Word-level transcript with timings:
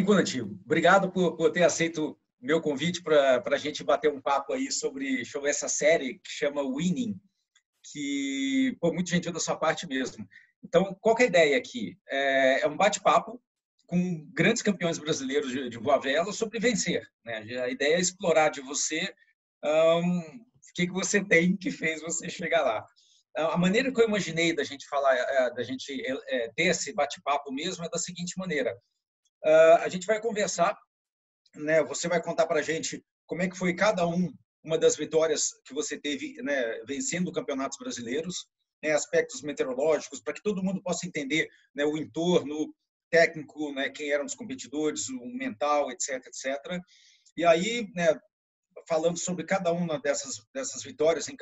bem, 0.00 0.04
Conati. 0.04 0.40
Obrigado 0.40 1.10
por, 1.10 1.36
por 1.36 1.52
ter 1.52 1.62
aceito 1.62 2.18
meu 2.40 2.60
convite 2.60 3.02
para 3.02 3.42
a 3.44 3.58
gente 3.58 3.84
bater 3.84 4.10
um 4.10 4.20
papo 4.20 4.54
aí 4.54 4.72
sobre, 4.72 5.22
essa 5.44 5.68
série 5.68 6.14
que 6.14 6.30
chama 6.30 6.62
Winning, 6.62 7.20
que, 7.84 8.76
pô, 8.80 8.92
muito 8.92 9.10
gentil 9.10 9.32
da 9.32 9.40
sua 9.40 9.56
parte 9.56 9.86
mesmo. 9.86 10.26
Então, 10.64 10.96
qual 11.00 11.16
é 11.18 11.24
a 11.24 11.26
ideia 11.26 11.58
aqui? 11.58 11.98
É, 12.08 12.62
é 12.62 12.66
um 12.66 12.76
bate-papo 12.76 13.40
com 13.86 14.24
grandes 14.32 14.62
campeões 14.62 14.98
brasileiros 14.98 15.50
de, 15.50 15.68
de 15.68 15.76
voa 15.76 16.00
vela 16.00 16.32
sobre 16.32 16.58
vencer. 16.58 17.06
Né? 17.24 17.38
A 17.62 17.68
ideia 17.68 17.96
é 17.96 18.00
explorar 18.00 18.48
de 18.48 18.62
você 18.62 19.12
um, 19.62 20.18
o 20.20 20.74
que, 20.74 20.86
que 20.86 20.92
você 20.92 21.22
tem 21.22 21.56
que 21.56 21.70
fez 21.70 22.00
você 22.00 22.30
chegar 22.30 22.62
lá. 22.62 22.86
A 23.36 23.56
maneira 23.56 23.92
que 23.92 24.00
eu 24.00 24.08
imaginei 24.08 24.54
da 24.54 24.64
gente 24.64 24.88
falar, 24.88 25.14
é, 25.14 25.54
da 25.54 25.62
gente 25.62 25.92
é, 26.28 26.48
ter 26.56 26.64
esse 26.64 26.92
bate-papo 26.94 27.52
mesmo 27.52 27.84
é 27.84 27.88
da 27.88 27.98
seguinte 27.98 28.34
maneira: 28.38 28.76
a 29.44 29.88
gente 29.88 30.06
vai 30.06 30.20
conversar, 30.20 30.78
né? 31.54 31.82
Você 31.84 32.08
vai 32.08 32.22
contar 32.22 32.46
para 32.46 32.60
a 32.60 32.62
gente 32.62 33.04
como 33.26 33.42
é 33.42 33.48
que 33.48 33.56
foi 33.56 33.74
cada 33.74 34.06
um 34.06 34.32
uma 34.62 34.78
das 34.78 34.96
vitórias 34.96 35.52
que 35.64 35.72
você 35.72 35.98
teve, 35.98 36.34
né, 36.42 36.82
vencendo 36.86 37.32
campeonatos 37.32 37.78
brasileiros, 37.78 38.46
né, 38.82 38.92
aspectos 38.92 39.42
meteorológicos, 39.42 40.20
para 40.20 40.34
que 40.34 40.42
todo 40.42 40.62
mundo 40.62 40.82
possa 40.82 41.06
entender 41.06 41.48
né, 41.74 41.84
o 41.84 41.96
entorno 41.96 42.74
técnico, 43.10 43.72
né, 43.72 43.88
quem 43.88 44.10
eram 44.10 44.24
os 44.24 44.34
competidores, 44.34 45.08
o 45.08 45.26
mental, 45.26 45.90
etc, 45.90 46.26
etc. 46.26 46.80
E 47.36 47.44
aí, 47.44 47.90
né, 47.94 48.18
falando 48.86 49.18
sobre 49.18 49.44
cada 49.44 49.72
uma 49.72 49.98
dessas 50.00 50.36
dessas 50.54 50.82
vitórias 50.82 51.28
em, 51.28 51.36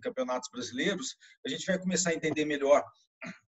campeonatos 0.00 0.50
brasileiros, 0.50 1.16
a 1.44 1.48
gente 1.48 1.66
vai 1.66 1.78
começar 1.78 2.10
a 2.10 2.14
entender 2.14 2.44
melhor, 2.44 2.84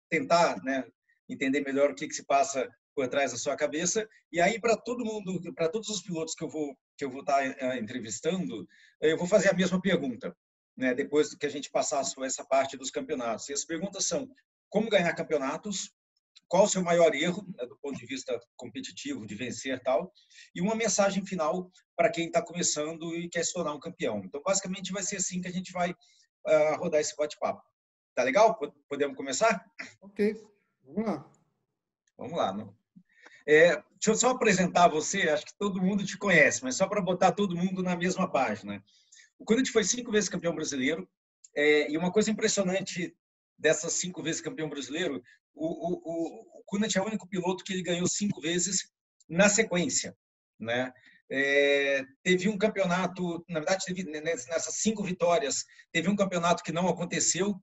tentar, 0.09 0.61
né, 0.63 0.85
entender 1.27 1.61
melhor 1.61 1.91
o 1.91 1.95
que, 1.95 2.07
que 2.07 2.13
se 2.13 2.25
passa 2.25 2.69
por 2.95 3.07
trás 3.07 3.31
da 3.31 3.37
sua 3.37 3.55
cabeça. 3.55 4.07
E 4.31 4.39
aí, 4.39 4.59
para 4.59 4.75
todo 4.77 5.05
mundo, 5.05 5.39
para 5.53 5.69
todos 5.69 5.89
os 5.89 6.01
pilotos 6.01 6.35
que 6.35 6.43
eu 6.43 6.49
vou 6.49 6.75
que 6.97 7.05
eu 7.05 7.09
vou 7.09 7.21
estar 7.21 7.55
tá, 7.55 7.69
uh, 7.69 7.77
entrevistando, 7.77 8.67
eu 9.01 9.17
vou 9.17 9.27
fazer 9.27 9.49
a 9.49 9.53
mesma 9.53 9.81
pergunta, 9.81 10.35
né? 10.77 10.93
Depois 10.93 11.33
que 11.33 11.45
a 11.45 11.49
gente 11.49 11.71
passar 11.71 12.03
essa 12.23 12.45
parte 12.45 12.77
dos 12.77 12.91
campeonatos. 12.91 13.49
E 13.49 13.53
as 13.53 13.65
perguntas 13.65 14.05
são: 14.05 14.29
como 14.69 14.89
ganhar 14.89 15.13
campeonatos? 15.15 15.91
Qual 16.47 16.65
o 16.65 16.67
seu 16.67 16.83
maior 16.83 17.15
erro, 17.15 17.47
né, 17.57 17.65
do 17.65 17.77
ponto 17.77 17.97
de 17.97 18.05
vista 18.05 18.37
competitivo, 18.57 19.25
de 19.25 19.35
vencer 19.35 19.81
tal? 19.81 20.11
E 20.53 20.59
uma 20.59 20.75
mensagem 20.75 21.25
final 21.25 21.71
para 21.95 22.11
quem 22.11 22.27
está 22.27 22.41
começando 22.41 23.15
e 23.15 23.29
quer 23.29 23.45
se 23.45 23.53
tornar 23.53 23.73
um 23.73 23.79
campeão. 23.79 24.21
Então, 24.25 24.41
basicamente, 24.43 24.91
vai 24.91 25.01
ser 25.01 25.15
assim 25.15 25.39
que 25.39 25.47
a 25.47 25.51
gente 25.51 25.71
vai 25.71 25.91
uh, 25.91 26.75
rodar 26.77 26.99
esse 26.99 27.15
bate-papo. 27.15 27.63
Tá 28.13 28.23
legal? 28.23 28.59
Podemos 28.89 29.15
começar? 29.15 29.65
Ok, 30.01 30.33
vamos 30.83 31.05
lá. 31.05 31.31
Vamos 32.17 32.37
lá. 32.37 32.53
Não? 32.53 32.80
É, 33.47 33.75
deixa 33.75 34.09
eu 34.09 34.15
só 34.15 34.29
apresentar 34.29 34.87
você, 34.87 35.29
acho 35.29 35.45
que 35.45 35.57
todo 35.57 35.81
mundo 35.81 36.05
te 36.05 36.17
conhece, 36.17 36.63
mas 36.63 36.75
só 36.75 36.87
para 36.87 37.01
botar 37.01 37.31
todo 37.31 37.55
mundo 37.55 37.81
na 37.81 37.95
mesma 37.95 38.29
página. 38.29 38.83
O 39.37 39.45
Cunha 39.45 39.63
foi 39.71 39.83
cinco 39.83 40.11
vezes 40.11 40.29
campeão 40.29 40.53
brasileiro, 40.53 41.09
é, 41.55 41.91
e 41.91 41.97
uma 41.97 42.11
coisa 42.11 42.31
impressionante 42.31 43.15
dessas 43.57 43.93
cinco 43.93 44.21
vezes 44.21 44.41
campeão 44.41 44.69
brasileiro, 44.69 45.21
o, 45.53 45.67
o, 45.67 46.01
o, 46.03 46.77
o 46.77 46.85
é 46.85 47.01
o 47.01 47.05
único 47.05 47.27
piloto 47.27 47.63
que 47.63 47.73
ele 47.73 47.83
ganhou 47.83 48.07
cinco 48.07 48.39
vezes 48.41 48.89
na 49.29 49.49
sequência. 49.49 50.15
Né? 50.59 50.91
É, 51.29 52.03
teve 52.23 52.49
um 52.49 52.57
campeonato, 52.57 53.43
na 53.49 53.59
verdade, 53.59 53.85
teve 53.85 54.03
nessas 54.03 54.75
cinco 54.75 55.03
vitórias, 55.03 55.65
teve 55.91 56.09
um 56.09 56.15
campeonato 56.15 56.63
que 56.63 56.71
não 56.71 56.87
aconteceu, 56.87 57.55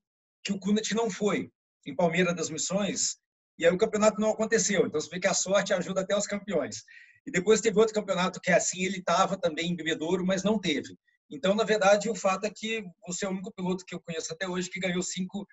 que 0.43 0.53
o 0.53 0.59
Kunat 0.59 0.95
não 0.95 1.11
foi. 1.11 1.51
Em 1.87 1.95
Palmeiras 1.95 2.35
das 2.35 2.51
Missões, 2.51 3.19
e 3.59 3.67
aí 3.67 3.73
o 3.73 3.79
campeonato 3.79 4.21
não 4.21 4.31
aconteceu. 4.31 4.87
Então 4.87 5.01
você 5.01 5.11
vê 5.11 5.21
que 5.21 5.27
a 5.27 5.35
sorte 5.35 5.73
ajuda 5.73 6.03
até 6.03 6.17
os 6.17 6.27
campeões. 6.27 6.85
E 7.27 7.31
depois 7.31 7.61
teve 7.61 7.79
outro 7.79 7.95
campeonato 7.95 8.41
que 8.41 8.51
é 8.51 8.55
assim, 8.55 8.85
ele 8.85 8.99
estava 8.99 9.37
também 9.37 9.71
em 9.71 9.77
bebedouro, 9.77 10.25
mas 10.25 10.43
não 10.43 10.59
teve. 10.59 10.97
Então, 11.31 11.55
na 11.55 11.65
verdade, 11.65 12.09
o 12.09 12.15
fato 12.15 12.47
é 12.47 12.51
que 12.51 12.83
você 13.07 13.27
é 13.27 13.29
o 13.29 13.33
único 13.33 13.53
piloto 13.53 13.85
que 13.85 13.95
eu 13.95 14.01
conheço 14.01 14.33
até 14.33 14.49
hoje 14.49 14.71
que 14.71 14.81
ganhou 14.81 15.03
cinco 15.03 15.47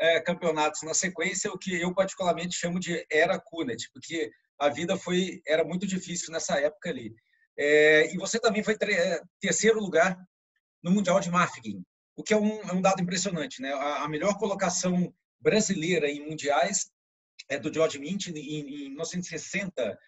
é, 0.00 0.20
campeonatos 0.20 0.82
na 0.82 0.94
sequência, 0.94 1.52
o 1.52 1.58
que 1.58 1.74
eu 1.78 1.92
particularmente 1.92 2.56
chamo 2.56 2.80
de 2.80 3.04
era 3.10 3.38
Kunet, 3.38 3.90
porque 3.92 4.30
a 4.58 4.68
vida 4.68 4.96
foi 4.96 5.42
era 5.46 5.64
muito 5.64 5.86
difícil 5.86 6.32
nessa 6.32 6.58
época 6.58 6.88
ali. 6.88 7.14
É, 7.58 8.14
e 8.14 8.16
você 8.16 8.38
também 8.38 8.62
foi 8.62 8.76
é, 8.80 9.20
terceiro 9.40 9.80
lugar 9.80 10.16
no 10.82 10.92
Mundial 10.92 11.20
de 11.20 11.30
Mafeguin, 11.30 11.82
o 12.16 12.22
que 12.22 12.32
é 12.32 12.36
um, 12.36 12.60
é 12.62 12.72
um 12.72 12.80
dado 12.80 13.02
impressionante. 13.02 13.60
Né? 13.60 13.72
A, 13.72 14.04
a 14.04 14.08
melhor 14.08 14.38
colocação 14.38 15.12
brasileira 15.40 16.08
em 16.08 16.26
mundiais 16.26 16.90
é 17.48 17.58
do 17.58 17.72
George 17.72 17.98
Mint 17.98 18.28
em, 18.28 18.38
em 18.38 18.88
1960 18.90 19.98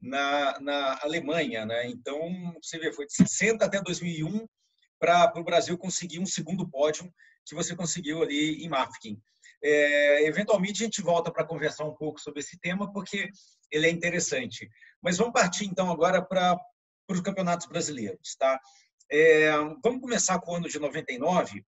na, 0.00 0.60
na 0.60 0.98
Alemanha, 1.02 1.64
né? 1.64 1.86
Então 1.86 2.54
você 2.62 2.78
vê, 2.78 2.92
foi 2.92 3.06
de 3.06 3.14
60 3.14 3.64
até 3.64 3.80
2001 3.80 4.46
para 4.98 5.32
o 5.36 5.44
Brasil 5.44 5.76
conseguir 5.78 6.18
um 6.18 6.26
segundo 6.26 6.68
pódio 6.68 7.12
que 7.44 7.54
você 7.54 7.74
conseguiu 7.74 8.22
ali 8.22 8.64
em 8.64 8.68
Mafeking. 8.68 9.20
É, 9.62 10.26
eventualmente 10.26 10.82
a 10.82 10.86
gente 10.86 11.02
volta 11.02 11.30
para 11.30 11.46
conversar 11.46 11.84
um 11.84 11.94
pouco 11.94 12.20
sobre 12.20 12.40
esse 12.40 12.58
tema 12.58 12.90
porque 12.92 13.28
ele 13.70 13.86
é 13.86 13.90
interessante. 13.90 14.68
Mas 15.02 15.18
vamos 15.18 15.32
partir 15.32 15.66
então 15.66 15.90
agora 15.90 16.22
para 16.22 16.58
os 17.08 17.20
campeonatos 17.20 17.66
brasileiros, 17.66 18.36
tá? 18.38 18.58
É, 19.10 19.50
vamos 19.82 20.00
começar 20.00 20.38
com 20.40 20.52
o 20.52 20.56
ano 20.56 20.68
de 20.68 20.78
99. 20.78 21.64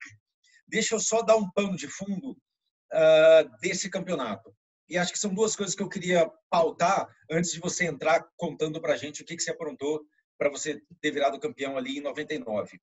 Deixa 0.66 0.94
eu 0.94 1.00
só 1.00 1.22
dar 1.22 1.36
um 1.36 1.50
pano 1.50 1.76
de 1.76 1.88
fundo 1.88 2.32
uh, 2.32 3.58
desse 3.60 3.88
campeonato. 3.88 4.54
E 4.88 4.96
acho 4.96 5.12
que 5.12 5.18
são 5.18 5.34
duas 5.34 5.54
coisas 5.54 5.74
que 5.74 5.82
eu 5.82 5.88
queria 5.88 6.30
pautar 6.50 7.08
antes 7.30 7.52
de 7.52 7.60
você 7.60 7.84
entrar 7.84 8.26
contando 8.36 8.80
para 8.80 8.94
a 8.94 8.96
gente 8.96 9.22
o 9.22 9.24
que, 9.24 9.36
que 9.36 9.42
você 9.42 9.50
aprontou 9.50 10.02
para 10.38 10.48
você 10.48 10.80
ter 11.00 11.10
virado 11.10 11.40
campeão 11.40 11.76
ali 11.76 11.98
em 11.98 12.00
99. 12.00 12.80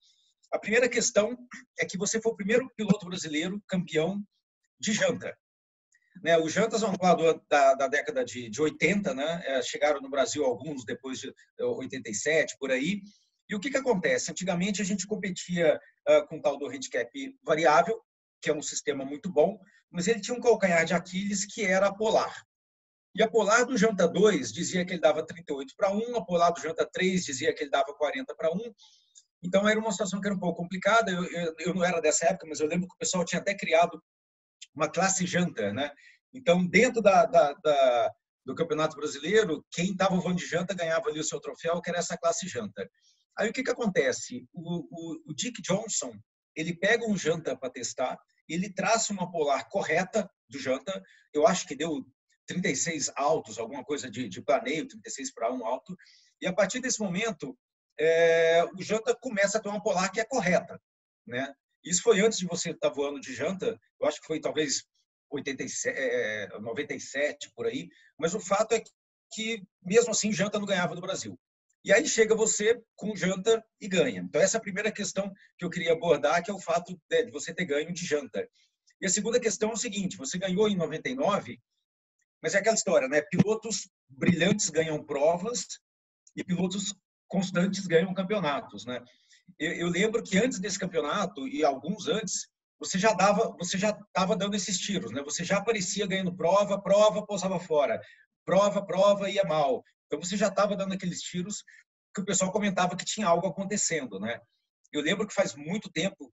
A 0.52 0.60
primeira 0.60 0.88
questão 0.88 1.36
é 1.80 1.86
que 1.86 1.98
você 1.98 2.22
foi 2.22 2.32
o 2.32 2.36
primeiro 2.36 2.70
piloto 2.76 3.06
brasileiro 3.06 3.62
campeão 3.68 4.22
de 4.80 4.94
janta. 4.94 5.36
Né, 6.24 6.38
os 6.38 6.54
jantas 6.54 6.82
vão 6.82 6.94
falar 6.96 7.40
da, 7.50 7.74
da 7.74 7.88
década 7.88 8.24
de, 8.24 8.50
de 8.50 8.62
80, 8.62 9.14
né? 9.14 9.44
É, 9.46 9.62
chegaram 9.62 10.00
no 10.00 10.10
Brasil 10.10 10.46
alguns 10.46 10.86
depois 10.86 11.20
de 11.20 11.34
87, 11.60 12.56
por 12.58 12.72
aí. 12.72 13.02
E 13.50 13.56
o 13.56 13.60
que, 13.60 13.70
que 13.70 13.78
acontece? 13.78 14.32
Antigamente 14.32 14.82
a 14.82 14.86
gente 14.86 15.06
competia 15.06 15.80
uh, 16.10 16.28
com 16.28 16.38
o 16.38 16.42
tal 16.42 16.58
do 16.58 16.68
handicap 16.68 17.10
variável, 17.44 18.02
que 18.42 18.50
é 18.50 18.54
um 18.54 18.62
sistema 18.62 19.04
muito 19.04 19.30
bom, 19.30 19.60
mas 19.92 20.08
ele 20.08 20.22
tinha 20.22 20.36
um 20.36 20.42
calcanhar 20.42 20.86
de 20.86 20.94
Aquiles 20.94 21.46
que 21.46 21.66
era 21.66 21.94
polar. 21.94 22.46
E 23.16 23.24
a 23.24 23.30
polar 23.30 23.66
do 23.66 23.78
Janta 23.78 24.08
2 24.08 24.52
dizia 24.52 24.86
que 24.86 24.92
ele 24.92 25.00
dava 25.00 25.26
38 25.26 25.74
para 25.78 25.92
1, 25.92 26.18
a 26.18 26.26
polar 26.26 26.52
do 26.52 26.60
Janta 26.60 26.86
3 26.86 27.24
dizia 27.24 27.54
que 27.54 27.64
ele 27.64 27.72
dava 27.72 27.94
40 27.96 28.36
para 28.36 28.52
1. 28.52 28.60
Então 29.44 29.68
era 29.68 29.80
uma 29.80 29.92
situação 29.92 30.20
que 30.20 30.28
era 30.28 30.36
um 30.36 30.40
pouco 30.40 30.62
complicada. 30.62 31.12
Eu, 31.12 31.24
eu, 31.24 31.56
eu, 31.60 31.74
não 31.74 31.84
era 31.84 32.02
dessa 32.02 32.26
época, 32.26 32.48
mas 32.48 32.60
eu 32.60 32.68
lembro 32.68 32.88
que 32.88 32.96
o 32.96 32.98
pessoal 32.98 33.24
tinha 33.24 33.40
até 33.40 33.56
criado 33.56 34.02
uma 34.76 34.90
classe 34.90 35.26
janta, 35.26 35.72
né? 35.72 35.92
Então, 36.34 36.68
dentro 36.68 37.02
da, 37.02 37.26
da, 37.26 37.54
da 37.54 38.12
do 38.46 38.54
Campeonato 38.54 38.96
Brasileiro, 38.96 39.66
quem 39.72 39.92
estava 39.92 40.16
voando 40.16 40.38
de 40.38 40.46
janta 40.46 40.76
ganhava 40.76 41.10
ali 41.10 41.20
o 41.20 41.24
seu 41.24 41.40
troféu, 41.40 41.82
que 41.82 41.90
era 41.90 42.00
essa 42.00 42.16
classe 42.16 42.48
janta. 42.48 42.88
Aí 43.38 43.50
o 43.50 43.54
que, 43.54 43.64
que 43.64 43.72
acontece? 43.72 44.48
O, 44.54 44.86
o, 44.90 45.32
o 45.32 45.34
Dick 45.34 45.62
Johnson, 45.62 46.14
ele 46.56 46.78
pega 46.78 47.10
um 47.10 47.18
janta 47.18 47.58
para 47.58 47.72
testar, 47.72 48.18
ele 48.54 48.72
traça 48.72 49.12
uma 49.12 49.32
polar 49.32 49.68
correta 49.70 50.30
do 50.50 50.60
Janta. 50.60 51.04
Eu 51.34 51.48
acho 51.48 51.68
que 51.68 51.76
deu 51.76 52.06
36 52.48 53.12
altos, 53.16 53.58
alguma 53.58 53.84
coisa 53.84 54.10
de, 54.10 54.30
de 54.30 54.42
planeio, 54.42 54.88
36 54.88 55.34
para 55.34 55.52
1 55.52 55.66
alto. 55.66 55.98
E 56.42 56.48
a 56.48 56.54
partir 56.54 56.80
desse 56.80 57.00
momento, 57.00 57.58
é, 58.00 58.64
o 58.78 58.82
Janta 58.82 59.16
começa 59.16 59.58
a 59.58 59.62
ter 59.62 59.70
uma 59.70 59.82
polar 59.82 60.12
que 60.12 60.20
é 60.20 60.26
correta. 60.26 60.80
Né? 61.26 61.54
Isso 61.84 62.04
foi 62.04 62.22
antes 62.22 62.40
de 62.40 62.46
você 62.46 62.72
estar 62.72 62.90
tá 62.90 62.96
voando 62.96 63.20
de 63.20 63.34
Janta, 63.34 63.80
eu 64.00 64.08
acho 64.08 64.20
que 64.22 64.28
foi 64.28 64.40
talvez 64.40 64.84
87, 65.32 65.98
é, 65.98 66.60
97, 66.60 67.52
por 67.56 67.66
aí. 67.66 67.90
Mas 68.18 68.34
o 68.34 68.40
fato 68.40 68.74
é 68.74 68.84
que, 69.32 69.64
mesmo 69.84 70.12
assim, 70.12 70.32
Janta 70.32 70.60
não 70.60 70.66
ganhava 70.66 70.96
do 70.96 71.02
Brasil. 71.02 71.40
E 71.86 71.94
aí 71.94 72.08
chega 72.08 72.34
você 72.34 72.82
com 72.96 73.16
janta 73.16 73.64
e 73.80 73.88
ganha. 73.88 74.20
Então, 74.20 74.42
essa 74.42 74.58
é 74.58 74.60
a 74.60 74.62
primeira 74.62 74.92
questão 74.92 75.32
que 75.56 75.64
eu 75.64 75.70
queria 75.70 75.94
abordar, 75.94 76.44
que 76.44 76.50
é 76.50 76.54
o 76.54 76.60
fato 76.60 77.00
de 77.08 77.30
você 77.30 77.54
ter 77.54 77.64
ganho 77.64 77.94
de 77.94 78.04
janta. 78.04 78.50
E 79.00 79.06
a 79.06 79.10
segunda 79.10 79.40
questão 79.40 79.70
é 79.70 79.74
o 79.74 79.78
seguinte: 79.78 80.18
você 80.18 80.40
ganhou 80.40 80.68
em 80.68 80.76
99, 80.76 81.62
mas 82.42 82.56
é 82.56 82.58
aquela 82.58 82.76
história, 82.76 83.08
né? 83.08 83.22
Pilotos 83.22 83.88
brilhantes 84.10 84.72
ganham 84.72 85.06
provas 85.06 85.80
e 86.36 86.44
pilotos 86.44 86.96
constantes 87.28 87.86
ganham 87.86 88.16
campeonatos, 88.16 88.84
né? 88.84 89.00
Eu, 89.60 89.74
eu 89.74 89.88
lembro 89.88 90.24
que 90.24 90.40
antes 90.40 90.58
desse 90.58 90.80
campeonato 90.80 91.48
e 91.48 91.64
alguns 91.64 92.08
antes, 92.08 92.48
você 92.80 92.98
já 92.98 93.14
dava, 93.14 93.56
você 93.60 93.78
já 93.78 93.92
estava 93.92 94.36
dando 94.36 94.56
esses 94.56 94.80
tiros, 94.80 95.12
né? 95.12 95.22
Você 95.22 95.44
já 95.44 95.58
aparecia 95.58 96.08
ganhando 96.08 96.36
prova, 96.36 96.82
prova, 96.82 97.24
pousava 97.24 97.60
fora, 97.60 98.02
prova, 98.44 98.84
prova 98.84 99.30
ia 99.30 99.44
mal, 99.44 99.84
então 100.06 100.22
você 100.22 100.38
já 100.38 100.48
estava 100.48 100.76
dando 100.76 100.94
aqueles 100.94 101.22
tiros 101.22 101.64
que 102.14 102.22
o 102.22 102.26
pessoal 102.26 102.52
comentava 102.52 102.96
que 102.96 103.06
tinha 103.06 103.28
algo 103.28 103.48
acontecendo, 103.48 104.20
né? 104.20 104.40
Eu 104.92 105.02
lembro 105.02 105.28
que 105.28 105.34
faz 105.34 105.56
muito 105.56 105.92
tempo 105.92 106.32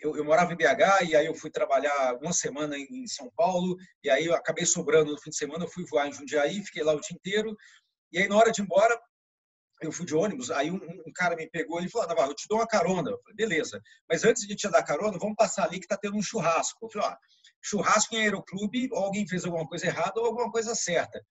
eu, 0.00 0.16
eu, 0.16 0.24
morava 0.24 0.52
em 0.52 0.56
BH 0.56 1.08
e 1.08 1.16
aí 1.16 1.26
eu 1.26 1.34
fui 1.34 1.50
trabalhar 1.50 2.16
uma 2.20 2.32
semana 2.32 2.76
em 2.76 3.06
São 3.06 3.30
Paulo 3.34 3.76
e 4.04 4.10
aí 4.10 4.26
eu 4.26 4.34
acabei 4.34 4.66
sobrando 4.66 5.12
no 5.12 5.20
fim 5.20 5.30
de 5.30 5.36
semana, 5.36 5.64
eu 5.64 5.68
fui 5.68 5.84
voar 5.84 6.06
em 6.06 6.12
Jundiaí, 6.12 6.62
fiquei 6.62 6.82
lá 6.82 6.92
o 6.92 7.00
dia 7.00 7.16
inteiro 7.16 7.56
E 8.12 8.18
aí, 8.18 8.28
na 8.28 8.36
hora 8.36 8.52
de 8.52 8.60
ir 8.60 8.64
embora, 8.64 8.98
eu 9.82 9.92
fui 9.92 10.06
de 10.06 10.14
ônibus, 10.14 10.50
aí 10.50 10.70
um, 10.70 10.76
um 10.76 11.12
cara 11.14 11.36
me 11.36 11.48
pegou 11.48 11.82
e 11.82 11.88
falou, 11.88 12.08
Navarro, 12.08 12.30
eu 12.30 12.34
te 12.34 12.48
dou 12.48 12.58
uma 12.58 12.66
carona. 12.66 13.10
Eu 13.10 13.20
falei, 13.20 13.36
beleza. 13.36 13.80
Mas 14.08 14.24
antes 14.24 14.46
de 14.46 14.56
te 14.56 14.68
dar 14.70 14.82
carona, 14.82 15.18
vamos 15.18 15.36
passar 15.36 15.64
ali 15.64 15.78
que 15.78 15.84
está 15.84 15.96
tendo 15.96 16.16
um 16.16 16.22
churrasco. 16.22 16.78
Eu 16.82 16.90
falei, 16.90 17.08
ó, 17.08 17.16
churrasco 17.62 18.14
em 18.14 18.22
aeroclube, 18.22 18.88
ou 18.90 19.04
alguém 19.04 19.28
fez 19.28 19.44
alguma 19.44 19.66
coisa 19.66 19.86
errada 19.86 20.18
ou 20.20 20.26
alguma 20.26 20.50
coisa 20.50 20.74
certa. 20.74 21.22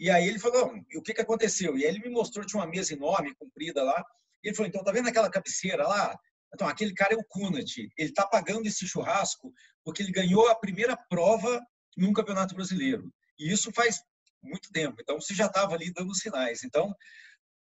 E 0.00 0.08
aí 0.08 0.26
ele 0.26 0.38
falou, 0.38 0.72
o 0.96 1.02
que, 1.02 1.12
que 1.12 1.20
aconteceu? 1.20 1.76
E 1.76 1.84
aí 1.84 1.90
ele 1.90 2.00
me 2.00 2.08
mostrou, 2.08 2.46
tinha 2.46 2.58
uma 2.58 2.66
mesa 2.66 2.94
enorme, 2.94 3.34
comprida 3.34 3.82
lá. 3.82 4.02
E 4.42 4.48
ele 4.48 4.56
falou, 4.56 4.66
então, 4.66 4.82
tá 4.82 4.90
vendo 4.90 5.10
aquela 5.10 5.28
cabeceira 5.28 5.86
lá? 5.86 6.18
Então, 6.54 6.66
aquele 6.66 6.94
cara 6.94 7.12
é 7.12 7.18
o 7.18 7.24
Kunat. 7.24 7.76
Ele 7.76 8.08
está 8.08 8.26
pagando 8.26 8.66
esse 8.66 8.88
churrasco 8.88 9.52
porque 9.84 10.02
ele 10.02 10.10
ganhou 10.10 10.48
a 10.48 10.54
primeira 10.54 10.96
prova 10.96 11.60
num 11.98 12.14
campeonato 12.14 12.54
brasileiro. 12.54 13.12
E 13.38 13.52
isso 13.52 13.70
faz 13.72 14.00
muito 14.42 14.72
tempo. 14.72 14.96
Então, 15.02 15.20
você 15.20 15.34
já 15.34 15.44
estava 15.44 15.74
ali 15.74 15.92
dando 15.92 16.14
sinais. 16.14 16.64
Então, 16.64 16.94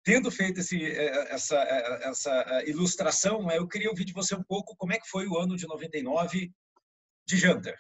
tendo 0.02 0.32
feito 0.32 0.62
esse, 0.62 0.82
é, 0.82 1.34
essa, 1.34 1.58
é, 1.58 2.08
essa 2.08 2.64
ilustração, 2.66 3.52
eu 3.52 3.68
queria 3.68 3.90
ouvir 3.90 4.06
de 4.06 4.14
você 4.14 4.34
um 4.34 4.44
pouco 4.44 4.78
como 4.78 4.94
é 4.94 4.98
que 4.98 5.10
foi 5.10 5.28
o 5.28 5.38
ano 5.38 5.58
de 5.58 5.68
99 5.68 6.50
de 7.28 7.38
Jantar. 7.38 7.78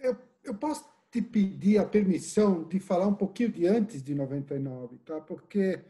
Eu, 0.00 0.20
eu 0.42 0.58
posso 0.58 0.93
te 1.14 1.22
pedir 1.22 1.78
a 1.78 1.86
permissão 1.86 2.64
de 2.64 2.80
falar 2.80 3.06
um 3.06 3.14
pouquinho 3.14 3.52
de 3.52 3.68
antes 3.68 4.02
de 4.02 4.16
99, 4.16 4.98
tá? 4.98 5.20
Porque 5.20 5.80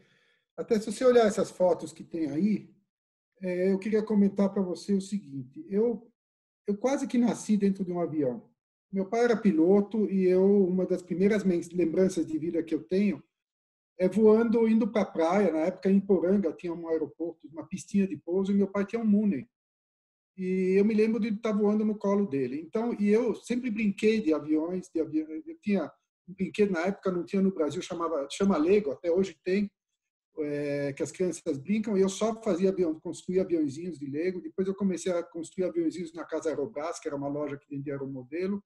até 0.55 0.79
se 0.79 0.91
você 0.91 1.03
olhar 1.03 1.25
essas 1.25 1.49
fotos 1.49 1.91
que 1.91 2.03
tem 2.03 2.29
aí, 2.29 2.69
é, 3.41 3.71
eu 3.71 3.79
queria 3.79 4.03
comentar 4.03 4.53
para 4.53 4.61
você 4.61 4.93
o 4.93 5.01
seguinte: 5.01 5.65
eu 5.67 6.07
eu 6.67 6.77
quase 6.77 7.07
que 7.07 7.17
nasci 7.17 7.57
dentro 7.57 7.83
de 7.83 7.91
um 7.91 7.99
avião. 7.99 8.47
Meu 8.91 9.07
pai 9.07 9.23
era 9.23 9.35
piloto 9.35 10.09
e 10.11 10.25
eu 10.25 10.67
uma 10.67 10.85
das 10.85 11.01
primeiras 11.01 11.43
lembranças 11.43 12.25
de 12.27 12.37
vida 12.37 12.61
que 12.61 12.75
eu 12.75 12.83
tenho 12.83 13.23
é 13.97 14.07
voando 14.07 14.67
indo 14.67 14.87
para 14.87 15.01
a 15.01 15.11
praia. 15.11 15.51
Na 15.51 15.61
época 15.61 15.89
em 15.89 15.99
Poranga 15.99 16.53
tinha 16.53 16.73
um 16.73 16.87
aeroporto, 16.87 17.47
uma 17.47 17.65
pistinha 17.65 18.07
de 18.07 18.15
pouso 18.15 18.51
e 18.51 18.55
meu 18.55 18.67
pai 18.67 18.85
tinha 18.85 19.01
um 19.01 19.05
Mooney. 19.05 19.49
E 20.37 20.75
eu 20.77 20.83
me 20.83 20.93
lembro 20.93 21.19
de 21.19 21.29
estar 21.29 21.53
voando 21.53 21.85
no 21.85 21.97
colo 21.97 22.25
dele. 22.25 22.59
Então, 22.59 22.93
e 22.99 23.09
eu 23.09 23.35
sempre 23.35 23.69
brinquei 23.69 24.21
de 24.21 24.33
aviões, 24.33 24.89
de 24.93 24.99
avião. 24.99 25.27
Eu 25.29 25.57
tinha 25.61 25.91
um 26.27 26.33
brinquedo 26.33 26.71
na 26.71 26.81
época 26.81 27.11
não 27.11 27.23
tinha 27.23 27.41
no 27.41 27.53
Brasil 27.53 27.81
chamava 27.81 28.27
chama 28.31 28.57
Lego, 28.57 28.91
até 28.91 29.11
hoje 29.11 29.37
tem 29.43 29.69
é, 30.39 30.91
que 30.93 31.03
as 31.03 31.11
crianças 31.11 31.57
brincam, 31.57 31.97
e 31.97 32.01
eu 32.01 32.09
só 32.09 32.41
fazia 32.41 32.69
avião, 32.69 32.99
construía 32.99 33.43
aviãozinhos 33.43 33.97
de 33.97 34.05
Lego. 34.05 34.41
Depois 34.41 34.67
eu 34.67 34.75
comecei 34.75 35.11
a 35.11 35.23
construir 35.23 35.65
aviãozinhos 35.65 36.13
na 36.13 36.25
Casa 36.25 36.49
Aerobras, 36.49 36.99
que 36.99 37.07
era 37.07 37.15
uma 37.15 37.27
loja 37.27 37.57
que 37.57 37.69
vendia 37.69 38.01
o 38.01 38.07
modelo. 38.07 38.61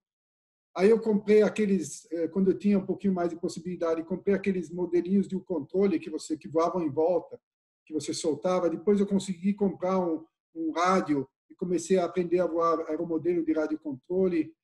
Aí 0.74 0.88
eu 0.88 1.00
comprei 1.00 1.42
aqueles, 1.42 2.10
é, 2.12 2.28
quando 2.28 2.50
eu 2.50 2.58
tinha 2.58 2.78
um 2.78 2.86
pouquinho 2.86 3.14
mais 3.14 3.30
de 3.30 3.36
possibilidade, 3.36 4.04
comprei 4.04 4.34
aqueles 4.34 4.70
modelinhos 4.70 5.28
de 5.28 5.36
um 5.36 5.40
controle 5.40 5.98
que 5.98 6.10
você 6.10 6.36
que 6.36 6.48
voavam 6.48 6.82
em 6.82 6.90
volta, 6.90 7.40
que 7.84 7.92
você 7.92 8.14
soltava. 8.14 8.70
Depois 8.70 9.00
eu 9.00 9.06
consegui 9.06 9.52
comprar 9.52 9.98
um, 9.98 10.24
um 10.54 10.72
rádio 10.72 11.28
e 11.50 11.54
comecei 11.54 11.98
a 11.98 12.04
aprender 12.04 12.40
a 12.40 12.46
voar 12.46 12.88
aeromodelo 12.88 13.44
de 13.44 13.52
radiocontrole. 13.52 14.54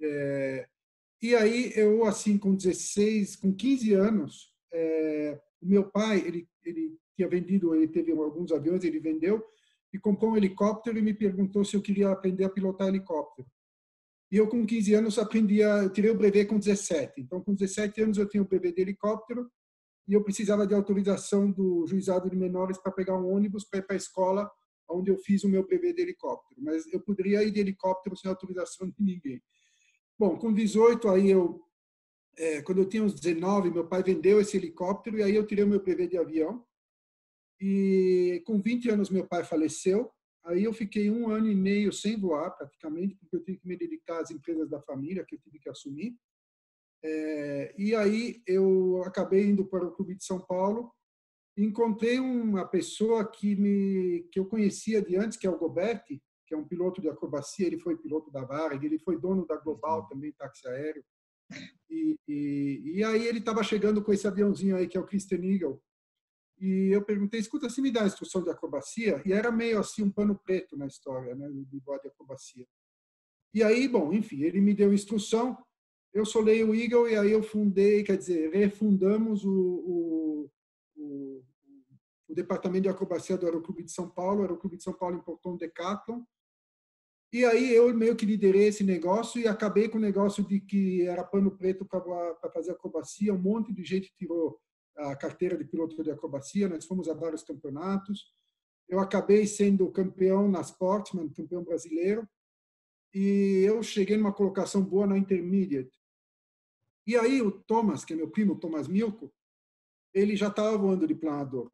É, 0.00 0.68
e 1.20 1.34
aí 1.34 1.72
eu 1.74 2.04
assim 2.04 2.38
com 2.38 2.54
16, 2.54 3.36
com 3.36 3.54
15 3.54 3.92
anos, 3.94 4.54
é, 4.72 5.40
o 5.60 5.66
meu 5.66 5.90
pai, 5.90 6.18
ele, 6.18 6.48
ele 6.64 6.96
tinha 7.14 7.28
vendido, 7.28 7.74
ele 7.74 7.88
teve 7.88 8.12
alguns 8.12 8.52
aviões, 8.52 8.84
ele 8.84 9.00
vendeu 9.00 9.44
e 9.92 9.98
comprou 9.98 10.32
um 10.32 10.36
helicóptero 10.36 10.98
e 10.98 11.02
me 11.02 11.14
perguntou 11.14 11.64
se 11.64 11.76
eu 11.76 11.82
queria 11.82 12.10
aprender 12.10 12.44
a 12.44 12.50
pilotar 12.50 12.88
helicóptero. 12.88 13.48
E 14.30 14.36
eu, 14.36 14.48
com 14.48 14.66
15 14.66 14.94
anos, 14.94 15.18
aprendi 15.18 15.62
a. 15.62 15.88
Tirei 15.88 16.10
o 16.10 16.16
brevet 16.16 16.46
com 16.46 16.58
17. 16.58 17.20
Então, 17.20 17.40
com 17.40 17.54
17 17.54 18.02
anos, 18.02 18.18
eu 18.18 18.28
tinha 18.28 18.42
o 18.42 18.46
brevet 18.46 18.74
de 18.74 18.82
helicóptero 18.82 19.48
e 20.08 20.14
eu 20.14 20.22
precisava 20.22 20.66
de 20.66 20.74
autorização 20.74 21.50
do 21.50 21.86
juizado 21.86 22.28
de 22.28 22.36
menores 22.36 22.76
para 22.78 22.92
pegar 22.92 23.16
um 23.16 23.32
ônibus 23.32 23.64
para 23.64 23.78
ir 23.78 23.82
para 23.82 23.94
a 23.94 23.96
escola 23.96 24.50
onde 24.88 25.10
eu 25.10 25.18
fiz 25.18 25.44
o 25.44 25.48
meu 25.48 25.66
brevet 25.66 25.94
de 25.94 26.02
helicóptero. 26.02 26.60
Mas 26.62 26.86
eu 26.92 27.00
poderia 27.00 27.42
ir 27.42 27.50
de 27.50 27.60
helicóptero 27.60 28.16
sem 28.16 28.28
autorização 28.28 28.88
de 28.88 29.02
ninguém. 29.02 29.42
Bom, 30.18 30.38
com 30.38 30.52
18, 30.52 31.08
aí 31.08 31.30
eu 31.30 31.66
é, 32.38 32.60
quando 32.62 32.78
eu 32.78 32.88
tinha 32.88 33.02
uns 33.02 33.14
19, 33.14 33.70
meu 33.70 33.86
pai 33.86 34.02
vendeu 34.02 34.40
esse 34.40 34.56
helicóptero 34.56 35.18
e 35.18 35.22
aí 35.22 35.34
eu 35.34 35.46
tirei 35.46 35.64
o 35.64 35.68
meu 35.68 35.80
PV 35.80 36.06
de 36.06 36.18
avião. 36.18 36.64
E 37.58 38.42
com 38.44 38.60
20 38.60 38.90
anos 38.90 39.10
meu 39.10 39.26
pai 39.26 39.42
faleceu. 39.42 40.10
Aí 40.44 40.64
eu 40.64 40.72
fiquei 40.72 41.10
um 41.10 41.28
ano 41.30 41.48
e 41.50 41.54
meio 41.54 41.92
sem 41.92 42.20
voar, 42.20 42.50
praticamente, 42.50 43.16
porque 43.16 43.36
eu 43.36 43.42
tive 43.42 43.58
que 43.58 43.66
me 43.66 43.76
dedicar 43.76 44.20
às 44.20 44.30
empresas 44.30 44.68
da 44.68 44.80
família 44.82 45.24
que 45.26 45.34
eu 45.34 45.40
tive 45.40 45.58
que 45.58 45.68
assumir. 45.68 46.14
É, 47.02 47.74
e 47.76 47.94
aí 47.94 48.42
eu 48.46 49.02
acabei 49.04 49.46
indo 49.46 49.64
para 49.64 49.86
o 49.86 49.92
Clube 49.92 50.14
de 50.14 50.24
São 50.24 50.38
Paulo. 50.38 50.92
Encontrei 51.56 52.20
uma 52.20 52.66
pessoa 52.66 53.24
que 53.24 53.56
me 53.56 54.28
que 54.30 54.38
eu 54.38 54.44
conhecia 54.44 55.00
de 55.00 55.16
antes, 55.16 55.38
que 55.38 55.46
é 55.46 55.50
o 55.50 55.58
Goberti, 55.58 56.22
que 56.46 56.54
é 56.54 56.56
um 56.56 56.66
piloto 56.66 57.00
de 57.00 57.08
acrobacia. 57.08 57.66
Ele 57.66 57.78
foi 57.78 57.96
piloto 57.96 58.30
da 58.30 58.44
Varig, 58.44 58.84
ele 58.84 58.98
foi 58.98 59.18
dono 59.18 59.46
da 59.46 59.56
Global 59.56 60.00
uhum. 60.02 60.08
também, 60.08 60.32
táxi 60.32 60.66
aéreo. 60.68 61.04
E, 61.88 62.18
e, 62.28 62.92
e 62.96 63.04
aí 63.04 63.26
ele 63.26 63.38
estava 63.38 63.62
chegando 63.62 64.02
com 64.02 64.12
esse 64.12 64.26
aviãozinho 64.26 64.76
aí, 64.76 64.86
que 64.86 64.98
é 64.98 65.00
o 65.00 65.06
Christian 65.06 65.44
Eagle. 65.44 65.80
E 66.58 66.90
eu 66.90 67.04
perguntei, 67.04 67.38
escuta, 67.38 67.68
se 67.68 67.82
me 67.82 67.90
dá 67.90 68.02
a 68.02 68.06
instrução 68.06 68.42
de 68.42 68.50
acrobacia? 68.50 69.22
E 69.26 69.32
era 69.32 69.52
meio 69.52 69.78
assim 69.78 70.02
um 70.02 70.10
pano 70.10 70.38
preto 70.38 70.76
na 70.76 70.86
história, 70.86 71.34
né, 71.34 71.48
de 71.48 71.78
voar 71.80 72.00
de 72.00 72.08
acrobacia. 72.08 72.66
E 73.52 73.62
aí, 73.62 73.86
bom, 73.88 74.12
enfim, 74.12 74.42
ele 74.42 74.60
me 74.60 74.74
deu 74.74 74.92
instrução, 74.92 75.56
eu 76.12 76.24
solei 76.24 76.64
o 76.64 76.74
Eagle 76.74 77.08
e 77.08 77.16
aí 77.16 77.32
eu 77.32 77.42
fundei, 77.42 78.02
quer 78.02 78.16
dizer, 78.16 78.50
refundamos 78.50 79.44
o, 79.44 79.50
o, 79.52 80.50
o, 81.06 81.44
o 82.28 82.34
departamento 82.34 82.82
de 82.82 82.88
acrobacia 82.88 83.36
do 83.36 83.46
Aeroclube 83.46 83.84
de 83.84 83.92
São 83.92 84.08
Paulo. 84.08 84.40
O 84.40 84.42
Aeroclube 84.42 84.76
de 84.76 84.82
São 84.82 84.92
Paulo 84.92 85.16
importou 85.16 85.52
um 85.52 85.56
Decathlon 85.56 86.22
e 87.32 87.44
aí 87.44 87.74
eu 87.74 87.92
meio 87.94 88.16
que 88.16 88.24
liderei 88.24 88.68
esse 88.68 88.84
negócio 88.84 89.40
e 89.40 89.48
acabei 89.48 89.88
com 89.88 89.98
o 89.98 90.00
negócio 90.00 90.44
de 90.44 90.60
que 90.60 91.02
era 91.02 91.24
pano 91.24 91.50
preto 91.50 91.84
para 91.84 92.00
fazer 92.52 92.70
acrobacia. 92.70 93.34
Um 93.34 93.38
monte 93.38 93.72
de 93.72 93.84
gente 93.84 94.10
tirou 94.16 94.58
a 94.96 95.14
carteira 95.16 95.56
de 95.56 95.64
piloto 95.64 96.02
de 96.02 96.10
acrobacia. 96.10 96.68
Nós 96.68 96.86
fomos 96.86 97.08
a 97.08 97.14
vários 97.14 97.42
campeonatos. 97.42 98.32
Eu 98.88 99.00
acabei 99.00 99.46
sendo 99.46 99.90
campeão 99.90 100.48
na 100.48 100.60
Sportsman, 100.60 101.28
campeão 101.28 101.64
brasileiro. 101.64 102.26
E 103.12 103.64
eu 103.66 103.82
cheguei 103.82 104.16
numa 104.16 104.32
colocação 104.32 104.82
boa 104.82 105.06
na 105.06 105.18
Intermediate. 105.18 105.98
E 107.06 107.16
aí 107.16 107.42
o 107.42 107.50
Thomas, 107.50 108.04
que 108.04 108.12
é 108.12 108.16
meu 108.16 108.30
primo, 108.30 108.58
Thomas 108.58 108.88
Milko, 108.88 109.32
ele 110.16 110.34
já 110.34 110.48
estava 110.48 110.76
voando 110.78 111.06
de 111.06 111.14
planador. 111.14 111.70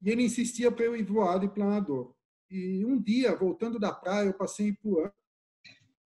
E 0.00 0.08
ele 0.08 0.22
insistia 0.22 0.70
para 0.70 0.84
eu 0.84 0.96
ir 0.96 1.02
voar 1.02 1.38
de 1.38 1.48
planador. 1.48 2.14
E 2.48 2.84
um 2.84 3.00
dia, 3.02 3.34
voltando 3.34 3.80
da 3.80 3.92
praia, 3.92 4.28
eu 4.28 4.34
passei 4.34 4.66
em 4.66 4.68
Ipuã. 4.70 5.12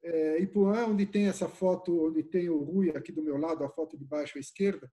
É, 0.03 0.41
Ipuã, 0.41 0.87
onde 0.87 1.05
tem 1.05 1.27
essa 1.27 1.47
foto, 1.47 2.07
onde 2.07 2.23
tem 2.23 2.49
o 2.49 2.63
Rui 2.63 2.91
aqui 2.91 3.13
do 3.13 3.23
meu 3.23 3.37
lado, 3.37 3.65
a 3.65 3.69
foto 3.69 3.99
de 3.99 4.05
baixo 4.05 4.39
à 4.39 4.41
esquerda. 4.41 4.91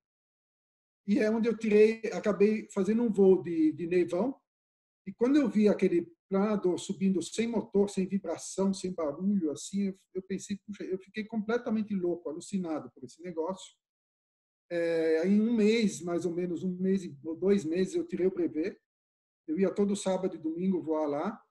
E 1.07 1.19
é 1.19 1.31
onde 1.31 1.47
eu 1.47 1.57
tirei, 1.57 2.01
acabei 2.11 2.67
fazendo 2.73 3.03
um 3.03 3.11
voo 3.11 3.41
de, 3.41 3.71
de 3.71 3.87
neivão. 3.87 4.35
E 5.07 5.13
quando 5.13 5.37
eu 5.37 5.47
vi 5.47 5.69
aquele 5.69 6.11
planador 6.27 6.77
subindo 6.77 7.21
sem 7.21 7.47
motor, 7.47 7.89
sem 7.89 8.05
vibração, 8.05 8.73
sem 8.73 8.91
barulho, 8.91 9.51
assim, 9.51 9.93
eu 10.13 10.21
pensei, 10.23 10.59
puxa, 10.65 10.83
eu 10.83 10.97
fiquei 10.97 11.23
completamente 11.23 11.95
louco, 11.95 12.27
alucinado 12.27 12.91
por 12.91 13.03
esse 13.05 13.21
negócio. 13.21 13.77
É, 14.69 15.27
em 15.27 15.39
um 15.39 15.53
mês, 15.53 16.01
mais 16.01 16.25
ou 16.25 16.33
menos, 16.33 16.63
um 16.63 16.75
mês 16.77 17.09
ou 17.23 17.35
dois 17.35 17.63
meses, 17.63 17.95
eu 17.95 18.05
tirei 18.05 18.25
o 18.25 18.33
brevet. 18.33 18.77
Eu 19.47 19.59
ia 19.59 19.69
todo 19.69 19.95
sábado 19.95 20.35
e 20.35 20.39
domingo 20.39 20.81
voar 20.81 21.07
lá. 21.07 21.41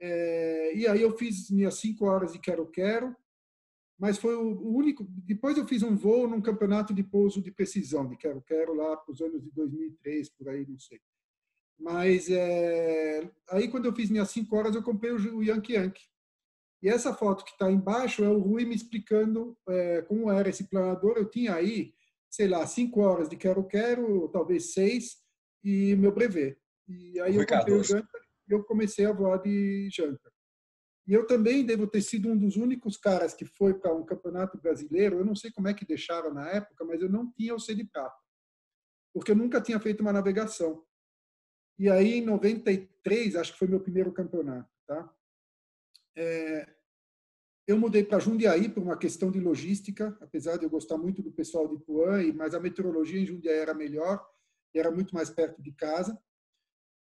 É, 0.00 0.74
e 0.76 0.86
aí 0.86 1.00
eu 1.00 1.16
fiz 1.16 1.50
minhas 1.50 1.74
cinco 1.74 2.06
horas 2.06 2.32
de 2.32 2.38
quero-quero, 2.38 3.16
mas 3.98 4.18
foi 4.18 4.34
o 4.34 4.68
único. 4.68 5.04
Depois 5.08 5.56
eu 5.56 5.66
fiz 5.66 5.82
um 5.82 5.96
voo 5.96 6.28
num 6.28 6.42
campeonato 6.42 6.92
de 6.92 7.02
pouso 7.04 7.40
de 7.40 7.52
precisão 7.52 8.08
de 8.08 8.16
quero-quero 8.16 8.74
lá 8.74 8.96
para 8.96 9.12
os 9.12 9.20
anos 9.20 9.42
de 9.42 9.50
2003, 9.52 10.28
por 10.30 10.48
aí, 10.48 10.66
não 10.66 10.78
sei. 10.78 11.00
Mas 11.78 12.28
é, 12.30 13.30
aí 13.48 13.68
quando 13.68 13.86
eu 13.86 13.94
fiz 13.94 14.10
minhas 14.10 14.30
cinco 14.30 14.56
horas, 14.56 14.74
eu 14.74 14.82
comprei 14.82 15.12
o 15.12 15.42
Yankee 15.42 15.74
Yankee. 15.74 16.12
E 16.82 16.88
essa 16.88 17.14
foto 17.14 17.44
que 17.44 17.52
está 17.52 17.70
embaixo 17.70 18.24
é 18.24 18.28
o 18.28 18.40
Rui 18.40 18.64
me 18.64 18.74
explicando 18.74 19.56
é, 19.68 20.02
como 20.02 20.30
era 20.30 20.48
esse 20.48 20.64
planador. 20.64 21.16
Eu 21.16 21.30
tinha 21.30 21.54
aí, 21.54 21.94
sei 22.32 22.48
lá, 22.48 22.66
cinco 22.66 23.00
horas 23.00 23.28
de 23.28 23.36
quero-quero, 23.36 24.28
talvez 24.32 24.72
seis, 24.72 25.18
e 25.62 25.94
meu 25.96 26.12
brevet. 26.12 26.58
E 26.88 27.20
aí 27.20 27.36
eu 27.36 27.84
Janta 27.84 28.22
eu 28.48 28.64
comecei 28.64 29.06
a 29.06 29.12
voar 29.12 29.38
de 29.38 29.88
Janta. 29.90 30.32
E 31.06 31.12
eu 31.12 31.26
também 31.26 31.64
devo 31.64 31.86
ter 31.86 32.00
sido 32.00 32.28
um 32.28 32.38
dos 32.38 32.56
únicos 32.56 32.96
caras 32.96 33.34
que 33.34 33.44
foi 33.44 33.74
para 33.74 33.94
um 33.94 34.04
campeonato 34.04 34.58
brasileiro. 34.58 35.18
Eu 35.18 35.24
não 35.24 35.34
sei 35.34 35.50
como 35.50 35.68
é 35.68 35.74
que 35.74 35.84
deixaram 35.84 36.32
na 36.32 36.48
época, 36.48 36.84
mas 36.84 37.00
eu 37.02 37.08
não 37.08 37.30
tinha 37.32 37.54
o 37.54 37.58
C 37.58 37.74
de 37.74 37.84
prata, 37.84 38.16
porque 39.12 39.32
eu 39.32 39.36
nunca 39.36 39.60
tinha 39.60 39.80
feito 39.80 40.00
uma 40.00 40.12
navegação. 40.12 40.84
E 41.78 41.90
aí, 41.90 42.18
em 42.18 42.24
93, 42.24 43.34
acho 43.34 43.52
que 43.52 43.58
foi 43.58 43.66
meu 43.66 43.80
primeiro 43.80 44.12
campeonato, 44.12 44.70
tá? 44.86 45.12
É, 46.14 46.68
eu 47.72 47.78
mudei 47.78 48.04
para 48.04 48.18
Jundiaí 48.18 48.68
por 48.68 48.82
uma 48.82 48.96
questão 48.96 49.30
de 49.30 49.40
logística, 49.40 50.16
apesar 50.20 50.58
de 50.58 50.64
eu 50.64 50.70
gostar 50.70 50.98
muito 50.98 51.22
do 51.22 51.32
pessoal 51.32 51.66
de 51.66 51.82
Puan, 51.82 52.32
mas 52.34 52.54
a 52.54 52.60
meteorologia 52.60 53.18
em 53.18 53.26
Jundiaí 53.26 53.58
era 53.58 53.74
melhor, 53.74 54.22
era 54.74 54.90
muito 54.90 55.14
mais 55.14 55.30
perto 55.30 55.60
de 55.62 55.72
casa. 55.72 56.18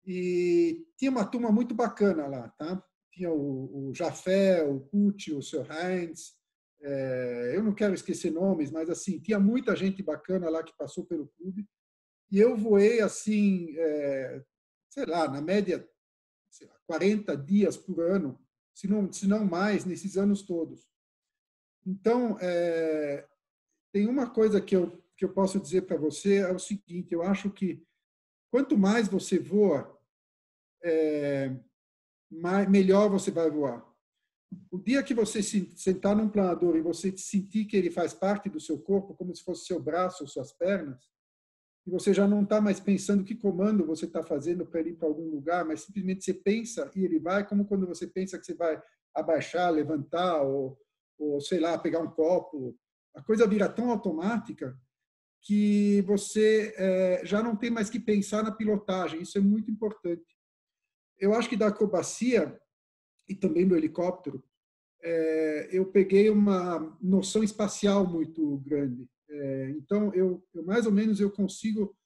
E 0.06 0.86
tinha 0.96 1.10
uma 1.10 1.24
turma 1.24 1.50
muito 1.50 1.74
bacana 1.74 2.26
lá, 2.26 2.48
tá? 2.50 2.82
Tinha 3.12 3.30
o, 3.30 3.88
o 3.88 3.94
Jafé, 3.94 4.64
o 4.64 4.80
Pucci, 4.80 5.32
o 5.32 5.42
Sr. 5.42 5.66
Heinz. 5.70 6.34
É, 6.80 7.52
eu 7.54 7.62
não 7.62 7.74
quero 7.74 7.94
esquecer 7.94 8.32
nomes, 8.32 8.70
mas 8.70 8.88
assim 8.88 9.20
tinha 9.20 9.38
muita 9.38 9.76
gente 9.76 10.02
bacana 10.02 10.48
lá 10.48 10.62
que 10.62 10.76
passou 10.76 11.04
pelo 11.04 11.28
clube. 11.36 11.68
E 12.30 12.38
eu 12.38 12.56
voei 12.56 13.00
assim, 13.00 13.74
é, 13.76 14.42
sei 14.88 15.06
lá, 15.06 15.28
na 15.28 15.40
média, 15.40 15.86
lá, 16.62 16.74
40 16.86 17.36
dias 17.36 17.76
por 17.76 18.00
ano 18.00 18.40
se 18.74 18.88
não, 18.88 19.12
se 19.12 19.26
não 19.26 19.44
mais, 19.44 19.84
nesses 19.84 20.16
anos 20.16 20.42
todos. 20.42 20.88
Então, 21.86 22.38
é, 22.40 23.26
tem 23.92 24.06
uma 24.06 24.30
coisa 24.30 24.60
que 24.60 24.74
eu, 24.74 25.02
que 25.16 25.24
eu 25.24 25.32
posso 25.32 25.60
dizer 25.60 25.82
para 25.82 25.96
você, 25.96 26.36
é 26.36 26.52
o 26.52 26.58
seguinte, 26.58 27.12
eu 27.12 27.22
acho 27.22 27.50
que 27.50 27.84
quanto 28.50 28.78
mais 28.78 29.08
você 29.08 29.38
voa, 29.38 29.98
é, 30.82 31.54
mais, 32.30 32.68
melhor 32.68 33.08
você 33.10 33.30
vai 33.30 33.50
voar. 33.50 33.86
O 34.70 34.78
dia 34.78 35.02
que 35.02 35.14
você 35.14 35.42
se 35.42 35.70
sentar 35.76 36.14
num 36.14 36.28
planador 36.28 36.76
e 36.76 36.82
você 36.82 37.16
sentir 37.16 37.64
que 37.64 37.76
ele 37.76 37.90
faz 37.90 38.12
parte 38.12 38.48
do 38.48 38.60
seu 38.60 38.78
corpo, 38.78 39.14
como 39.14 39.34
se 39.34 39.42
fosse 39.42 39.66
seu 39.66 39.80
braço 39.80 40.22
ou 40.22 40.28
suas 40.28 40.52
pernas, 40.52 41.11
e 41.86 41.90
você 41.90 42.14
já 42.14 42.28
não 42.28 42.42
está 42.42 42.60
mais 42.60 42.78
pensando 42.78 43.24
que 43.24 43.34
comando 43.34 43.86
você 43.86 44.06
está 44.06 44.22
fazendo 44.22 44.64
para 44.64 44.80
ir 44.80 44.94
para 44.94 45.08
algum 45.08 45.28
lugar, 45.28 45.64
mas 45.64 45.82
simplesmente 45.82 46.24
você 46.24 46.32
pensa 46.32 46.90
e 46.94 47.04
ele 47.04 47.18
vai, 47.18 47.46
como 47.46 47.64
quando 47.64 47.86
você 47.86 48.06
pensa 48.06 48.38
que 48.38 48.46
você 48.46 48.54
vai 48.54 48.80
abaixar, 49.14 49.70
levantar 49.72 50.42
ou, 50.42 50.78
ou 51.18 51.40
sei 51.40 51.58
lá, 51.58 51.76
pegar 51.76 52.00
um 52.00 52.10
copo. 52.10 52.78
A 53.14 53.22
coisa 53.22 53.46
vira 53.46 53.68
tão 53.68 53.90
automática 53.90 54.78
que 55.42 56.02
você 56.02 56.72
é, 56.76 57.22
já 57.24 57.42
não 57.42 57.56
tem 57.56 57.68
mais 57.68 57.90
que 57.90 57.98
pensar 57.98 58.44
na 58.44 58.52
pilotagem. 58.52 59.20
Isso 59.20 59.36
é 59.36 59.40
muito 59.40 59.70
importante. 59.70 60.36
Eu 61.18 61.34
acho 61.34 61.48
que 61.48 61.56
da 61.56 61.66
acrobacia 61.66 62.58
e 63.28 63.34
também 63.34 63.66
do 63.66 63.76
helicóptero, 63.76 64.42
é, 65.02 65.68
eu 65.72 65.86
peguei 65.86 66.30
uma 66.30 66.96
noção 67.00 67.42
espacial 67.42 68.06
muito 68.06 68.58
grande. 68.58 69.08
É, 69.32 69.70
então, 69.70 70.12
eu, 70.14 70.44
eu, 70.54 70.62
mais 70.62 70.84
ou 70.84 70.92
menos 70.92 71.18
eu 71.18 71.30
consigo, 71.30 71.96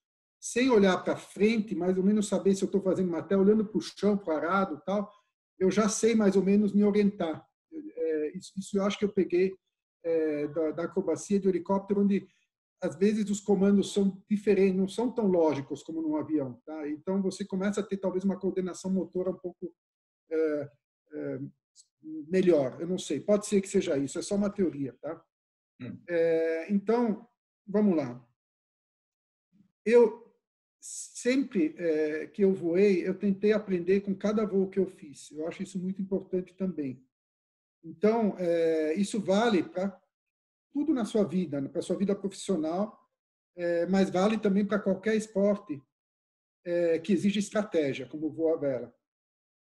sem 0.41 0.71
olhar 0.71 0.97
para 1.03 1.17
frente, 1.17 1.75
mais 1.75 1.99
ou 1.99 2.05
menos 2.05 2.29
saber 2.29 2.55
se 2.55 2.63
eu 2.63 2.67
estou 2.67 2.81
fazendo 2.81 3.11
matéria, 3.11 3.43
olhando 3.43 3.65
para 3.65 3.79
o 3.79 3.81
chão, 3.81 4.17
para 4.17 4.35
o 4.35 4.37
arado 4.37 4.81
tal, 4.87 5.11
eu 5.59 5.71
já 5.71 5.89
sei 5.89 6.15
mais 6.15 6.37
ou 6.37 6.43
menos 6.43 6.73
me 6.73 6.85
orientar. 6.85 7.45
É, 7.73 8.37
isso, 8.37 8.53
isso, 8.57 8.79
eu 8.79 8.85
acho 8.85 8.99
que 8.99 9.05
eu 9.05 9.13
peguei 9.13 9.55
é, 10.05 10.47
da, 10.49 10.71
da 10.71 10.83
acrobacia 10.85 11.41
de 11.41 11.49
helicóptero, 11.49 12.03
onde 12.03 12.29
às 12.81 12.95
vezes 12.95 13.29
os 13.29 13.41
comandos 13.41 13.93
são 13.93 14.23
diferentes, 14.31 14.79
não 14.79 14.87
são 14.87 15.11
tão 15.11 15.27
lógicos 15.27 15.83
como 15.83 16.01
num 16.01 16.17
avião. 16.17 16.61
Tá? 16.65 16.89
Então, 16.89 17.21
você 17.21 17.45
começa 17.45 17.81
a 17.81 17.83
ter 17.83 17.97
talvez 17.97 18.23
uma 18.23 18.39
coordenação 18.39 18.91
motora 18.91 19.31
um 19.31 19.39
pouco 19.39 19.75
é, 20.31 20.71
é, 21.13 21.41
melhor. 22.29 22.81
Eu 22.81 22.87
não 22.87 22.99
sei, 22.99 23.19
pode 23.19 23.47
ser 23.47 23.61
que 23.61 23.69
seja 23.69 23.99
isso, 23.99 24.19
é 24.19 24.23
só 24.23 24.37
uma 24.37 24.51
teoria. 24.51 24.95
Tá? 25.01 25.21
Hum. 25.81 25.99
É, 26.09 26.73
então, 26.73 27.29
vamos 27.67 27.97
lá. 27.97 28.25
Eu 29.85 30.27
sempre 30.81 31.75
é, 31.79 32.27
que 32.29 32.43
eu 32.43 32.53
voei, 32.53 33.07
eu 33.07 33.15
tentei 33.15 33.53
aprender 33.53 34.01
com 34.01 34.15
cada 34.15 34.45
voo 34.47 34.69
que 34.69 34.79
eu 34.79 34.87
fiz. 34.87 35.31
Eu 35.33 35.47
acho 35.47 35.63
isso 35.63 35.79
muito 35.79 36.01
importante 36.01 36.55
também. 36.55 37.05
Então, 37.83 38.37
é, 38.39 38.95
isso 38.95 39.21
vale 39.21 39.63
para 39.63 40.01
tudo 40.73 40.93
na 40.93 41.05
sua 41.05 41.25
vida, 41.25 41.61
né? 41.61 41.69
para 41.69 41.83
sua 41.83 41.97
vida 41.97 42.15
profissional, 42.15 43.01
é, 43.57 43.87
mas 43.87 44.11
vale 44.11 44.39
também 44.39 44.67
para 44.67 44.79
qualquer 44.79 45.17
esporte 45.17 45.83
é, 46.65 46.99
que 46.99 47.13
exige 47.13 47.39
estratégia, 47.39 48.07
como 48.07 48.31
voo 48.31 48.55
a 48.55 48.57
vela. 48.57 48.95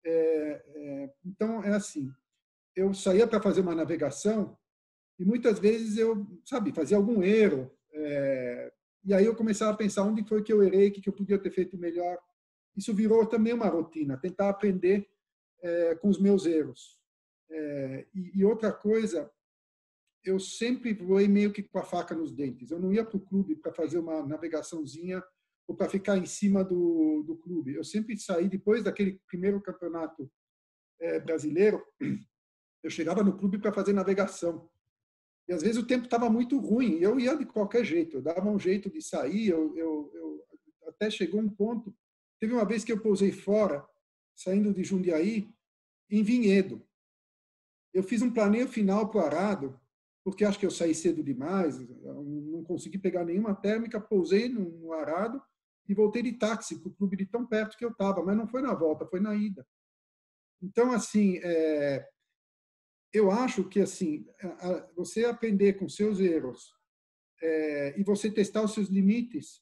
É, 0.05 1.13
então, 1.25 1.63
é 1.63 1.73
assim. 1.73 2.13
Eu 2.75 2.93
saía 2.93 3.27
para 3.27 3.41
fazer 3.41 3.61
uma 3.61 3.75
navegação 3.75 4.57
e 5.21 5.25
muitas 5.25 5.59
vezes 5.59 5.97
eu, 5.97 6.25
sabe, 6.43 6.73
fazia 6.73 6.97
algum 6.97 7.21
erro. 7.21 7.71
É, 7.93 8.73
e 9.05 9.13
aí 9.13 9.23
eu 9.23 9.35
começava 9.35 9.71
a 9.71 9.77
pensar 9.77 10.01
onde 10.01 10.27
foi 10.27 10.41
que 10.41 10.51
eu 10.51 10.63
errei, 10.63 10.89
o 10.89 10.91
que 10.91 11.07
eu 11.07 11.13
podia 11.13 11.37
ter 11.37 11.51
feito 11.51 11.77
melhor. 11.77 12.17
Isso 12.75 12.91
virou 12.91 13.23
também 13.27 13.53
uma 13.53 13.67
rotina, 13.67 14.17
tentar 14.17 14.49
aprender 14.49 15.07
é, 15.61 15.93
com 15.93 16.09
os 16.09 16.19
meus 16.19 16.47
erros. 16.47 16.99
É, 17.51 18.07
e, 18.15 18.39
e, 18.39 18.43
outra 18.43 18.71
coisa, 18.71 19.31
eu 20.23 20.39
sempre 20.39 20.91
voei 20.91 21.27
meio 21.27 21.53
que 21.53 21.61
com 21.61 21.77
a 21.77 21.83
faca 21.83 22.15
nos 22.15 22.31
dentes. 22.31 22.71
Eu 22.71 22.79
não 22.79 22.91
ia 22.91 23.05
para 23.05 23.17
o 23.17 23.21
clube 23.21 23.55
para 23.55 23.71
fazer 23.71 23.99
uma 23.99 24.25
navegaçãozinha 24.25 25.23
ou 25.67 25.75
para 25.75 25.87
ficar 25.87 26.17
em 26.17 26.25
cima 26.25 26.63
do, 26.63 27.21
do 27.27 27.37
clube. 27.37 27.75
Eu 27.75 27.83
sempre 27.83 28.17
saí, 28.17 28.49
depois 28.49 28.83
daquele 28.83 29.21
primeiro 29.27 29.61
campeonato 29.61 30.31
é, 30.99 31.19
brasileiro, 31.19 31.85
eu 32.83 32.89
chegava 32.89 33.23
no 33.23 33.37
clube 33.37 33.59
para 33.59 33.71
fazer 33.71 33.93
navegação. 33.93 34.67
E 35.47 35.53
às 35.53 35.61
vezes 35.61 35.77
o 35.77 35.85
tempo 35.85 36.05
estava 36.05 36.29
muito 36.29 36.59
ruim, 36.59 36.99
eu 36.99 37.19
ia 37.19 37.35
de 37.35 37.45
qualquer 37.45 37.83
jeito, 37.83 38.17
eu 38.17 38.21
dava 38.21 38.49
um 38.49 38.59
jeito 38.59 38.89
de 38.89 39.01
sair, 39.01 39.49
eu, 39.49 39.75
eu, 39.75 40.11
eu, 40.13 40.45
até 40.87 41.09
chegou 41.09 41.41
um 41.41 41.49
ponto. 41.49 41.95
Teve 42.39 42.53
uma 42.53 42.65
vez 42.65 42.83
que 42.83 42.91
eu 42.91 43.01
pousei 43.01 43.31
fora, 43.31 43.85
saindo 44.35 44.73
de 44.73 44.83
Jundiaí, 44.83 45.49
em 46.09 46.23
Vinhedo. 46.23 46.85
Eu 47.93 48.03
fiz 48.03 48.21
um 48.21 48.31
planeio 48.31 48.67
final 48.67 49.09
para 49.09 49.21
o 49.21 49.25
Arado, 49.25 49.79
porque 50.23 50.45
acho 50.45 50.59
que 50.59 50.65
eu 50.65 50.71
saí 50.71 50.93
cedo 50.93 51.23
demais, 51.23 51.79
não 51.79 52.63
consegui 52.63 52.97
pegar 52.97 53.25
nenhuma 53.25 53.55
térmica, 53.55 53.99
pousei 53.99 54.47
no 54.47 54.93
Arado 54.93 55.41
e 55.87 55.93
voltei 55.93 56.21
de 56.21 56.33
táxi 56.33 56.79
para 56.79 56.89
o 56.89 56.93
clube 56.93 57.17
de 57.17 57.25
tão 57.25 57.45
perto 57.45 57.77
que 57.77 57.83
eu 57.83 57.89
estava, 57.89 58.23
mas 58.23 58.37
não 58.37 58.47
foi 58.47 58.61
na 58.61 58.73
volta, 58.73 59.05
foi 59.05 59.19
na 59.19 59.35
ida. 59.35 59.65
Então, 60.61 60.91
assim, 60.91 61.39
é, 61.43 62.07
eu 63.13 63.29
acho 63.29 63.63
que 63.67 63.79
assim 63.79 64.25
você 64.95 65.25
aprender 65.25 65.73
com 65.73 65.89
seus 65.89 66.19
erros 66.19 66.73
é, 67.41 67.99
e 67.99 68.03
você 68.03 68.31
testar 68.31 68.63
os 68.63 68.73
seus 68.73 68.87
limites 68.87 69.61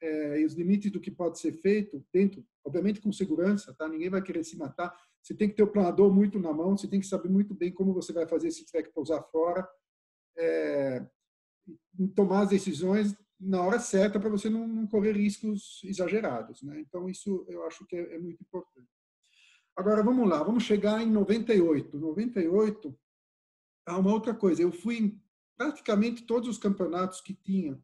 é, 0.00 0.40
e 0.40 0.44
os 0.44 0.54
limites 0.54 0.90
do 0.90 1.00
que 1.00 1.10
pode 1.10 1.38
ser 1.38 1.52
feito 1.52 2.04
dentro, 2.12 2.44
obviamente 2.64 3.00
com 3.00 3.12
segurança, 3.12 3.72
tá? 3.74 3.88
Ninguém 3.88 4.10
vai 4.10 4.22
querer 4.22 4.44
se 4.44 4.56
matar. 4.56 4.92
Você 5.22 5.34
tem 5.34 5.48
que 5.48 5.54
ter 5.54 5.62
o 5.62 5.70
planador 5.70 6.12
muito 6.12 6.38
na 6.40 6.52
mão, 6.52 6.76
você 6.76 6.88
tem 6.88 6.98
que 6.98 7.06
saber 7.06 7.28
muito 7.28 7.54
bem 7.54 7.72
como 7.72 7.94
você 7.94 8.12
vai 8.12 8.26
fazer 8.26 8.50
se 8.50 8.64
tiver 8.64 8.82
que 8.82 8.92
pousar 8.92 9.22
fora, 9.30 9.68
é, 10.36 11.06
tomar 12.16 12.42
as 12.42 12.48
decisões 12.48 13.16
na 13.38 13.62
hora 13.62 13.78
certa 13.78 14.18
para 14.18 14.30
você 14.30 14.48
não, 14.48 14.66
não, 14.66 14.86
correr 14.86 15.12
riscos 15.12 15.80
exagerados, 15.84 16.62
né? 16.62 16.80
Então 16.80 17.08
isso 17.08 17.44
eu 17.48 17.64
acho 17.66 17.84
que 17.86 17.96
é, 17.96 18.14
é 18.14 18.18
muito 18.18 18.40
importante. 18.40 18.88
Agora, 19.76 20.02
vamos 20.02 20.28
lá, 20.28 20.42
vamos 20.42 20.64
chegar 20.64 21.02
em 21.02 21.10
98. 21.10 21.98
98, 21.98 22.98
há 23.86 23.98
uma 23.98 24.12
outra 24.12 24.34
coisa. 24.34 24.62
Eu 24.62 24.72
fui 24.72 24.98
em 24.98 25.22
praticamente 25.56 26.24
todos 26.24 26.48
os 26.48 26.58
campeonatos 26.58 27.20
que 27.20 27.34
tinha. 27.34 27.78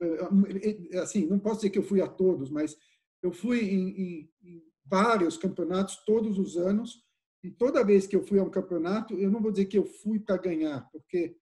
Eh, 0.00 0.98
assim, 0.98 1.26
não 1.26 1.38
posso 1.38 1.56
dizer 1.56 1.70
que 1.70 1.78
eu 1.78 1.82
fui 1.82 2.00
a 2.00 2.08
todos, 2.08 2.50
mas 2.50 2.76
eu 3.22 3.32
fui 3.32 3.60
em, 3.60 3.88
em, 3.88 4.30
em 4.42 4.62
vários 4.84 5.36
campeonatos 5.36 5.96
todos 6.04 6.38
os 6.38 6.56
anos. 6.56 7.04
E 7.42 7.50
toda 7.50 7.84
vez 7.84 8.06
que 8.06 8.14
eu 8.14 8.26
fui 8.26 8.38
a 8.38 8.42
um 8.42 8.50
campeonato, 8.50 9.14
eu 9.14 9.30
não 9.30 9.40
vou 9.40 9.50
dizer 9.50 9.64
que 9.64 9.78
eu 9.78 9.84
fui 9.84 10.20
para 10.20 10.36
ganhar, 10.36 10.88
porque 10.90 11.36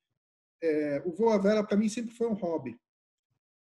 é, 0.62 1.02
o 1.04 1.12
voo 1.12 1.30
à 1.30 1.38
vela 1.38 1.64
para 1.64 1.76
mim 1.76 1.88
sempre 1.88 2.14
foi 2.14 2.28
um 2.28 2.34
hobby. 2.34 2.78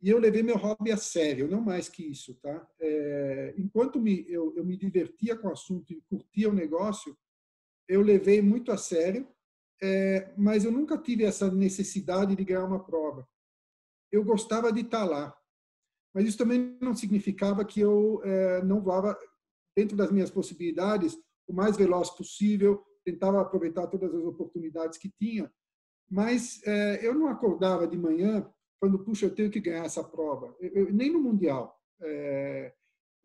E 0.05 0.09
eu 0.11 0.19
levei 0.19 0.43
meu 0.43 0.55
hobby 0.55 0.91
a 0.91 0.97
sério, 0.97 1.47
não 1.47 1.59
mais 1.59 1.89
que 1.89 2.03
isso, 2.03 2.35
tá? 2.35 2.69
É, 2.79 3.55
enquanto 3.57 3.99
me, 3.99 4.23
eu, 4.29 4.53
eu 4.55 4.63
me 4.63 4.77
divertia 4.77 5.35
com 5.35 5.47
o 5.47 5.51
assunto 5.51 5.91
e 5.91 6.01
curtia 6.07 6.47
o 6.47 6.53
negócio, 6.53 7.17
eu 7.87 8.03
levei 8.03 8.39
muito 8.39 8.71
a 8.71 8.77
sério, 8.77 9.27
é, 9.81 10.31
mas 10.37 10.63
eu 10.63 10.71
nunca 10.71 10.95
tive 10.95 11.23
essa 11.23 11.49
necessidade 11.49 12.35
de 12.35 12.45
ganhar 12.45 12.65
uma 12.65 12.85
prova. 12.85 13.27
Eu 14.11 14.23
gostava 14.23 14.71
de 14.71 14.81
estar 14.81 15.05
lá, 15.05 15.35
mas 16.13 16.27
isso 16.27 16.37
também 16.37 16.77
não 16.79 16.93
significava 16.93 17.65
que 17.65 17.79
eu 17.79 18.21
é, 18.23 18.63
não 18.63 18.83
voava 18.83 19.17
dentro 19.75 19.97
das 19.97 20.11
minhas 20.11 20.29
possibilidades 20.29 21.17
o 21.47 21.53
mais 21.53 21.77
veloz 21.77 22.11
possível, 22.11 22.85
tentava 23.03 23.41
aproveitar 23.41 23.87
todas 23.87 24.13
as 24.13 24.23
oportunidades 24.23 24.99
que 24.99 25.11
tinha, 25.19 25.51
mas 26.07 26.61
é, 26.63 27.03
eu 27.03 27.15
não 27.15 27.27
acordava 27.27 27.87
de 27.87 27.97
manhã 27.97 28.47
quando, 28.79 28.99
puxa, 28.99 29.25
eu 29.25 29.33
tenho 29.33 29.49
que 29.49 29.59
ganhar 29.59 29.85
essa 29.85 30.03
prova. 30.03 30.55
Eu, 30.59 30.87
eu, 30.87 30.93
nem 30.93 31.11
no 31.11 31.21
Mundial. 31.21 31.79
É, 32.01 32.73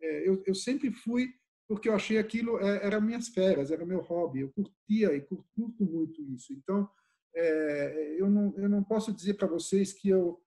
é, 0.00 0.28
eu, 0.28 0.42
eu, 0.46 0.54
sempre 0.54 0.92
fui 0.92 1.34
porque 1.68 1.88
eu 1.88 1.94
achei 1.94 2.18
aquilo 2.18 2.58
é, 2.58 2.84
era 2.84 3.00
minhas 3.00 3.28
férias, 3.28 3.70
era 3.70 3.86
meu 3.86 4.00
hobby. 4.00 4.40
Eu 4.40 4.52
curtia 4.52 5.14
e 5.14 5.20
curto 5.20 5.84
muito 5.84 6.22
isso. 6.34 6.52
Então, 6.52 6.88
é, 7.34 8.16
eu, 8.18 8.28
não, 8.28 8.54
eu 8.56 8.68
não 8.68 8.82
posso 8.82 9.12
dizer 9.12 9.34
para 9.34 9.46
vocês 9.46 9.92
que 9.92 10.08
eu, 10.08 10.42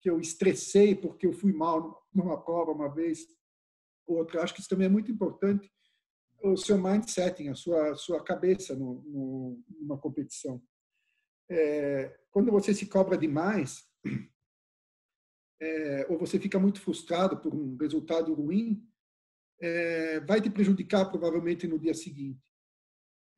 que 0.00 0.08
eu 0.08 0.20
estressei 0.20 0.94
porque 0.94 1.26
eu 1.26 1.32
fui 1.32 1.52
mal 1.52 2.06
numa 2.14 2.40
prova 2.40 2.72
uma 2.72 2.88
vez 2.88 3.26
ou 4.06 4.18
outra. 4.18 4.42
Acho 4.42 4.54
que 4.54 4.60
isso 4.60 4.68
também 4.68 4.86
é 4.86 4.90
muito 4.90 5.10
importante 5.10 5.70
o 6.42 6.56
seu 6.56 6.78
mindset, 6.78 7.48
a 7.48 7.54
sua 7.54 7.94
sua 7.96 8.22
cabeça 8.22 8.74
no, 8.74 9.02
no, 9.02 9.62
numa 9.80 9.98
competição. 9.98 10.62
É, 11.50 12.16
quando 12.30 12.50
você 12.50 12.72
se 12.72 12.86
cobra 12.86 13.18
demais, 13.18 13.84
é, 15.60 16.06
ou 16.08 16.18
você 16.18 16.38
fica 16.38 16.58
muito 16.58 16.80
frustrado 16.80 17.36
por 17.36 17.54
um 17.54 17.76
resultado 17.76 18.32
ruim, 18.32 18.82
é, 19.60 20.20
vai 20.20 20.40
te 20.40 20.48
prejudicar 20.48 21.04
provavelmente 21.10 21.66
no 21.66 21.78
dia 21.78 21.94
seguinte. 21.94 22.40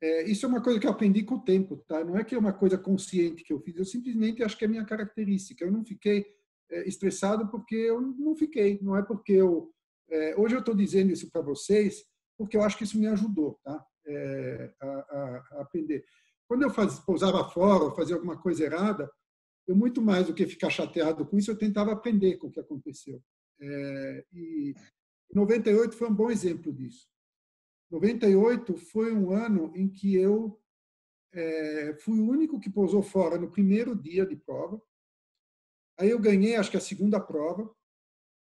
É, 0.00 0.24
isso 0.24 0.44
é 0.46 0.48
uma 0.48 0.62
coisa 0.62 0.80
que 0.80 0.86
eu 0.86 0.90
aprendi 0.90 1.22
com 1.22 1.36
o 1.36 1.44
tempo, 1.44 1.76
tá? 1.86 2.04
Não 2.04 2.16
é 2.16 2.24
que 2.24 2.34
é 2.34 2.38
uma 2.38 2.52
coisa 2.52 2.76
consciente 2.76 3.44
que 3.44 3.52
eu 3.52 3.60
fiz, 3.60 3.76
eu 3.76 3.84
simplesmente 3.84 4.42
acho 4.42 4.56
que 4.56 4.64
é 4.64 4.68
minha 4.68 4.84
característica. 4.84 5.64
Eu 5.64 5.70
não 5.70 5.84
fiquei 5.84 6.26
é, 6.70 6.88
estressado 6.88 7.48
porque 7.48 7.74
eu 7.74 8.00
não 8.00 8.34
fiquei, 8.34 8.78
não 8.82 8.96
é 8.96 9.02
porque 9.02 9.32
eu. 9.32 9.72
É, 10.10 10.34
hoje 10.36 10.54
eu 10.54 10.60
estou 10.60 10.74
dizendo 10.74 11.12
isso 11.12 11.30
para 11.30 11.40
vocês 11.40 12.04
porque 12.36 12.56
eu 12.56 12.62
acho 12.62 12.76
que 12.76 12.84
isso 12.84 12.98
me 12.98 13.06
ajudou, 13.06 13.60
tá? 13.62 13.84
É, 14.06 14.74
a, 14.80 14.86
a, 14.86 15.36
a, 15.52 15.60
aprender. 15.62 16.04
Quando 16.48 16.62
eu 16.62 16.70
faz, 16.70 16.98
pousava 16.98 17.48
fora 17.50 17.84
ou 17.84 17.94
fazia 17.94 18.16
alguma 18.16 18.36
coisa 18.36 18.64
errada, 18.64 19.10
eu 19.66 19.76
muito 19.76 20.02
mais 20.02 20.26
do 20.26 20.34
que 20.34 20.46
ficar 20.46 20.70
chateado 20.70 21.24
com 21.24 21.38
isso, 21.38 21.50
eu 21.50 21.58
tentava 21.58 21.92
aprender 21.92 22.36
com 22.36 22.48
o 22.48 22.50
que 22.50 22.60
aconteceu. 22.60 23.22
É, 23.60 24.24
e 24.32 24.74
98 25.32 25.96
foi 25.96 26.08
um 26.08 26.14
bom 26.14 26.30
exemplo 26.30 26.72
disso. 26.72 27.08
98 27.90 28.76
foi 28.76 29.12
um 29.12 29.32
ano 29.32 29.72
em 29.76 29.88
que 29.88 30.16
eu 30.16 30.58
é, 31.32 31.94
fui 32.00 32.20
o 32.20 32.28
único 32.28 32.60
que 32.60 32.70
pousou 32.70 33.02
fora 33.02 33.38
no 33.38 33.50
primeiro 33.50 33.94
dia 33.94 34.26
de 34.26 34.36
prova. 34.36 34.80
Aí 35.98 36.10
eu 36.10 36.18
ganhei, 36.18 36.56
acho 36.56 36.70
que 36.70 36.76
a 36.76 36.80
segunda 36.80 37.20
prova. 37.20 37.70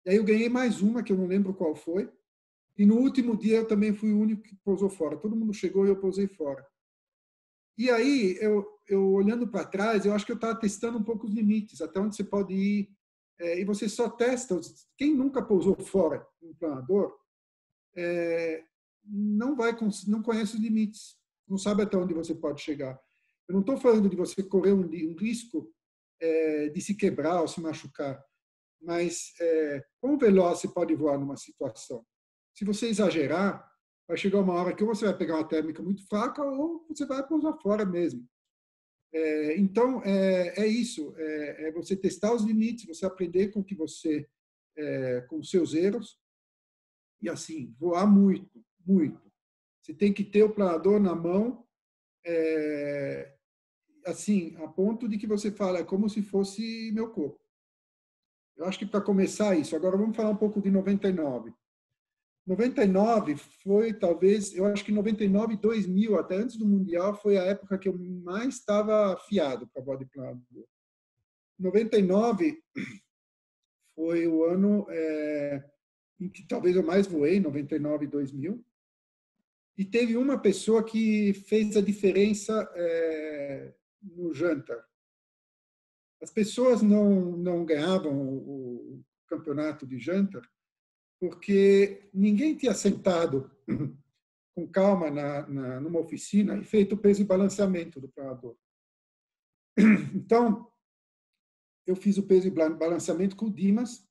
E 0.06 0.10
aí 0.10 0.16
eu 0.16 0.24
ganhei 0.24 0.48
mais 0.48 0.80
uma, 0.80 1.02
que 1.02 1.12
eu 1.12 1.16
não 1.16 1.26
lembro 1.26 1.54
qual 1.54 1.74
foi. 1.74 2.12
E 2.76 2.84
no 2.84 2.96
último 2.96 3.36
dia 3.36 3.58
eu 3.58 3.68
também 3.68 3.94
fui 3.94 4.12
o 4.12 4.18
único 4.18 4.42
que 4.42 4.56
pousou 4.56 4.88
fora. 4.88 5.16
Todo 5.16 5.36
mundo 5.36 5.52
chegou 5.52 5.86
e 5.86 5.88
eu 5.88 6.00
pousei 6.00 6.26
fora. 6.26 6.66
E 7.76 7.90
aí, 7.90 8.36
eu, 8.40 8.66
eu 8.86 9.12
olhando 9.12 9.48
para 9.48 9.66
trás, 9.66 10.04
eu 10.04 10.14
acho 10.14 10.24
que 10.24 10.32
eu 10.32 10.36
estava 10.36 10.58
testando 10.58 10.98
um 10.98 11.02
pouco 11.02 11.26
os 11.26 11.32
limites, 11.32 11.80
até 11.80 11.98
onde 11.98 12.14
você 12.14 12.24
pode 12.24 12.54
ir. 12.54 12.88
É, 13.38 13.60
e 13.60 13.64
você 13.64 13.88
só 13.88 14.08
testa. 14.08 14.58
Quem 14.96 15.14
nunca 15.14 15.42
pousou 15.42 15.74
fora 15.84 16.24
um 16.42 16.54
planador, 16.54 17.16
é, 17.96 18.62
não 19.04 19.56
vai 19.56 19.76
não 20.06 20.22
conhece 20.22 20.54
os 20.54 20.60
limites, 20.60 21.16
não 21.48 21.58
sabe 21.58 21.82
até 21.82 21.96
onde 21.96 22.14
você 22.14 22.34
pode 22.34 22.62
chegar. 22.62 22.98
Eu 23.48 23.54
não 23.54 23.60
estou 23.60 23.76
falando 23.76 24.08
de 24.08 24.16
você 24.16 24.42
correr 24.42 24.72
um, 24.72 24.84
um 24.84 25.16
risco 25.16 25.72
é, 26.20 26.68
de 26.68 26.80
se 26.80 26.94
quebrar 26.94 27.40
ou 27.40 27.48
se 27.48 27.60
machucar, 27.60 28.22
mas 28.80 29.34
é, 29.40 29.84
quão 30.00 30.16
veloz 30.16 30.60
você 30.60 30.68
pode 30.68 30.94
voar 30.94 31.18
numa 31.18 31.36
situação? 31.36 32.04
Se 32.54 32.64
você 32.64 32.86
exagerar, 32.86 33.68
vai 34.06 34.16
chegar 34.16 34.40
uma 34.40 34.54
hora 34.54 34.74
que 34.74 34.82
ou 34.82 34.94
você 34.94 35.06
vai 35.06 35.16
pegar 35.16 35.36
uma 35.36 35.48
térmica 35.48 35.82
muito 35.82 36.06
fraca 36.06 36.42
ou 36.42 36.86
você 36.88 37.06
vai 37.06 37.26
pousar 37.26 37.54
fora 37.58 37.84
mesmo. 37.84 38.28
É, 39.12 39.56
então, 39.56 40.02
é, 40.04 40.64
é 40.64 40.66
isso, 40.66 41.14
é, 41.16 41.68
é, 41.68 41.72
você 41.72 41.96
testar 41.96 42.34
os 42.34 42.42
limites, 42.42 42.86
você 42.86 43.06
aprender 43.06 43.48
com 43.52 43.62
que 43.62 43.74
você, 43.74 44.28
é, 44.76 45.20
com 45.22 45.38
os 45.38 45.50
seus 45.50 45.72
erros, 45.72 46.18
e 47.22 47.28
assim, 47.28 47.74
voar 47.78 48.06
muito, 48.06 48.64
muito. 48.84 49.22
Você 49.80 49.94
tem 49.94 50.12
que 50.12 50.24
ter 50.24 50.42
o 50.42 50.52
planador 50.52 50.98
na 50.98 51.14
mão, 51.14 51.64
é, 52.26 53.36
assim, 54.04 54.56
a 54.56 54.66
ponto 54.66 55.08
de 55.08 55.16
que 55.16 55.26
você 55.26 55.52
fala, 55.52 55.78
é 55.78 55.84
como 55.84 56.08
se 56.08 56.20
fosse 56.20 56.90
meu 56.92 57.10
corpo. 57.10 57.40
Eu 58.56 58.66
acho 58.66 58.78
que 58.78 58.86
para 58.86 59.00
começar 59.00 59.56
isso, 59.56 59.76
agora 59.76 59.96
vamos 59.96 60.16
falar 60.16 60.30
um 60.30 60.36
pouco 60.36 60.60
de 60.60 60.70
99. 60.70 61.54
99 62.46 63.36
foi 63.36 63.94
talvez, 63.94 64.54
eu 64.54 64.66
acho 64.66 64.84
que 64.84 64.92
99 64.92 65.54
e 65.54 65.56
2000, 65.56 66.18
até 66.18 66.36
antes 66.36 66.56
do 66.56 66.66
Mundial, 66.66 67.14
foi 67.14 67.38
a 67.38 67.44
época 67.44 67.78
que 67.78 67.88
eu 67.88 67.96
mais 67.98 68.56
estava 68.56 69.14
afiado 69.14 69.66
para 69.68 69.82
body 69.82 70.04
planador. 70.06 70.66
99 71.58 72.62
foi 73.94 74.26
o 74.26 74.44
ano 74.44 74.86
é, 74.90 75.64
em 76.20 76.28
que 76.28 76.46
talvez 76.46 76.76
eu 76.76 76.82
mais 76.82 77.06
voei, 77.06 77.40
99 77.40 78.04
e 78.04 78.08
2000. 78.08 78.66
E 79.78 79.84
teve 79.84 80.16
uma 80.16 80.38
pessoa 80.38 80.84
que 80.84 81.32
fez 81.48 81.76
a 81.76 81.80
diferença 81.80 82.70
é, 82.74 83.74
no 84.02 84.34
jantar. 84.34 84.84
As 86.22 86.30
pessoas 86.30 86.82
não, 86.82 87.36
não 87.36 87.64
ganhavam 87.64 88.12
o 88.12 89.02
campeonato 89.26 89.86
de 89.86 89.98
jantar 89.98 90.42
porque 91.24 92.06
ninguém 92.12 92.54
tinha 92.54 92.74
sentado 92.74 93.50
com 94.54 94.68
calma 94.68 95.10
na, 95.10 95.48
na, 95.48 95.80
numa 95.80 95.98
oficina 95.98 96.54
e 96.58 96.62
feito 96.62 96.94
o 96.94 96.98
peso 96.98 97.22
e 97.22 97.24
balanceamento 97.24 97.98
do 97.98 98.08
planador. 98.10 98.54
Então, 100.14 100.70
eu 101.86 101.96
fiz 101.96 102.18
o 102.18 102.26
peso 102.26 102.46
e 102.46 102.50
balanceamento 102.50 103.36
com 103.36 103.46
o 103.46 103.50
Dimas, 103.50 104.06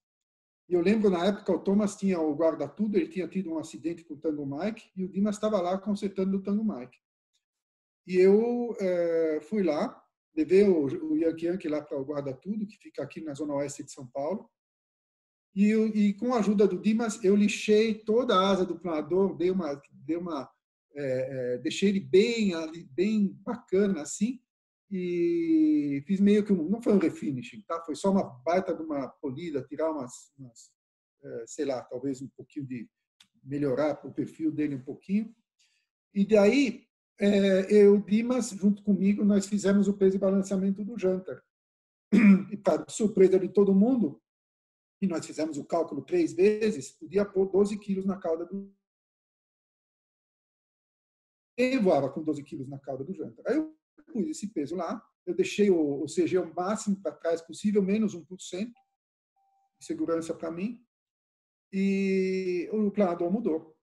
e 0.68 0.74
eu 0.74 0.82
lembro 0.82 1.12
na 1.12 1.24
época 1.24 1.52
o 1.52 1.60
Thomas 1.60 1.96
tinha 1.96 2.20
o 2.20 2.36
guarda-tudo, 2.36 2.98
ele 2.98 3.08
tinha 3.08 3.28
tido 3.28 3.52
um 3.52 3.60
acidente 3.60 4.04
com 4.04 4.16
o 4.16 4.20
Tango 4.20 4.44
Mike, 4.44 4.92
e 4.96 5.04
o 5.04 5.08
Dimas 5.08 5.36
estava 5.36 5.62
lá 5.62 5.78
consertando 5.78 6.38
o 6.38 6.42
Tango 6.42 6.64
Mike. 6.64 6.98
E 8.08 8.18
eu 8.18 8.76
é, 8.80 9.40
fui 9.44 9.62
lá, 9.62 10.04
levei 10.36 10.64
o, 10.68 10.86
o 10.86 11.16
Yankee 11.16 11.46
Yankee 11.46 11.70
lá 11.70 11.80
para 11.80 12.00
o 12.00 12.04
guarda-tudo, 12.04 12.66
que 12.66 12.78
fica 12.78 13.04
aqui 13.04 13.22
na 13.22 13.36
zona 13.36 13.54
oeste 13.54 13.84
de 13.84 13.92
São 13.92 14.08
Paulo, 14.08 14.50
e, 15.56 15.72
e, 15.72 16.14
com 16.14 16.34
a 16.34 16.40
ajuda 16.40 16.68
do 16.68 16.80
Dimas, 16.80 17.24
eu 17.24 17.36
lixei 17.36 17.94
toda 17.94 18.36
a 18.36 18.50
asa 18.50 18.66
do 18.66 18.80
planador, 18.80 19.36
dei 19.36 19.52
uma, 19.52 19.82
dei 19.92 20.18
uma, 20.18 20.50
é, 20.96 21.56
é, 21.56 21.58
deixei 21.60 21.90
ele 21.90 22.00
bem, 22.00 22.54
bem 22.92 23.28
bacana 23.44 24.02
assim, 24.02 24.42
e 24.90 26.04
fiz 26.06 26.20
meio 26.20 26.44
que 26.44 26.54
um, 26.54 26.70
não 26.70 26.82
foi 26.82 26.94
um 26.94 27.00
refinishing, 27.00 27.62
tá? 27.68 27.82
Foi 27.84 27.96
só 27.96 28.12
uma 28.12 28.24
baita 28.24 28.76
de 28.76 28.82
uma 28.82 29.08
polida, 29.08 29.64
tirar 29.64 29.92
umas, 29.92 30.32
umas 30.38 30.72
é, 31.24 31.44
sei 31.48 31.66
lá, 31.66 31.82
talvez 31.84 32.22
um 32.22 32.28
pouquinho 32.36 32.66
de 32.68 32.88
melhorar 33.44 34.00
o 34.06 34.14
perfil 34.14 34.52
dele 34.52 34.76
um 34.76 34.82
pouquinho. 34.84 35.34
E 36.14 36.26
daí 36.26 36.86
é, 37.20 37.74
eu, 37.74 38.00
Dimas, 38.02 38.50
junto 38.50 38.84
comigo, 38.84 39.24
nós 39.24 39.48
fizemos 39.48 39.88
o 39.88 39.94
peso 39.94 40.16
e 40.16 40.20
balanceamento 40.20 40.84
do 40.84 40.98
Jantar. 40.98 41.42
E 42.52 42.58
para 42.58 42.86
surpresa 42.88 43.40
de 43.40 43.50
todo 43.50 43.74
mundo, 43.74 44.22
e 45.04 45.08
nós 45.08 45.26
fizemos 45.26 45.58
o 45.58 45.66
cálculo 45.66 46.02
três 46.02 46.32
vezes, 46.32 46.92
podia 46.92 47.26
pôr 47.26 47.52
12 47.52 47.78
quilos 47.78 48.06
na 48.06 48.18
cauda 48.18 48.46
do. 48.46 48.74
Quem 51.58 51.78
voava 51.78 52.10
com 52.10 52.24
12 52.24 52.42
quilos 52.42 52.70
na 52.70 52.80
cauda 52.80 53.04
do 53.04 53.14
janta? 53.14 53.44
Aí 53.46 53.58
eu 53.58 53.76
pus 54.14 54.30
esse 54.30 54.48
peso 54.54 54.78
lá, 54.78 55.06
eu 55.26 55.36
deixei 55.36 55.70
o, 55.70 56.04
o 56.04 56.06
CG 56.06 56.38
o 56.38 56.54
máximo 56.56 57.02
para 57.02 57.12
trás 57.12 57.42
possível, 57.42 57.82
menos 57.82 58.16
1% 58.16 58.26
de 58.66 59.86
segurança 59.86 60.34
para 60.34 60.50
mim, 60.50 60.82
e 61.72 62.70
o 62.72 62.90
planador 62.90 63.30
mudou. 63.30 63.78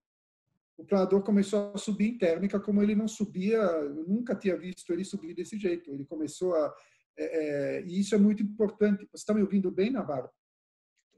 O 0.78 0.86
planador 0.86 1.22
começou 1.22 1.70
a 1.74 1.76
subir 1.76 2.14
em 2.14 2.16
térmica 2.16 2.58
como 2.58 2.82
ele 2.82 2.94
não 2.94 3.06
subia, 3.06 3.58
eu 3.58 4.08
nunca 4.08 4.34
tinha 4.34 4.56
visto 4.56 4.90
ele 4.90 5.04
subir 5.04 5.34
desse 5.34 5.58
jeito. 5.58 5.90
Ele 5.90 6.06
começou 6.06 6.54
a. 6.54 6.74
É, 7.18 7.24
é, 7.24 7.82
e 7.82 8.00
isso 8.00 8.14
é 8.14 8.18
muito 8.18 8.42
importante. 8.42 9.06
Você 9.12 9.16
está 9.16 9.34
me 9.34 9.42
ouvindo 9.42 9.70
bem, 9.70 9.90
Navarro? 9.90 10.30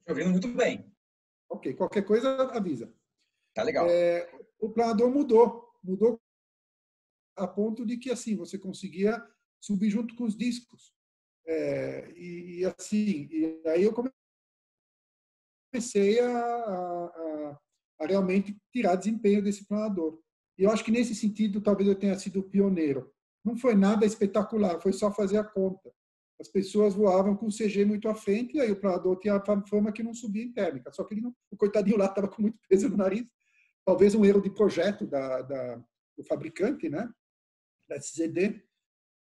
Estou 0.03 0.17
ouvindo 0.17 0.33
muito 0.33 0.49
bem. 0.49 0.93
Ok, 1.49 1.75
qualquer 1.75 2.03
coisa 2.03 2.51
avisa. 2.51 2.93
Tá 3.55 3.63
legal. 3.63 3.89
É, 3.89 4.29
o 4.59 4.69
planador 4.69 5.09
mudou, 5.09 5.71
mudou 5.83 6.21
a 7.37 7.47
ponto 7.47 7.87
de 7.87 7.97
que 7.97 8.11
assim 8.11 8.35
você 8.35 8.59
conseguia 8.59 9.25
subir 9.61 9.91
junto 9.91 10.17
com 10.17 10.25
os 10.25 10.37
discos. 10.37 10.93
É, 11.47 12.11
e, 12.17 12.59
e, 12.59 12.65
assim, 12.65 13.29
e 13.31 13.63
aí 13.69 13.85
eu 13.85 13.95
comecei 15.73 16.19
a, 16.19 16.37
a, 16.37 17.59
a, 18.01 18.07
realmente 18.07 18.61
tirar 18.73 18.97
desempenho 18.97 19.43
desse 19.43 19.67
planador. 19.69 20.21
E 20.59 20.65
eu 20.65 20.71
acho 20.71 20.85
que 20.85 20.91
nesse 20.91 21.15
sentido 21.15 21.61
talvez 21.61 21.89
eu 21.89 21.95
tenha 21.95 22.19
sido 22.19 22.43
pioneiro. 22.43 23.13
Não 23.45 23.57
foi 23.57 23.77
nada 23.77 24.05
espetacular, 24.05 24.81
foi 24.81 24.93
só 24.93 25.13
fazer 25.13 25.39
a 25.39 25.45
conta 25.45 25.93
as 26.43 26.49
pessoas 26.49 26.95
voavam 26.95 27.37
com 27.37 27.47
o 27.47 27.57
CG 27.57 27.85
muito 27.85 28.09
à 28.09 28.15
frente, 28.15 28.57
e 28.57 28.61
aí 28.61 28.71
o 28.71 28.81
planador 28.81 29.17
tinha 29.19 29.37
a 29.37 29.67
fama 29.67 29.93
que 29.93 30.03
não 30.03 30.13
subia 30.13 30.43
em 30.43 30.53
térmica. 30.53 30.93
Só 30.93 31.05
que 31.05 31.15
ele 31.15 31.21
não, 31.21 31.35
o 31.51 31.57
coitadinho 31.57 31.97
lá 31.97 32.07
estava 32.07 32.29
com 32.29 32.43
muito 32.43 32.59
peso 32.69 32.89
no 32.89 32.97
nariz. 32.97 33.25
Talvez 33.85 34.15
um 34.15 34.25
erro 34.25 34.43
de 34.43 34.51
projeto 34.51 35.07
da, 35.07 35.43
da 35.43 35.83
do 36.17 36.25
fabricante, 36.25 36.89
né? 36.89 37.09
da 37.89 37.97
SZD, 37.97 38.63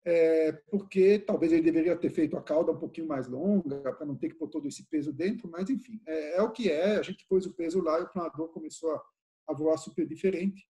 é, 0.05 0.53
porque 0.71 1.19
talvez 1.19 1.53
ele 1.53 1.63
deveria 1.63 1.97
ter 1.97 2.11
feito 2.11 2.37
a 2.37 2.43
cauda 2.43 2.73
um 2.73 2.79
pouquinho 2.79 3.07
mais 3.07 3.27
longa, 3.27 3.93
para 3.93 4.07
não 4.07 4.17
ter 4.17 4.31
que 4.31 4.37
pôr 4.37 4.49
todo 4.49 4.67
esse 4.67 4.85
peso 4.89 5.13
dentro, 5.13 5.49
mas 5.51 5.69
enfim, 5.69 6.01
é, 6.07 6.37
é, 6.37 6.43
o 6.43 6.51
que 6.51 6.71
é. 6.71 6.97
A 6.97 7.03
gente 7.03 7.27
pôs 7.29 7.45
o 7.47 7.53
peso 7.53 7.83
lá 7.83 7.99
e 7.99 8.05
o 8.05 8.09
planador 8.09 8.49
começou 8.49 8.91
a, 8.93 9.03
a 9.49 9.53
voar 9.53 9.77
super 9.77 10.07
diferente. 10.07 10.67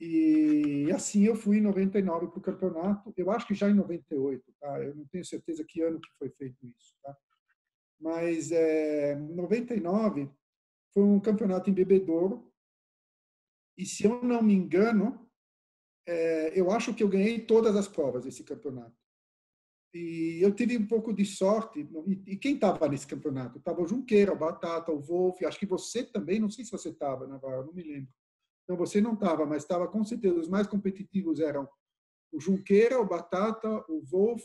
E 0.00 0.90
assim 0.92 1.24
eu 1.24 1.34
fui 1.34 1.58
em 1.58 1.60
99 1.60 2.28
para 2.28 2.38
o 2.38 2.42
campeonato, 2.42 3.12
eu 3.16 3.30
acho 3.30 3.46
que 3.46 3.54
já 3.54 3.68
em 3.68 3.74
98, 3.74 4.44
tá? 4.60 4.80
Eu 4.82 4.94
não 4.94 5.04
tenho 5.06 5.24
certeza 5.24 5.64
que 5.64 5.82
ano 5.82 6.00
que 6.00 6.08
foi 6.18 6.30
feito 6.30 6.66
isso, 6.66 6.94
tá? 7.02 7.16
Mas 8.00 8.52
é, 8.52 9.16
99 9.16 10.30
foi 10.94 11.02
um 11.02 11.18
campeonato 11.18 11.68
em 11.68 11.74
Bebedouro, 11.74 12.48
e 13.78 13.86
se 13.86 14.04
eu 14.04 14.20
não 14.24 14.42
me 14.42 14.52
engano, 14.52 15.30
é, 16.04 16.58
eu 16.58 16.70
acho 16.72 16.92
que 16.92 17.02
eu 17.02 17.08
ganhei 17.08 17.38
todas 17.38 17.76
as 17.76 17.86
provas 17.86 18.24
desse 18.24 18.42
campeonato. 18.42 18.96
E 19.94 20.40
eu 20.42 20.52
tive 20.52 20.76
um 20.76 20.86
pouco 20.86 21.14
de 21.14 21.24
sorte. 21.24 21.88
E, 22.26 22.36
quem 22.36 22.54
estava 22.54 22.88
nesse 22.88 23.06
campeonato? 23.06 23.58
Estava 23.58 23.80
o 23.80 23.86
Junqueira, 23.86 24.32
o 24.32 24.38
Batata, 24.38 24.90
o 24.92 25.00
Wolf. 25.00 25.40
Acho 25.42 25.58
que 25.58 25.66
você 25.66 26.04
também, 26.04 26.40
não 26.40 26.50
sei 26.50 26.64
se 26.64 26.72
você 26.72 26.90
estava, 26.90 27.26
não 27.26 27.72
me 27.72 27.82
lembro. 27.82 28.12
Então 28.68 28.76
você 28.76 29.00
não 29.00 29.14
estava, 29.14 29.46
mas 29.46 29.62
estava 29.62 29.88
com 29.88 30.04
certeza. 30.04 30.38
Os 30.38 30.48
mais 30.48 30.66
competitivos 30.66 31.40
eram 31.40 31.66
o 32.30 32.38
Junqueira, 32.38 33.00
o 33.00 33.08
Batata, 33.08 33.66
o 33.88 34.04
Wolf. 34.04 34.44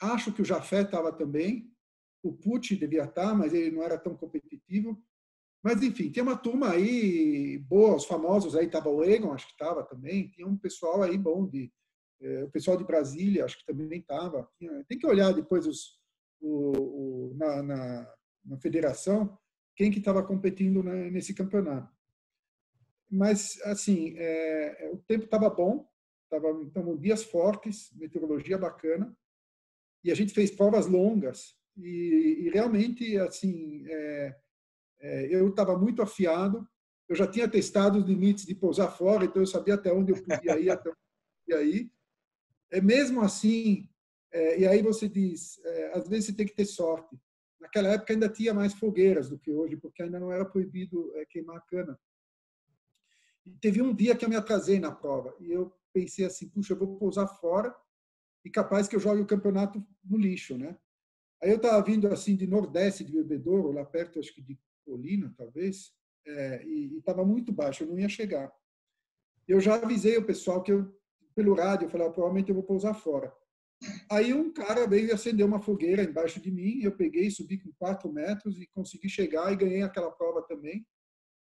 Acho 0.00 0.32
que 0.32 0.42
o 0.42 0.44
Jafé 0.44 0.82
estava 0.82 1.12
também. 1.12 1.72
O 2.24 2.32
Pucci 2.32 2.74
devia 2.74 3.04
estar, 3.04 3.32
mas 3.32 3.54
ele 3.54 3.70
não 3.70 3.84
era 3.84 3.96
tão 3.96 4.16
competitivo. 4.16 5.00
Mas, 5.62 5.80
enfim, 5.80 6.10
tem 6.10 6.24
uma 6.24 6.36
turma 6.36 6.70
aí 6.70 7.56
boa, 7.58 7.94
os 7.94 8.04
famosos 8.04 8.56
aí, 8.56 8.66
estava 8.66 8.88
o 8.90 9.04
Egon, 9.04 9.32
acho 9.32 9.46
que 9.46 9.52
estava 9.52 9.84
também, 9.84 10.28
tinha 10.28 10.46
um 10.46 10.58
pessoal 10.58 11.02
aí 11.02 11.16
bom, 11.16 11.48
de, 11.48 11.72
é, 12.20 12.44
o 12.44 12.50
pessoal 12.50 12.76
de 12.76 12.84
Brasília, 12.84 13.44
acho 13.44 13.58
que 13.58 13.64
também 13.64 14.00
estava. 14.00 14.46
Tem 14.88 14.98
que 14.98 15.06
olhar 15.06 15.32
depois 15.32 15.66
os, 15.66 16.00
o, 16.40 17.30
o 17.30 17.34
na, 17.36 17.62
na, 17.62 18.14
na, 18.44 18.58
federação 18.58 19.38
quem 19.74 19.90
que 19.90 20.00
estava 20.00 20.22
competindo 20.22 20.82
né, 20.82 21.10
nesse 21.10 21.32
campeonato. 21.32 21.93
Mas, 23.14 23.60
assim, 23.62 24.14
é, 24.16 24.90
o 24.92 24.96
tempo 24.98 25.24
estava 25.24 25.48
bom, 25.48 25.88
estavam 26.24 26.96
dias 26.96 27.22
fortes, 27.22 27.92
meteorologia 27.94 28.58
bacana, 28.58 29.16
e 30.02 30.10
a 30.10 30.14
gente 30.16 30.34
fez 30.34 30.50
provas 30.50 30.86
longas, 30.86 31.56
e, 31.76 32.40
e 32.40 32.50
realmente, 32.50 33.16
assim, 33.18 33.84
é, 33.86 34.36
é, 35.00 35.34
eu 35.34 35.48
estava 35.48 35.78
muito 35.78 36.02
afiado, 36.02 36.68
eu 37.08 37.14
já 37.14 37.26
tinha 37.26 37.48
testado 37.48 38.00
os 38.00 38.04
limites 38.04 38.44
de 38.44 38.54
pousar 38.54 38.90
fora, 38.90 39.24
então 39.24 39.40
eu 39.40 39.46
sabia 39.46 39.74
até 39.74 39.92
onde 39.92 40.10
eu 40.12 40.20
podia 40.20 40.58
ir, 40.58 40.70
até 40.70 40.90
ir. 41.64 41.92
É 42.72 42.80
mesmo 42.80 43.20
assim, 43.20 43.88
é, 44.32 44.58
e 44.58 44.66
aí 44.66 44.82
você 44.82 45.08
diz, 45.08 45.64
é, 45.64 45.92
às 45.96 46.08
vezes 46.08 46.26
você 46.26 46.32
tem 46.32 46.46
que 46.46 46.54
ter 46.54 46.64
sorte. 46.64 47.16
Naquela 47.60 47.90
época 47.90 48.12
ainda 48.12 48.28
tinha 48.28 48.52
mais 48.52 48.74
fogueiras 48.74 49.28
do 49.28 49.38
que 49.38 49.52
hoje, 49.52 49.76
porque 49.76 50.02
ainda 50.02 50.18
não 50.18 50.32
era 50.32 50.44
proibido 50.44 51.16
é, 51.16 51.24
queimar 51.26 51.64
cana. 51.66 51.96
E 53.46 53.52
teve 53.56 53.82
um 53.82 53.94
dia 53.94 54.16
que 54.16 54.24
eu 54.24 54.28
me 54.28 54.36
atrasei 54.36 54.80
na 54.80 54.90
prova 54.90 55.34
e 55.38 55.52
eu 55.52 55.72
pensei 55.92 56.24
assim, 56.24 56.48
puxa, 56.48 56.72
eu 56.72 56.78
vou 56.78 56.96
pousar 56.96 57.26
fora 57.26 57.74
e 58.44 58.50
capaz 58.50 58.88
que 58.88 58.96
eu 58.96 59.00
jogue 59.00 59.22
o 59.22 59.26
campeonato 59.26 59.84
no 60.04 60.16
lixo, 60.16 60.56
né? 60.58 60.76
Aí 61.42 61.50
eu 61.50 61.56
estava 61.56 61.82
vindo 61.84 62.08
assim 62.08 62.36
de 62.36 62.46
Nordeste 62.46 63.04
de 63.04 63.12
Bebedouro, 63.12 63.72
lá 63.72 63.84
perto, 63.84 64.18
acho 64.18 64.34
que 64.34 64.42
de 64.42 64.58
colina, 64.84 65.32
talvez, 65.36 65.92
é, 66.26 66.64
e 66.64 66.96
estava 66.98 67.24
muito 67.24 67.52
baixo, 67.52 67.84
eu 67.84 67.88
não 67.88 67.98
ia 67.98 68.08
chegar. 68.08 68.52
Eu 69.46 69.60
já 69.60 69.74
avisei 69.74 70.16
o 70.16 70.24
pessoal 70.24 70.62
que 70.62 70.72
eu, 70.72 70.90
pelo 71.34 71.54
rádio, 71.54 71.86
eu 71.86 71.90
falei, 71.90 72.08
provavelmente 72.10 72.48
eu 72.48 72.54
vou 72.54 72.64
pousar 72.64 72.94
fora. 72.94 73.34
Aí 74.10 74.32
um 74.32 74.52
cara 74.52 74.86
veio 74.86 75.12
acender 75.12 75.44
uma 75.44 75.60
fogueira 75.60 76.02
embaixo 76.02 76.40
de 76.40 76.50
mim, 76.50 76.80
eu 76.82 76.96
peguei, 76.96 77.30
subi 77.30 77.58
com 77.58 77.72
quatro 77.78 78.10
metros 78.10 78.60
e 78.60 78.66
consegui 78.68 79.08
chegar 79.08 79.52
e 79.52 79.56
ganhei 79.56 79.82
aquela 79.82 80.10
prova 80.10 80.42
também. 80.42 80.86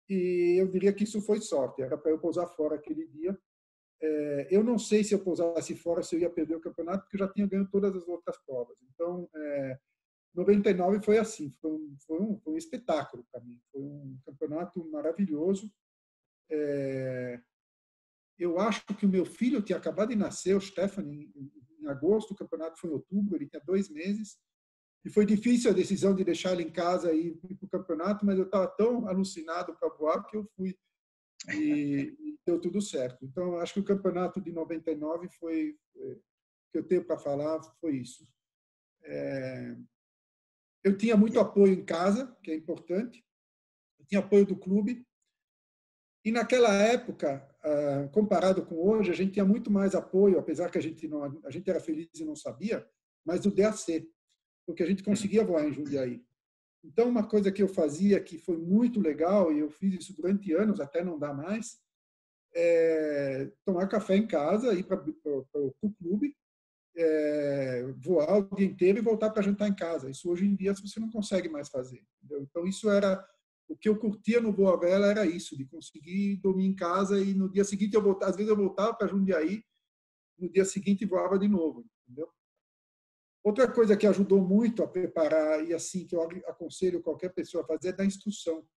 E 0.10 0.60
eu 0.60 0.68
diria 0.68 0.94
que 0.94 1.04
isso 1.04 1.22
foi 1.22 1.42
sorte, 1.42 1.82
era 1.82 1.98
para 1.98 2.12
eu 2.12 2.20
pousar 2.20 2.48
fora 2.48 2.76
aquele 2.76 3.08
dia. 3.08 3.38
É, 4.02 4.48
eu 4.52 4.64
não 4.64 4.78
sei 4.78 5.04
se 5.04 5.14
eu 5.14 5.24
pousasse 5.24 5.76
fora 5.76 6.04
se 6.04 6.16
eu 6.16 6.20
ia 6.20 6.30
perder 6.30 6.56
o 6.56 6.62
campeonato, 6.62 7.04
porque 7.04 7.16
eu 7.16 7.26
já 7.26 7.32
tinha 7.32 7.48
ganho 7.48 7.68
todas 7.70 7.96
as 7.96 8.08
outras 8.08 8.38
provas. 8.46 8.78
Então, 8.94 9.30
é, 9.36 9.80
99 10.36 11.02
foi 11.02 11.18
assim, 11.18 11.50
foi 11.62 11.72
um, 11.72 11.96
foi 12.06 12.20
um, 12.22 12.40
foi 12.40 12.54
um 12.54 12.58
espetáculo 12.58 13.26
para 13.32 13.42
mim, 13.42 13.60
foi 13.72 13.82
um 13.82 14.20
campeonato 14.26 14.84
maravilhoso. 14.92 15.72
É, 16.52 17.40
eu 18.38 18.60
acho 18.60 18.86
que 18.86 19.06
o 19.06 19.10
meu 19.10 19.26
filho 19.26 19.62
tinha 19.62 19.78
acabado 19.78 20.10
de 20.10 20.16
nascer, 20.16 20.56
o 20.56 20.62
Stefan, 20.62 21.04
em, 21.04 21.32
em 21.80 21.88
agosto, 21.88 22.32
o 22.32 22.36
campeonato 22.36 22.80
foi 22.80 22.90
em 22.90 22.94
outubro, 22.94 23.36
ele 23.36 23.48
tinha 23.48 23.62
dois 23.66 23.90
meses, 23.90 24.38
e 25.06 25.10
foi 25.10 25.26
difícil 25.26 25.70
a 25.70 25.74
decisão 25.74 26.16
de 26.16 26.24
deixar 26.24 26.54
ele 26.54 26.64
em 26.64 26.72
casa 26.72 27.14
e 27.14 27.28
ir 27.28 27.56
para 27.56 27.66
o 27.66 27.70
campeonato, 27.70 28.26
mas 28.26 28.40
eu 28.40 28.46
estava 28.46 28.68
tão 28.68 29.08
alucinado 29.08 29.76
para 29.76 29.90
voar 29.90 30.26
que 30.26 30.36
eu 30.36 30.44
fui 30.56 30.76
e, 31.54 32.16
e, 32.20 32.40
deu 32.44 32.60
tudo 32.60 32.82
certo. 32.82 33.24
Então, 33.24 33.58
acho 33.60 33.76
que 33.76 33.80
o 33.80 33.86
campeonato 33.86 34.42
de 34.42 34.52
99 34.52 35.30
foi, 35.30 35.78
é, 35.96 36.16
que 36.72 36.80
eu 36.80 36.84
tenho 36.84 37.06
para 37.06 37.20
falar 37.20 37.62
foi 37.80 37.98
isso. 37.98 38.28
É, 39.04 39.76
eu 40.84 40.98
tinha 40.98 41.16
muito 41.16 41.40
apoio 41.40 41.74
em 41.74 41.86
casa, 41.86 42.36
que 42.42 42.50
é 42.50 42.56
importante. 42.56 43.24
Eu 44.00 44.06
tinha 44.08 44.20
apoio 44.20 44.46
do 44.46 44.58
clube. 44.58 45.06
E 46.24 46.32
naquela 46.32 46.74
época, 46.74 47.48
ah, 47.64 48.08
comparado 48.12 48.66
com 48.66 48.76
hoje, 48.76 49.12
a 49.12 49.14
gente 49.16 49.34
tinha 49.34 49.46
muito 49.46 49.72
mais 49.72 49.94
apoio, 49.94 50.40
apesar 50.40 50.72
que 50.72 50.78
a 50.78 50.82
gente 50.82 51.08
não, 51.08 51.24
a 51.44 51.52
gente 51.52 51.70
era 51.70 51.80
feliz 51.80 52.10
e 52.16 52.26
não 52.26 52.36
sabia, 52.36 52.88
mas 53.24 53.42
do 53.42 53.52
DAC, 53.52 54.08
porque 54.66 54.84
a 54.84 54.86
gente 54.86 55.04
conseguia 55.04 55.44
voar 55.44 55.68
em 55.68 55.74
Jundiaí. 55.74 56.24
Então, 56.84 57.10
uma 57.10 57.28
coisa 57.28 57.52
que 57.52 57.64
eu 57.64 57.68
fazia 57.68 58.20
que 58.20 58.38
foi 58.38 58.58
muito 58.58 59.00
legal, 59.00 59.52
e 59.52 59.60
eu 59.60 59.70
fiz 59.70 59.94
isso 59.96 60.16
durante 60.16 60.54
anos, 60.54 60.80
até 60.80 61.04
não 61.04 61.18
dá 61.18 61.34
mais, 61.34 61.80
é 62.54 63.52
tomar 63.66 63.88
café 63.88 64.16
em 64.16 64.28
casa, 64.28 64.74
ir 64.74 64.84
para 64.84 65.04
o 65.04 65.94
clube 66.00 66.36
é, 66.96 67.94
voar 67.98 68.38
o 68.38 68.56
dia 68.56 68.66
inteiro 68.66 69.00
e 69.00 69.02
voltar 69.02 69.30
para 69.30 69.44
jantar 69.44 69.68
em 69.68 69.76
casa. 69.76 70.10
Isso 70.10 70.30
hoje 70.30 70.46
em 70.46 70.56
dia 70.56 70.74
você 70.74 71.00
não 71.00 71.10
consegue 71.10 71.50
mais 71.50 71.70
fazer. 71.70 72.02
Entendeu? 72.24 72.44
Então 72.44 72.66
isso 72.66 72.90
era 72.90 73.24
o 73.68 73.76
que 73.76 73.90
eu 73.90 73.98
curtia 73.98 74.40
no 74.40 74.54
Boa 74.54 74.80
Vela 74.80 75.08
era 75.08 75.26
isso, 75.26 75.58
de 75.58 75.66
conseguir 75.66 76.38
dormir 76.38 76.66
em 76.66 76.76
casa 76.76 77.20
e 77.20 77.34
no 77.34 77.50
dia 77.52 77.64
seguinte 77.64 77.96
eu 77.96 78.02
voltava, 78.02 78.32
às 78.32 78.38
vezes 78.38 78.50
eu 78.50 78.56
voltava 78.56 78.94
para 78.94 79.08
Jundiaí, 79.08 79.64
no 80.38 80.50
dia 80.50 80.64
seguinte 80.66 81.06
voava 81.06 81.40
de 81.40 81.48
novo, 81.48 81.86
entendeu? 82.04 82.30
Outra 83.46 83.72
coisa 83.72 83.96
que 83.96 84.08
ajudou 84.08 84.42
muito 84.42 84.82
a 84.82 84.88
preparar 84.88 85.64
e 85.64 85.72
assim 85.72 86.08
que 86.08 86.16
eu 86.16 86.22
aconselho 86.48 87.04
qualquer 87.04 87.32
pessoa 87.32 87.64
a 87.64 87.68
fazer 87.68 87.90
é 87.90 87.94
dar 87.94 88.04
instrução. 88.04 88.68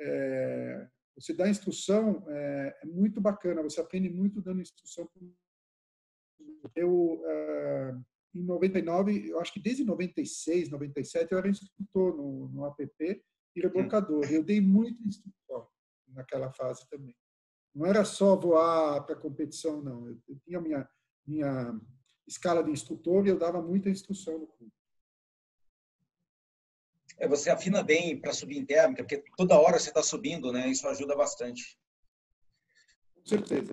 É, 0.00 0.88
você 1.18 1.34
dá 1.34 1.48
instrução 1.48 2.24
é, 2.28 2.78
é, 2.82 2.86
muito 2.86 3.20
bacana, 3.20 3.64
você 3.64 3.80
aprende 3.80 4.08
muito 4.08 4.40
dando 4.40 4.62
instrução 4.62 5.10
eu, 6.76 7.20
uh, 7.20 8.04
em 8.32 8.44
99, 8.44 9.28
eu 9.28 9.40
acho 9.40 9.52
que 9.52 9.60
desde 9.60 9.84
96, 9.84 10.70
97, 10.70 11.32
eu 11.32 11.38
era 11.38 11.48
instrutor 11.48 12.16
no, 12.16 12.48
no 12.48 12.66
app 12.66 13.24
e 13.56 13.60
rebocador. 13.60 14.24
Eu 14.32 14.44
dei 14.44 14.60
muito 14.60 15.02
instrução 15.02 15.68
naquela 16.08 16.52
fase 16.52 16.88
também. 16.88 17.14
Não 17.74 17.86
era 17.86 18.04
só 18.04 18.36
voar 18.36 19.04
para 19.04 19.16
competição, 19.16 19.82
não. 19.82 20.08
Eu, 20.08 20.18
eu 20.28 20.38
tinha 20.44 20.60
minha, 20.60 20.88
minha 21.26 21.80
escala 22.26 22.62
de 22.62 22.70
instrutor 22.70 23.26
e 23.26 23.30
eu 23.30 23.38
dava 23.38 23.60
muita 23.60 23.90
instrução 23.90 24.38
no 24.38 24.46
clube. 24.46 24.72
É, 27.18 27.28
você 27.28 27.50
afina 27.50 27.82
bem 27.82 28.18
para 28.18 28.32
subir 28.32 28.58
em 28.58 28.66
térmica, 28.66 29.02
porque 29.04 29.22
toda 29.36 29.58
hora 29.58 29.78
você 29.78 29.88
está 29.88 30.02
subindo, 30.02 30.52
né? 30.52 30.68
Isso 30.68 30.86
ajuda 30.88 31.14
bastante. 31.14 31.78
Com 33.14 33.24
certeza. 33.24 33.72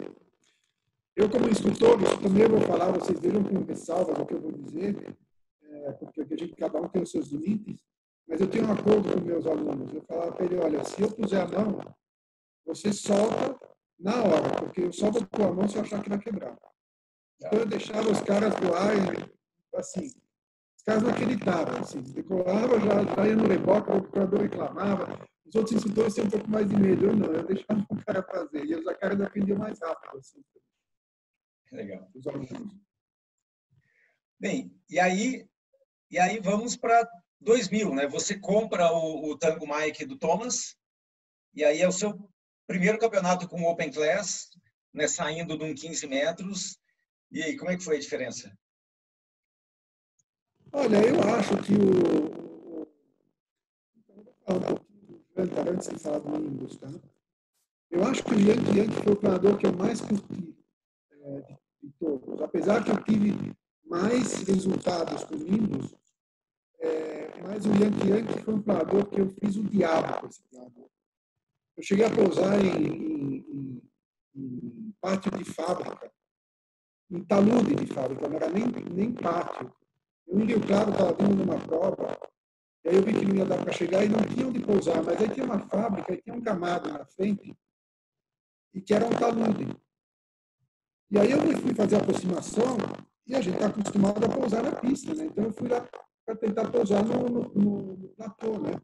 Eu, 1.15 1.29
como 1.29 1.49
instrutor, 1.49 1.97
também 2.21 2.47
vou 2.47 2.61
falar, 2.61 2.91
vocês 2.91 3.19
vejam 3.19 3.43
com 3.43 3.65
ressalvas 3.65 4.17
o 4.17 4.25
que 4.25 4.33
eu 4.33 4.41
vou 4.41 4.51
dizer, 4.51 5.17
é, 5.63 5.91
porque 5.93 6.21
a 6.21 6.25
gente, 6.25 6.55
cada 6.55 6.79
um 6.79 6.87
tem 6.87 7.01
os 7.01 7.11
seus 7.11 7.27
limites, 7.29 7.83
mas 8.27 8.39
eu 8.39 8.47
tenho 8.47 8.67
um 8.67 8.71
acordo 8.71 9.11
com 9.11 9.19
meus 9.19 9.45
alunos. 9.45 9.93
Eu 9.93 10.01
falava 10.03 10.31
para 10.31 10.45
ele, 10.45 10.57
olha, 10.57 10.83
se 10.83 11.01
eu 11.01 11.11
puser 11.11 11.41
a 11.41 11.47
mão, 11.47 11.79
você 12.65 12.93
solta 12.93 13.59
na 13.99 14.23
hora, 14.23 14.55
porque 14.59 14.81
eu 14.81 14.93
só 14.93 15.11
vou 15.11 15.25
pôr 15.25 15.47
a 15.47 15.51
mão 15.51 15.67
se 15.67 15.75
eu 15.75 15.81
achar 15.81 16.01
que 16.01 16.09
vai 16.09 16.19
quebrar. 16.19 16.57
Então 17.43 17.59
eu 17.59 17.65
deixava 17.65 18.07
os 18.11 18.21
caras 18.21 18.53
voarem, 18.59 19.01
assim, 19.75 20.13
os 20.77 20.83
caras 20.85 21.01
não 21.01 21.09
acreditavam, 21.09 21.79
assim, 21.79 21.99
decolava, 22.01 22.79
já, 22.79 23.15
já 23.15 23.27
ia 23.27 23.35
no 23.35 23.47
reboque, 23.47 23.89
o 23.89 23.97
operador 23.97 24.41
reclamava, 24.41 25.27
os 25.43 25.55
outros 25.55 25.75
instrutores 25.75 26.13
tinham 26.13 26.27
um 26.27 26.29
pouco 26.29 26.47
mais 26.47 26.69
de 26.69 26.75
medo, 26.75 27.05
eu 27.05 27.15
não, 27.15 27.33
eu 27.33 27.43
deixava 27.43 27.83
o 27.89 28.05
cara 28.05 28.21
fazer, 28.21 28.63
e 28.63 28.75
os 28.75 28.85
caras 28.97 29.19
aprendiam 29.21 29.57
mais 29.57 29.79
rápido, 29.79 30.19
assim. 30.19 30.43
Legal. 31.71 32.07
Bem, 34.39 34.79
e 34.87 34.99
aí, 34.99 35.49
e 36.11 36.19
aí 36.19 36.39
vamos 36.39 36.77
para 36.77 37.09
2000, 37.39 37.95
né? 37.95 38.07
Você 38.07 38.37
compra 38.37 38.91
o, 38.91 39.31
o 39.31 39.37
Tango 39.37 39.65
Mike 39.65 40.05
do 40.05 40.17
Thomas, 40.17 40.75
e 41.55 41.63
aí 41.63 41.81
é 41.81 41.87
o 41.87 41.91
seu 41.91 42.29
primeiro 42.67 42.99
campeonato 42.99 43.47
com 43.47 43.63
Open 43.63 43.91
Class, 43.91 44.49
né? 44.93 45.07
Saindo 45.07 45.57
de 45.57 45.63
um 45.63 45.73
15 45.73 46.05
metros. 46.05 46.80
E 47.31 47.41
aí, 47.41 47.57
como 47.57 47.71
é 47.71 47.77
que 47.77 47.83
foi 47.83 47.97
a 47.97 47.99
diferença? 47.99 48.51
Olha, 50.73 50.97
eu 51.05 51.19
acho 51.33 51.57
que 51.63 51.73
o. 51.73 52.41
Antes 55.37 55.89
de 55.89 55.99
falar 55.99 56.19
do 56.19 56.37
Nimbus, 56.37 56.77
tá? 56.77 56.89
Eu 57.89 58.03
acho 58.03 58.23
que 58.23 58.33
o 58.33 58.39
Yankee 58.39 58.79
Yankee 58.79 59.03
foi 59.03 59.13
o 59.13 59.17
planador 59.17 59.57
que 59.57 59.65
eu 59.65 59.73
mais 59.73 60.01
curti 60.01 60.55
é, 61.11 61.57
de 61.81 61.91
todos. 61.99 62.41
Apesar 62.41 62.83
que 62.83 62.91
eu 62.91 63.03
tive 63.03 63.53
mais 63.85 64.43
resultados 64.43 65.23
com 65.23 65.35
Nimbus, 65.35 65.95
é, 66.79 67.41
mas 67.41 67.65
o 67.65 67.69
Yankee 67.69 68.09
Yankee 68.09 68.43
foi 68.43 68.53
um 68.53 68.61
planador 68.61 69.05
que 69.07 69.19
eu 69.19 69.29
fiz 69.29 69.55
o 69.55 69.63
diabo 69.63 70.21
com 70.21 70.27
esse 70.27 70.41
planador. 70.49 70.89
Eu 71.77 71.83
cheguei 71.83 72.05
a 72.05 72.15
pousar 72.15 72.63
em, 72.63 73.37
em, 73.37 73.81
em, 74.35 74.93
pátio 75.01 75.31
de 75.31 75.43
fábrica, 75.43 76.11
um 77.11 77.23
talude 77.25 77.75
de 77.75 77.85
fábrica, 77.93 78.27
não 78.27 78.35
era 78.37 78.49
nem, 78.49 78.65
nem 78.93 79.11
pátio. 79.11 79.71
Eu 80.27 80.39
em 80.39 80.45
Rio 80.45 80.65
Claro 80.65 80.91
estava 80.91 81.13
vindo 81.13 81.35
numa 81.35 81.59
prova, 81.59 82.17
e 82.85 82.89
aí 82.89 82.95
eu 82.95 83.03
vi 83.03 83.13
que 83.13 83.25
não 83.25 83.35
ia 83.35 83.45
dar 83.45 83.61
para 83.61 83.73
chegar 83.73 84.03
e 84.03 84.09
não 84.09 84.21
tinha 84.21 84.47
onde 84.47 84.59
pousar, 84.59 85.03
mas 85.03 85.19
aí 85.19 85.29
tinha 85.29 85.45
uma 85.45 85.59
fábrica 85.59 86.13
e 86.13 86.21
tinha 86.21 86.35
um 86.35 86.41
camado 86.41 86.91
na 86.91 87.05
frente, 87.05 87.55
e 88.73 88.81
que 88.81 88.93
era 88.93 89.05
um 89.05 89.09
talude. 89.09 89.75
E 91.11 91.19
aí 91.19 91.31
eu 91.31 91.39
fui 91.57 91.75
fazer 91.75 91.97
a 91.97 91.99
aproximação 91.99 92.77
e 93.27 93.35
a 93.35 93.41
gente 93.41 93.55
está 93.55 93.67
acostumado 93.67 94.25
a 94.25 94.29
pousar 94.29 94.63
na 94.63 94.71
pista, 94.71 95.13
né? 95.13 95.25
Então 95.25 95.43
eu 95.43 95.51
fui 95.51 95.67
lá 95.67 95.85
para 96.25 96.35
tentar 96.35 96.71
pousar 96.71 97.03
no, 97.03 97.27
no, 97.27 97.53
no, 97.53 97.97
no 97.97 98.07
platô, 98.09 98.57
né? 98.57 98.81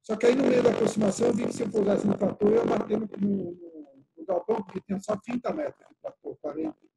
Só 0.00 0.16
que 0.16 0.26
aí 0.26 0.36
no 0.36 0.44
meio 0.44 0.62
da 0.62 0.70
aproximação 0.70 1.26
eu 1.26 1.34
vi 1.34 1.46
que 1.46 1.52
se 1.52 1.62
eu 1.62 1.70
pousasse 1.70 2.06
no 2.06 2.16
platô 2.16 2.46
eu 2.46 2.54
ia 2.54 2.64
bater 2.64 2.98
no, 3.00 3.08
no, 3.18 3.58
no 4.16 4.24
galpão, 4.24 4.62
porque 4.62 4.80
tinha 4.80 5.00
só 5.00 5.16
30 5.16 5.52
metros 5.52 5.88
de 5.88 5.94
platô, 6.00 6.38
40. 6.40 6.87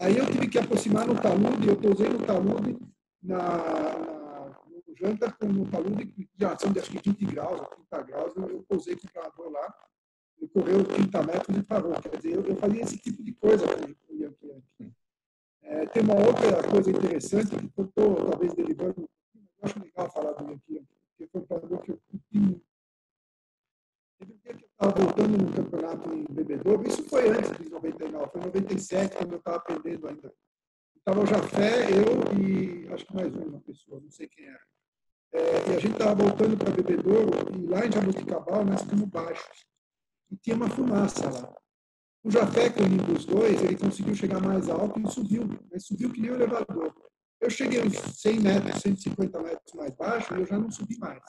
Aí 0.00 0.16
eu 0.16 0.24
tive 0.24 0.48
que 0.48 0.58
aproximar 0.58 1.06
no 1.06 1.14
talude, 1.14 1.68
eu 1.68 1.76
pousei 1.76 2.08
no 2.08 2.24
talude 2.24 2.78
na, 3.22 3.36
na, 3.36 4.46
no 4.48 4.96
janta 4.96 5.30
com 5.30 5.44
no 5.44 5.70
talude 5.70 6.06
que 6.06 6.26
já 6.38 6.56
são 6.56 6.72
de 6.72 6.78
acho 6.80 6.90
que 6.90 7.10
20 7.10 7.26
graus, 7.26 7.60
30 7.90 8.02
graus, 8.04 8.32
eu, 8.34 8.48
eu 8.48 8.62
pousei 8.66 8.96
com 8.96 9.06
o 9.06 9.10
planador 9.12 9.50
lá, 9.50 9.74
ele 10.38 10.48
correu 10.48 10.84
30 10.84 11.22
metros 11.22 11.54
e 11.54 11.62
parou. 11.62 11.92
Quer 12.00 12.16
dizer, 12.16 12.34
eu, 12.34 12.46
eu 12.46 12.56
fazia 12.56 12.82
esse 12.82 12.96
tipo 12.96 13.22
de 13.22 13.32
coisa 13.34 13.66
com 13.66 14.14
o 14.14 14.16
Yankee 14.16 14.94
é, 15.64 15.86
Tem 15.88 16.02
uma 16.02 16.14
outra 16.14 16.66
coisa 16.70 16.90
interessante 16.90 17.50
que 17.50 17.78
eu 17.78 17.84
estou 17.84 18.14
talvez 18.30 18.54
derivando, 18.54 19.06
eu 19.34 19.48
acho 19.60 19.78
legal 19.80 20.10
falar 20.10 20.32
do 20.32 20.50
Yankee 20.50 20.86
porque 21.10 21.26
foi 21.30 21.42
um 21.42 21.78
que 21.78 21.90
eu 21.90 22.00
curti 22.10 22.62
Teve 24.18 24.32
um 24.32 24.38
dia 24.38 24.54
que 24.54 24.64
eu 24.64 24.69
estava 24.80 24.98
voltando 24.98 25.36
no 25.36 25.52
campeonato 25.52 26.10
em 26.10 26.24
Bebedouro, 26.30 26.88
isso 26.88 27.04
foi 27.04 27.28
antes 27.28 27.50
de 27.58 27.68
99, 27.68 28.30
foi 28.32 28.40
em 28.40 28.44
97, 28.44 29.16
quando 29.16 29.32
eu 29.32 29.38
estava 29.38 29.56
aprendendo 29.58 30.08
ainda. 30.08 30.32
Estava 30.96 31.20
o 31.20 31.26
Jafé, 31.26 31.90
eu 31.90 32.40
e 32.40 32.88
acho 32.92 33.06
que 33.06 33.14
mais 33.14 33.34
uma 33.34 33.60
pessoa, 33.60 34.00
não 34.00 34.10
sei 34.10 34.26
quem 34.26 34.46
era. 34.46 34.60
É, 35.32 35.70
e 35.70 35.76
a 35.76 35.78
gente 35.78 35.92
estava 35.92 36.14
voltando 36.14 36.56
para 36.56 36.70
Bebedouro, 36.70 37.30
e 37.54 37.66
lá 37.66 37.86
em 37.86 37.92
Jabuticabal 37.92 38.64
nós 38.64 38.80
ficamos 38.80 39.04
baixos 39.08 39.66
e 40.30 40.36
tinha 40.36 40.56
uma 40.56 40.70
fumaça 40.70 41.30
lá. 41.30 41.54
O 42.24 42.30
Jafé, 42.30 42.70
com 42.70 42.82
o 42.82 43.14
dos 43.14 43.26
dois, 43.26 43.62
ele 43.62 43.76
conseguiu 43.76 44.14
chegar 44.14 44.40
mais 44.40 44.68
alto 44.68 44.98
e 44.98 45.10
subiu, 45.10 45.46
mas 45.70 45.84
subiu 45.84 46.10
que 46.10 46.20
nem 46.20 46.30
o 46.30 46.34
elevador. 46.34 46.94
Eu 47.38 47.50
cheguei 47.50 47.82
uns 47.82 47.96
100 47.96 48.40
metros, 48.40 48.80
150 48.82 49.42
metros 49.42 49.74
mais 49.74 49.94
baixo 49.94 50.34
e 50.34 50.40
eu 50.40 50.46
já 50.46 50.58
não 50.58 50.70
subi 50.70 50.98
mais. 50.98 51.22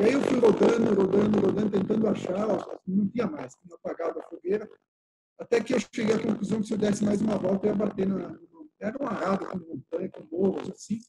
E 0.00 0.02
aí 0.02 0.12
eu 0.14 0.20
fui 0.22 0.38
rodando, 0.38 0.94
rodando, 0.94 1.40
rodando, 1.40 1.70
tentando 1.70 2.08
achar, 2.08 2.46
não 2.86 3.06
tinha 3.08 3.26
mais, 3.26 3.54
tinha 3.56 3.74
apagado 3.74 4.18
a 4.18 4.22
fogueira, 4.22 4.66
até 5.38 5.62
que 5.62 5.74
eu 5.74 5.78
cheguei 5.78 6.14
à 6.14 6.18
conclusão 6.18 6.60
que 6.62 6.68
se 6.68 6.72
eu 6.72 6.78
desse 6.78 7.04
mais 7.04 7.20
uma 7.20 7.36
volta, 7.36 7.66
eu 7.66 7.72
ia 7.72 7.76
bater 7.76 8.06
na... 8.06 8.34
Era 8.80 8.96
uma 8.98 9.10
arada 9.10 9.44
com 9.44 9.58
montanha, 9.58 10.08
com 10.08 10.24
morros, 10.34 10.70
assim. 10.70 11.00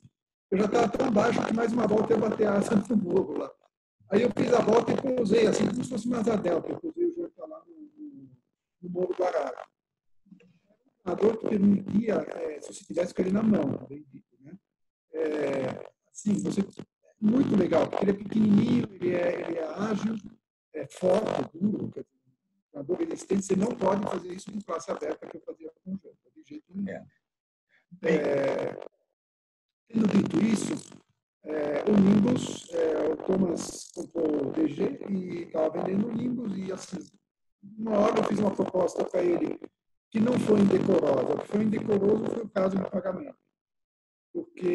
Eu 0.52 0.58
já 0.58 0.66
estava 0.66 0.90
tão 0.90 1.10
baixo 1.10 1.46
que 1.46 1.54
mais 1.54 1.72
uma 1.72 1.88
volta 1.88 2.12
eu 2.12 2.18
ia 2.20 2.30
bater 2.30 2.48
a 2.48 2.58
asa 2.58 2.76
no 2.90 2.98
morro 2.98 3.38
lá. 3.38 3.50
Aí 4.10 4.24
eu 4.24 4.30
fiz 4.38 4.54
a 4.54 4.60
volta 4.60 4.92
e 4.92 5.16
pousei, 5.16 5.48
assim 5.48 5.68
como 5.68 5.84
se 5.86 5.90
fosse 5.90 6.08
uma 6.08 6.20
asa 6.20 6.36
delta. 6.36 6.70
Eu 6.70 6.80
pousei 6.82 7.06
o 7.06 7.16
Jota 7.16 7.46
lá 7.46 7.64
no, 7.66 7.74
no, 7.74 8.30
no 8.82 8.90
Morro 8.90 9.14
do 9.16 9.24
Arara. 9.24 9.68
A 11.06 11.14
dor 11.14 11.38
que 11.38 11.48
permitia, 11.48 12.16
é, 12.16 12.60
se 12.60 12.74
você 12.74 12.84
tivesse 12.84 13.14
com 13.14 13.22
ele 13.22 13.32
na 13.32 13.42
mão, 13.42 13.88
bem 13.88 14.06
dito, 14.12 14.28
né? 14.42 14.54
É, 15.14 15.92
assim, 16.12 16.34
você, 16.44 16.62
muito 17.22 17.56
legal, 17.56 17.88
porque 17.88 18.04
ele 18.04 18.12
é 18.12 18.16
pequenininho, 18.16 18.88
ele 18.94 19.16
é, 19.16 19.42
ele 19.42 19.60
é 19.60 19.68
ágil, 19.68 20.16
é 20.74 20.88
forte, 20.88 21.58
duro, 21.58 21.92
quer 21.92 22.02
dizer, 22.02 22.18
uma 22.74 22.84
dor 22.84 22.98
resistente, 22.98 23.46
você 23.46 23.56
não 23.56 23.68
pode 23.68 24.02
fazer 24.04 24.34
isso 24.34 24.50
em 24.52 24.62
classe 24.62 24.90
aberta 24.90 25.28
que 25.28 25.38
eu 25.38 25.42
fazia 25.42 25.72
com 25.84 25.92
o 25.92 25.98
Jota, 25.98 26.32
de 26.36 26.44
jeito 26.50 26.66
nenhum. 26.74 26.90
É. 26.90 27.06
É, 28.04 28.78
tendo 29.88 30.08
dito 30.08 30.42
isso, 30.44 30.74
é, 31.44 31.84
o 31.90 32.00
Nimbus, 32.00 32.70
é, 32.72 33.10
o 33.12 33.18
Thomas 33.18 33.92
comprou 33.94 34.48
o 34.48 34.52
DG 34.52 35.00
e 35.10 35.44
estava 35.44 35.84
vendendo 35.84 36.08
o 36.08 36.14
Nimbus 36.14 36.58
e 36.58 36.72
assim, 36.72 37.00
uma 37.78 37.98
hora 37.98 38.20
eu 38.20 38.24
fiz 38.24 38.40
uma 38.40 38.52
proposta 38.52 39.04
para 39.04 39.22
ele 39.22 39.60
que 40.10 40.20
não 40.20 40.34
foi 40.40 40.60
indecorosa. 40.60 41.34
O 41.34 41.40
que 41.40 41.48
foi 41.48 41.64
indecoroso 41.64 42.26
foi 42.26 42.44
o 42.44 42.50
caso 42.50 42.78
do 42.78 42.90
pagamento. 42.90 43.38
Porque 44.54 44.68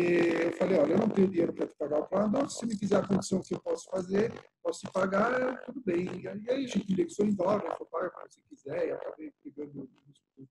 eu 0.45 0.53
falei, 0.53 0.79
olha, 0.79 0.93
eu 0.93 0.99
não 0.99 1.09
tenho 1.09 1.29
dinheiro 1.29 1.53
para 1.53 1.67
te 1.67 1.75
pagar 1.77 2.01
o 2.01 2.07
plano, 2.07 2.49
se 2.49 2.67
me 2.67 2.77
quiser 2.77 2.97
a 2.97 3.07
condição 3.07 3.43
que 3.43 3.55
eu 3.55 3.61
posso 3.61 3.89
fazer, 3.91 4.33
posso 4.63 4.81
te 4.81 4.91
pagar, 4.91 5.63
tudo 5.65 5.83
bem. 5.85 6.09
E 6.21 6.29
aí 6.29 6.65
a 6.65 6.67
gente 6.67 6.93
indexou 6.93 7.27
em 7.27 7.35
dólar, 7.35 7.61
falou, 7.61 7.87
paga 7.87 8.11
como 8.11 8.27
você 8.29 8.41
quiser, 8.49 8.89
e 8.89 8.93
acabei 8.93 9.33
pegando 9.43 9.89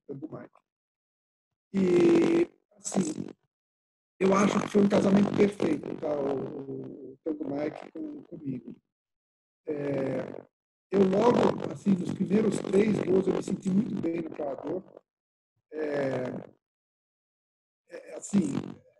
o 0.07 0.31
mais. 0.31 0.49
E, 1.73 2.49
assim, 2.77 3.27
eu 4.19 4.33
acho 4.33 4.59
que 4.61 4.69
foi 4.69 4.81
um 4.81 4.89
casamento 4.89 5.35
perfeito, 5.35 5.93
tá? 5.99 6.07
o, 6.15 7.11
o 7.11 7.19
Tango 7.23 7.43
Mike 7.49 7.91
com, 7.91 8.23
comigo. 8.23 8.75
É, 9.67 10.41
eu 10.91 11.01
logo, 11.01 11.71
assim, 11.71 11.91
nos 11.91 12.13
primeiros 12.13 12.57
três 12.59 12.97
voos, 12.99 13.27
eu 13.27 13.33
me 13.33 13.43
senti 13.43 13.69
muito 13.69 13.99
bem 13.99 14.21
no 14.21 14.29
Parador. 14.29 14.83
É, 15.73 16.31
é, 17.89 18.15
assim, 18.15 18.53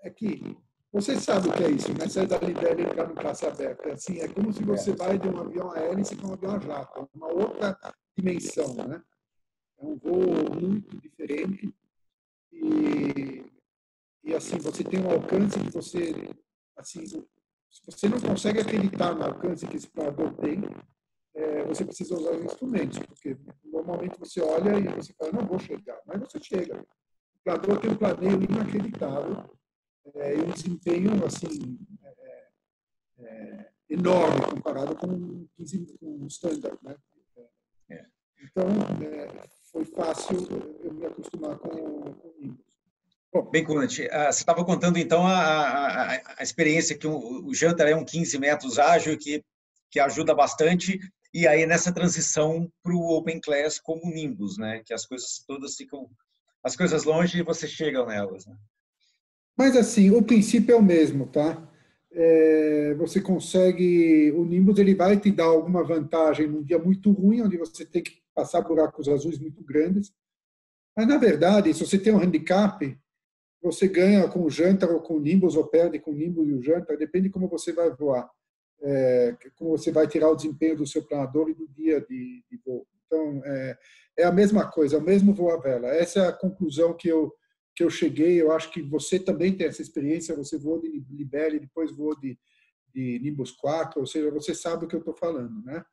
é 0.06 0.10
que 0.10 0.58
você 0.94 1.20
sabe 1.20 1.50
o 1.50 1.54
que 1.54 1.64
é 1.64 1.72
isso, 1.72 1.92
né? 1.94 2.08
Sair 2.08 2.28
da 2.28 2.38
Libéria 2.38 2.82
e 2.82 2.86
entrar 2.86 3.08
no 3.08 3.16
classe 3.16 3.46
aberta. 3.46 3.90
É 3.90 3.94
assim, 3.94 4.20
é 4.20 4.28
como 4.30 4.54
se 4.54 4.64
você 4.64 4.94
vai 4.94 5.18
de 5.20 5.28
um 5.28 5.38
avião 5.40 5.72
a 5.72 5.80
hélice 5.80 6.16
para 6.16 6.28
um 6.28 6.34
avião 6.34 6.56
a 6.56 6.60
jato. 6.60 7.00
É 7.00 7.18
uma 7.18 7.28
outra 7.28 7.78
dimensão, 8.18 8.74
né? 8.76 9.02
É 9.80 9.86
um 9.86 9.98
voo 9.98 10.56
muito 10.62 10.98
diferente. 10.98 11.74
E 12.54 13.44
e 14.24 14.34
assim 14.34 14.58
você 14.58 14.84
tem 14.84 15.00
um 15.02 15.12
alcance 15.12 15.60
que 15.60 15.70
você 15.70 16.14
assim 16.78 17.06
se 17.06 17.24
você 17.86 18.10
não 18.10 18.20
consegue 18.20 18.60
acreditar 18.60 19.14
no 19.14 19.24
alcance 19.24 19.68
que 19.68 19.78
esse 19.78 19.88
planador 19.88 20.34
tem 20.38 20.64
é, 21.36 21.64
você 21.66 21.86
precisa 21.86 22.16
usar 22.16 22.32
os 22.32 22.44
instrumentos 22.46 22.98
porque 23.00 23.38
normalmente 23.64 24.18
você 24.18 24.42
olha 24.42 24.80
e 24.80 24.88
você 24.96 25.14
fala 25.14 25.32
não 25.32 25.46
vou 25.46 25.60
chegar 25.60 26.00
mas 26.08 26.22
você 26.22 26.40
chega 26.42 26.82
o 26.82 27.44
planador 27.44 27.80
tem 27.80 27.92
um 27.92 27.98
planeio 27.98 28.42
inacreditável 28.42 29.56
é, 30.16 30.36
um 30.36 30.52
desempenho 30.52 31.26
assim 31.26 31.80
é, 32.04 32.16
é 33.20 33.70
enorme 33.90 34.42
comparado 34.52 34.96
com 34.96 35.48
com 36.00 36.24
um 36.24 36.28
standard 36.28 36.78
né 36.84 36.96
é. 37.90 38.06
então 38.44 38.68
é, 39.04 39.48
foi 39.72 39.86
fácil 39.86 40.38
eu 40.84 40.94
me 40.94 41.06
acostumar 41.06 41.58
com, 41.58 41.70
o 41.70 42.36
Nimbus 42.40 42.66
Bem, 43.52 43.66
Conte, 43.66 44.08
ah, 44.12 44.32
você 44.32 44.40
estava 44.40 44.64
contando 44.64 44.98
então 44.98 45.28
a, 45.28 45.34
a, 45.34 46.22
a, 46.38 46.44
experiência 46.44 46.98
que 46.98 47.06
o, 47.06 47.46
o 47.46 47.54
Jantar 47.54 47.90
é 47.90 47.94
um 47.96 48.06
15 48.06 48.40
metros 48.40 48.80
ágil 48.80 49.18
que, 49.18 49.44
que 49.92 50.00
ajuda 50.00 50.34
bastante, 50.34 50.98
e 51.34 51.46
aí 51.46 51.66
nessa 51.66 51.94
transição 51.94 52.72
para 52.82 52.94
o 52.94 53.10
Open 53.10 53.42
Class 53.42 53.78
como 53.78 54.10
Nimbus, 54.10 54.58
né? 54.58 54.82
Que 54.86 54.94
as 54.94 55.06
coisas 55.06 55.44
todas 55.46 55.76
ficam, 55.76 56.10
as 56.64 56.78
coisas 56.78 57.04
longe 57.04 57.38
e 57.38 57.44
você 57.44 57.68
chega 57.68 58.06
nelas. 58.06 58.46
Né? 58.46 58.56
Mas 59.58 59.76
assim, 59.76 60.12
o 60.12 60.22
princípio 60.22 60.74
é 60.74 60.78
o 60.78 60.84
mesmo, 60.84 61.28
tá? 61.28 61.68
É, 62.12 62.94
você 62.96 63.20
consegue, 63.20 64.32
o 64.32 64.46
Nimbus 64.46 64.80
ele 64.80 64.96
vai 64.96 65.20
te 65.20 65.32
dar 65.32 65.46
alguma 65.46 65.84
vantagem 65.84 66.48
num 66.48 66.64
dia 66.64 66.80
muito 66.80 67.12
ruim, 67.12 67.42
onde 67.42 67.58
você 67.58 67.86
tem 67.86 68.02
que 68.02 68.22
passar 68.34 68.62
buracos 68.62 69.08
azuis 69.08 69.40
muito 69.40 69.64
grandes, 69.64 70.14
mas 70.96 71.08
na 71.08 71.18
verdade, 71.18 71.74
se 71.74 71.86
você 71.86 72.00
tem 72.00 72.14
um 72.14 72.20
handicap, 72.20 72.98
você 73.62 73.88
ganha 73.88 74.28
com 74.30 74.44
o 74.44 74.50
Jantar 74.50 74.90
ou 74.92 75.02
com 75.02 75.16
o 75.16 75.20
Nimbus, 75.20 75.56
ou 75.56 75.68
perde 75.68 76.00
com 76.00 76.12
o 76.12 76.16
Nimbus 76.16 76.48
e 76.48 76.54
o 76.54 76.62
Jantar, 76.62 76.98
depende 76.98 77.26
de 77.26 77.34
como 77.34 77.50
você 77.50 77.74
vai 77.74 77.90
voar, 77.92 78.30
é, 78.82 79.36
como 79.56 79.72
você 79.72 79.92
vai 79.92 80.08
tirar 80.08 80.30
o 80.30 80.36
desempenho 80.36 80.78
do 80.78 80.88
seu 80.88 81.04
planador 81.04 81.50
e 81.50 81.54
do 81.54 81.68
dia 81.68 82.00
de, 82.00 82.44
de 82.50 82.58
voo. 82.66 82.88
Então, 83.06 83.42
é, 83.44 83.78
é, 84.20 84.24
a 84.24 84.32
mesma 84.32 84.70
coisa, 84.70 84.96
é 84.96 85.00
o 85.00 85.04
mesmo 85.04 85.34
voo 85.34 85.52
à 85.52 85.58
vela. 85.58 85.88
Essa 85.88 86.20
é 86.20 86.28
a 86.28 86.34
conclusão 86.34 86.94
que 86.94 87.10
eu, 87.10 87.34
que 87.76 87.84
eu 87.84 87.90
cheguei. 87.90 88.42
Eu 88.42 88.52
acho 88.52 88.72
que 88.72 88.82
você 88.82 89.20
também 89.20 89.56
tem 89.56 89.68
essa 89.68 89.82
experiência, 89.82 90.36
você 90.36 90.58
voou 90.58 90.80
de 90.80 91.06
Libere, 91.10 91.60
depois 91.60 91.92
voou 91.92 92.18
de, 92.20 92.38
de 92.94 93.20
Nimbus 93.20 93.52
4, 93.52 94.00
ou 94.00 94.08
seja, 94.08 94.32
você 94.32 94.56
sabe 94.56 94.86
o 94.86 94.88
que 94.88 94.96
eu 94.96 95.00
estou 95.00 95.16
falando, 95.16 95.64
né? 95.64 95.84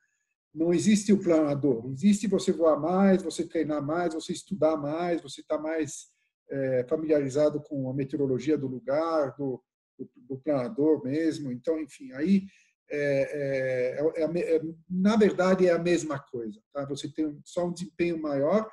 Não 0.54 0.72
existe 0.72 1.12
o 1.12 1.18
planador, 1.18 1.90
existe 1.90 2.26
você 2.26 2.52
voar 2.52 2.78
mais, 2.78 3.22
você 3.22 3.46
treinar 3.46 3.82
mais, 3.82 4.12
você 4.12 4.32
estudar 4.32 4.76
mais, 4.76 5.22
você 5.22 5.40
estar 5.40 5.56
tá 5.56 5.62
mais 5.62 6.12
é, 6.50 6.84
familiarizado 6.88 7.60
com 7.62 7.88
a 7.88 7.94
meteorologia 7.94 8.58
do 8.58 8.66
lugar, 8.66 9.34
do, 9.36 9.62
do, 9.98 10.10
do 10.14 10.36
planador 10.38 11.02
mesmo. 11.02 11.50
Então, 11.50 11.80
enfim, 11.80 12.12
aí 12.12 12.44
é, 12.90 13.98
é, 14.02 14.22
é, 14.22 14.56
é, 14.56 14.60
na 14.88 15.16
verdade 15.16 15.66
é 15.66 15.72
a 15.72 15.78
mesma 15.78 16.18
coisa. 16.18 16.60
Tá? 16.72 16.84
Você 16.86 17.08
tem 17.10 17.40
só 17.44 17.66
um 17.66 17.72
desempenho 17.72 18.20
maior 18.20 18.70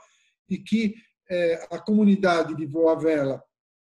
e 0.50 0.58
que 0.58 0.94
é, 0.94 1.09
a 1.70 1.80
comunidade 1.80 2.56
de 2.56 2.66
voa 2.66 2.96
vela, 2.96 3.44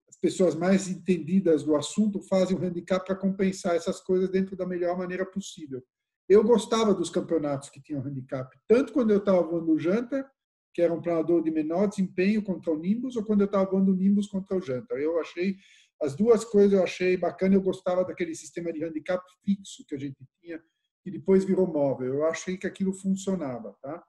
as 0.08 0.16
pessoas 0.16 0.54
mais 0.54 0.88
entendidas 0.88 1.62
do 1.62 1.74
assunto, 1.74 2.20
fazem 2.20 2.56
um 2.56 2.62
handicap 2.62 3.04
para 3.04 3.16
compensar 3.16 3.74
essas 3.74 4.00
coisas 4.00 4.30
dentro 4.30 4.56
da 4.56 4.66
melhor 4.66 4.96
maneira 4.96 5.24
possível. 5.24 5.82
Eu 6.28 6.44
gostava 6.44 6.94
dos 6.94 7.10
campeonatos 7.10 7.70
que 7.70 7.80
tinham 7.80 8.02
handicap, 8.02 8.54
tanto 8.68 8.92
quando 8.92 9.10
eu 9.10 9.18
estava 9.18 9.42
voando 9.42 9.72
o 9.72 9.78
Janta, 9.78 10.28
que 10.74 10.80
era 10.80 10.92
um 10.92 11.02
planador 11.02 11.42
de 11.42 11.50
menor 11.50 11.86
desempenho 11.86 12.42
contra 12.42 12.72
o 12.72 12.78
Nimbus, 12.78 13.16
ou 13.16 13.24
quando 13.24 13.42
eu 13.42 13.46
estava 13.46 13.70
voando 13.70 13.92
o 13.92 13.94
Nimbus 13.94 14.26
contra 14.26 14.56
o 14.56 14.60
Janta. 14.60 14.94
Eu 14.94 15.20
achei 15.20 15.56
as 16.02 16.16
duas 16.16 16.44
coisas 16.44 16.72
eu 16.72 16.82
achei 16.82 17.16
bacana. 17.16 17.54
Eu 17.54 17.62
gostava 17.62 18.04
daquele 18.04 18.34
sistema 18.34 18.72
de 18.72 18.84
handicap 18.84 19.22
fixo 19.44 19.84
que 19.86 19.94
a 19.94 19.98
gente 19.98 20.18
tinha, 20.40 20.60
que 21.02 21.10
depois 21.10 21.44
virou 21.44 21.66
móvel. 21.66 22.14
Eu 22.14 22.26
achei 22.26 22.56
que 22.56 22.66
aquilo 22.66 22.92
funcionava, 22.92 23.76
tá? 23.80 24.02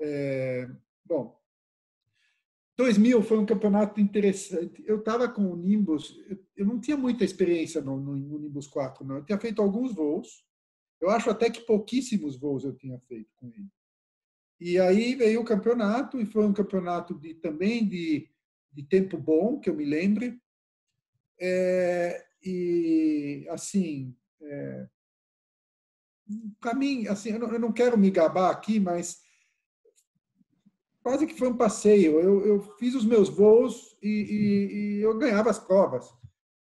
É, 0.00 0.68
bom, 1.04 1.38
2000 2.80 3.22
foi 3.22 3.38
um 3.38 3.44
campeonato 3.44 4.00
interessante. 4.00 4.82
Eu 4.86 5.00
estava 5.00 5.28
com 5.28 5.52
o 5.52 5.56
Nimbus, 5.56 6.18
eu 6.56 6.64
não 6.64 6.80
tinha 6.80 6.96
muita 6.96 7.24
experiência 7.24 7.82
no, 7.82 8.00
no, 8.00 8.16
no, 8.16 8.38
Nimbus 8.38 8.66
4, 8.66 9.04
não. 9.04 9.16
Eu 9.16 9.24
tinha 9.24 9.38
feito 9.38 9.60
alguns 9.60 9.94
voos. 9.94 10.42
Eu 10.98 11.10
acho 11.10 11.28
até 11.28 11.50
que 11.50 11.60
pouquíssimos 11.60 12.38
voos 12.38 12.64
eu 12.64 12.74
tinha 12.74 12.98
feito 13.00 13.30
com 13.36 13.48
ele. 13.48 13.68
E 14.58 14.78
aí 14.78 15.14
veio 15.14 15.42
o 15.42 15.44
campeonato, 15.44 16.18
e 16.18 16.24
foi 16.24 16.46
um 16.46 16.54
campeonato 16.54 17.14
de, 17.14 17.34
também 17.34 17.86
de, 17.86 18.30
de 18.72 18.82
tempo 18.82 19.18
bom, 19.18 19.60
que 19.60 19.68
eu 19.68 19.74
me 19.74 19.84
lembre. 19.84 20.40
É, 21.38 22.24
e, 22.42 23.46
assim, 23.50 24.16
é, 24.40 24.88
para 26.58 26.74
mim, 26.74 27.06
assim, 27.08 27.30
eu 27.30 27.38
não, 27.38 27.52
eu 27.52 27.58
não, 27.58 27.72
quero 27.72 27.98
me 27.98 28.10
gabar 28.10 28.50
aqui, 28.50 28.80
mas 28.80 29.20
quase 31.02 31.26
que 31.26 31.38
foi 31.38 31.48
um 31.48 31.56
passeio. 31.56 32.20
Eu, 32.20 32.46
eu 32.46 32.60
fiz 32.78 32.94
os 32.94 33.04
meus 33.04 33.28
voos 33.28 33.96
e, 34.02 34.08
e, 34.08 34.98
e 34.98 35.02
eu 35.02 35.16
ganhava 35.18 35.50
as 35.50 35.58
provas. 35.58 36.06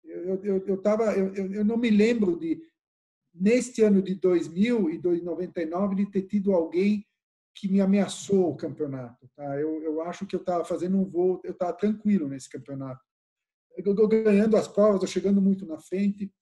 Eu, 0.04 0.44
eu, 0.44 0.66
eu, 0.66 0.76
tava, 0.80 1.12
eu, 1.12 1.34
eu 1.34 1.64
não 1.64 1.76
me 1.76 1.90
lembro 1.90 2.38
de, 2.38 2.62
neste 3.34 3.82
ano 3.82 4.00
de 4.02 4.14
2000 4.14 4.90
e 4.90 4.98
2099, 4.98 5.96
de 5.96 6.10
ter 6.10 6.22
tido 6.22 6.52
alguém 6.52 7.04
que 7.54 7.68
me 7.68 7.80
ameaçou 7.80 8.50
o 8.50 8.56
campeonato. 8.56 9.28
Tá? 9.36 9.58
Eu, 9.60 9.82
eu 9.82 10.00
acho 10.02 10.26
que 10.26 10.34
eu 10.34 10.40
estava 10.40 10.64
fazendo 10.64 10.96
um 10.96 11.04
voo, 11.04 11.40
eu 11.44 11.52
estava 11.52 11.72
tranquilo 11.72 12.28
nesse 12.28 12.48
campeonato 12.48 13.00
eu 13.76 14.08
ganhando 14.08 14.56
as 14.56 14.68
provas, 14.68 15.02
eu 15.02 15.08
chegando 15.08 15.40
muito 15.40 15.66
na 15.66 15.78
frente. 15.78 16.32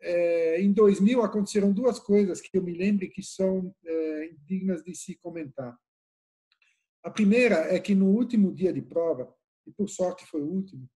É, 0.00 0.60
em 0.62 0.72
2000 0.72 1.22
aconteceram 1.22 1.72
duas 1.72 1.98
coisas 1.98 2.40
que 2.40 2.56
eu 2.56 2.62
me 2.62 2.72
lembro 2.72 3.08
que 3.10 3.22
são 3.22 3.74
é, 3.84 4.30
dignas 4.46 4.82
de 4.82 4.94
se 4.94 5.16
comentar. 5.16 5.76
A 7.02 7.10
primeira 7.10 7.74
é 7.74 7.78
que 7.78 7.94
no 7.94 8.06
último 8.06 8.52
dia 8.52 8.72
de 8.72 8.82
prova, 8.82 9.34
e 9.66 9.72
por 9.72 9.88
sorte 9.88 10.26
foi 10.26 10.42
o 10.42 10.48
último, 10.48 10.88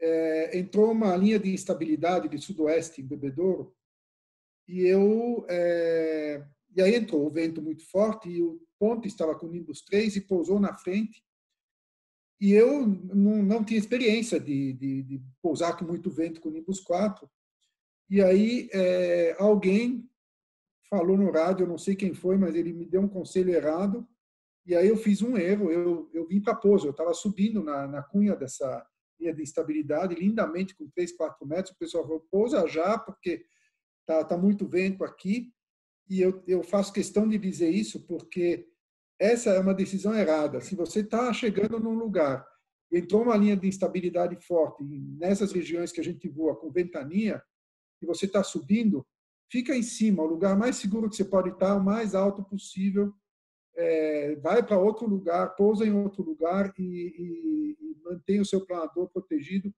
é, 0.00 0.58
entrou 0.58 0.90
uma 0.90 1.16
linha 1.16 1.38
de 1.38 1.52
instabilidade 1.52 2.28
de 2.28 2.38
sudoeste 2.38 3.00
em 3.00 3.06
Bebedouro 3.06 3.74
e 4.66 4.80
eu 4.82 5.46
é, 5.48 6.44
e 6.74 6.82
aí 6.82 6.96
entrou 6.96 7.24
o 7.24 7.30
vento 7.30 7.62
muito 7.62 7.88
forte 7.88 8.28
e 8.28 8.42
o 8.42 8.60
ponte 8.78 9.06
estava 9.06 9.38
com 9.38 9.46
Nimbus 9.46 9.82
3 9.82 10.16
e 10.16 10.20
pousou 10.22 10.58
na 10.58 10.76
frente 10.76 11.22
e 12.40 12.52
eu 12.52 12.86
não, 12.86 13.42
não 13.42 13.64
tinha 13.64 13.78
experiência 13.78 14.40
de, 14.40 14.72
de, 14.74 15.02
de, 15.02 15.22
pousar 15.40 15.76
com 15.78 15.84
muito 15.84 16.10
vento 16.10 16.40
com 16.40 16.50
Nimbus 16.50 16.80
4. 16.80 17.30
E 18.10 18.20
aí 18.20 18.68
é, 18.72 19.34
alguém 19.38 20.06
falou 20.90 21.16
no 21.16 21.30
rádio, 21.30 21.66
não 21.66 21.78
sei 21.78 21.94
quem 21.94 22.12
foi, 22.12 22.36
mas 22.36 22.54
ele 22.54 22.72
me 22.72 22.84
deu 22.84 23.00
um 23.00 23.08
conselho 23.08 23.54
errado. 23.54 24.06
E 24.66 24.74
aí 24.74 24.88
eu 24.88 24.96
fiz 24.96 25.20
um 25.22 25.36
erro, 25.36 25.70
eu, 25.70 26.10
eu 26.12 26.26
vim 26.26 26.40
para 26.40 26.54
pouso, 26.54 26.86
eu 26.86 26.90
estava 26.92 27.12
subindo 27.12 27.62
na, 27.62 27.86
na 27.86 28.02
cunha 28.02 28.34
dessa 28.34 28.86
linha 29.20 29.34
de 29.34 29.42
estabilidade, 29.42 30.14
lindamente, 30.14 30.74
com 30.74 30.88
3, 30.88 31.12
4 31.12 31.46
metros. 31.46 31.74
O 31.74 31.78
pessoal 31.78 32.04
falou, 32.04 32.26
pousa 32.30 32.66
já, 32.66 32.98
porque 32.98 33.44
tá, 34.06 34.24
tá 34.24 34.36
muito 34.36 34.66
vento 34.66 35.04
aqui. 35.04 35.52
E 36.08 36.20
eu, 36.20 36.42
eu 36.46 36.62
faço 36.62 36.92
questão 36.92 37.28
de 37.28 37.38
dizer 37.38 37.70
isso, 37.70 38.06
porque 38.06 38.66
essa 39.18 39.50
é 39.50 39.60
uma 39.60 39.74
decisão 39.74 40.14
errada. 40.14 40.60
Se 40.60 40.74
você 40.74 41.00
está 41.00 41.32
chegando 41.32 41.78
num 41.78 41.94
lugar 41.94 42.44
entrou 42.96 43.22
uma 43.22 43.36
linha 43.36 43.56
de 43.56 43.66
instabilidade 43.66 44.36
forte, 44.36 44.84
nessas 44.84 45.52
regiões 45.52 45.92
que 45.92 46.00
a 46.00 46.04
gente 46.04 46.28
voa 46.28 46.56
com 46.56 46.70
ventania, 46.70 47.42
e 48.00 48.06
você 48.06 48.26
está 48.26 48.42
subindo, 48.42 49.06
fica 49.50 49.74
em 49.74 49.82
cima, 49.82 50.22
o 50.22 50.26
lugar 50.26 50.56
mais 50.56 50.76
seguro 50.76 51.08
que 51.08 51.16
você 51.16 51.24
pode 51.24 51.50
estar, 51.50 51.74
o 51.76 51.82
mais 51.82 52.14
alto 52.14 52.44
possível. 52.44 53.12
É, 53.76 54.36
vai 54.36 54.62
para 54.64 54.78
outro 54.78 55.06
lugar, 55.06 55.54
pousa 55.56 55.84
em 55.84 55.92
outro 55.92 56.22
lugar 56.22 56.72
e, 56.78 56.82
e, 56.82 57.76
e 57.80 57.96
mantém 58.04 58.40
o 58.40 58.44
seu 58.44 58.64
planador 58.64 59.08
protegido. 59.10 59.72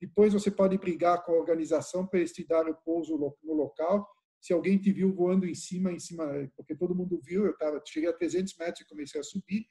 Depois 0.00 0.32
você 0.32 0.50
pode 0.50 0.76
brigar 0.78 1.24
com 1.24 1.32
a 1.32 1.38
organização 1.38 2.06
para 2.06 2.18
eles 2.18 2.32
te 2.32 2.46
darem 2.46 2.72
o 2.72 2.76
pouso 2.76 3.16
no 3.42 3.54
local 3.54 4.08
se 4.42 4.52
alguém 4.52 4.76
te 4.76 4.92
viu 4.92 5.14
voando 5.14 5.46
em 5.46 5.54
cima, 5.54 5.92
em 5.92 6.00
cima, 6.00 6.26
porque 6.56 6.74
todo 6.74 6.96
mundo 6.96 7.20
viu, 7.22 7.46
eu 7.46 7.56
tava, 7.56 7.80
cheguei 7.86 8.10
a 8.10 8.12
300 8.12 8.56
metros 8.58 8.80
e 8.80 8.88
comecei 8.88 9.20
a 9.20 9.24
subir, 9.24 9.64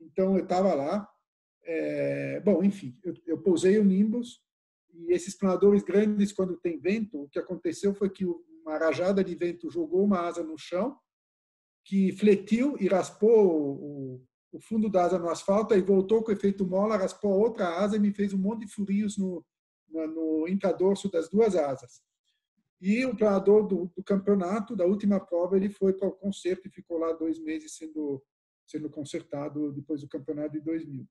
então 0.00 0.36
eu 0.36 0.44
estava 0.44 0.72
lá. 0.74 1.08
É, 1.64 2.38
bom, 2.40 2.62
enfim, 2.62 2.96
eu, 3.02 3.12
eu 3.26 3.42
pousei 3.42 3.76
o 3.78 3.84
Nimbus 3.84 4.40
e 4.94 5.12
esses 5.12 5.36
planadores 5.36 5.82
grandes, 5.82 6.32
quando 6.32 6.56
tem 6.56 6.78
vento, 6.78 7.20
o 7.20 7.28
que 7.28 7.40
aconteceu 7.40 7.92
foi 7.92 8.08
que 8.08 8.24
uma 8.24 8.78
rajada 8.78 9.24
de 9.24 9.34
vento 9.34 9.68
jogou 9.68 10.04
uma 10.04 10.20
asa 10.20 10.44
no 10.44 10.56
chão, 10.56 10.96
que 11.86 12.12
fletiu 12.12 12.76
e 12.80 12.88
raspou 12.88 13.46
o, 13.48 14.26
o 14.52 14.60
fundo 14.60 14.90
da 14.90 15.04
asa 15.04 15.18
no 15.18 15.30
asfalto 15.30 15.72
e 15.72 15.80
voltou 15.80 16.22
com 16.22 16.32
efeito 16.32 16.66
mola, 16.66 16.96
raspou 16.96 17.30
outra 17.30 17.78
asa 17.78 17.96
e 17.96 18.00
me 18.00 18.12
fez 18.12 18.32
um 18.32 18.38
monte 18.38 18.66
de 18.66 18.72
furinhos 18.72 19.16
no, 19.16 19.44
no, 19.88 20.06
no 20.08 20.48
intradorso 20.48 21.08
das 21.08 21.28
duas 21.28 21.54
asas. 21.54 22.02
E 22.80 23.06
o 23.06 23.14
treinador 23.14 23.66
do, 23.68 23.90
do, 23.96 24.02
campeonato, 24.02 24.74
da 24.74 24.84
última 24.84 25.20
prova, 25.20 25.56
ele 25.56 25.70
foi 25.70 25.92
para 25.92 26.08
o 26.08 26.12
concerto 26.12 26.66
e 26.66 26.72
ficou 26.72 26.98
lá 26.98 27.12
dois 27.12 27.38
meses 27.38 27.76
sendo, 27.76 28.22
sendo 28.66 28.90
consertado 28.90 29.72
depois 29.72 30.00
do 30.00 30.08
campeonato 30.08 30.52
de 30.52 30.60
2000. 30.60 31.06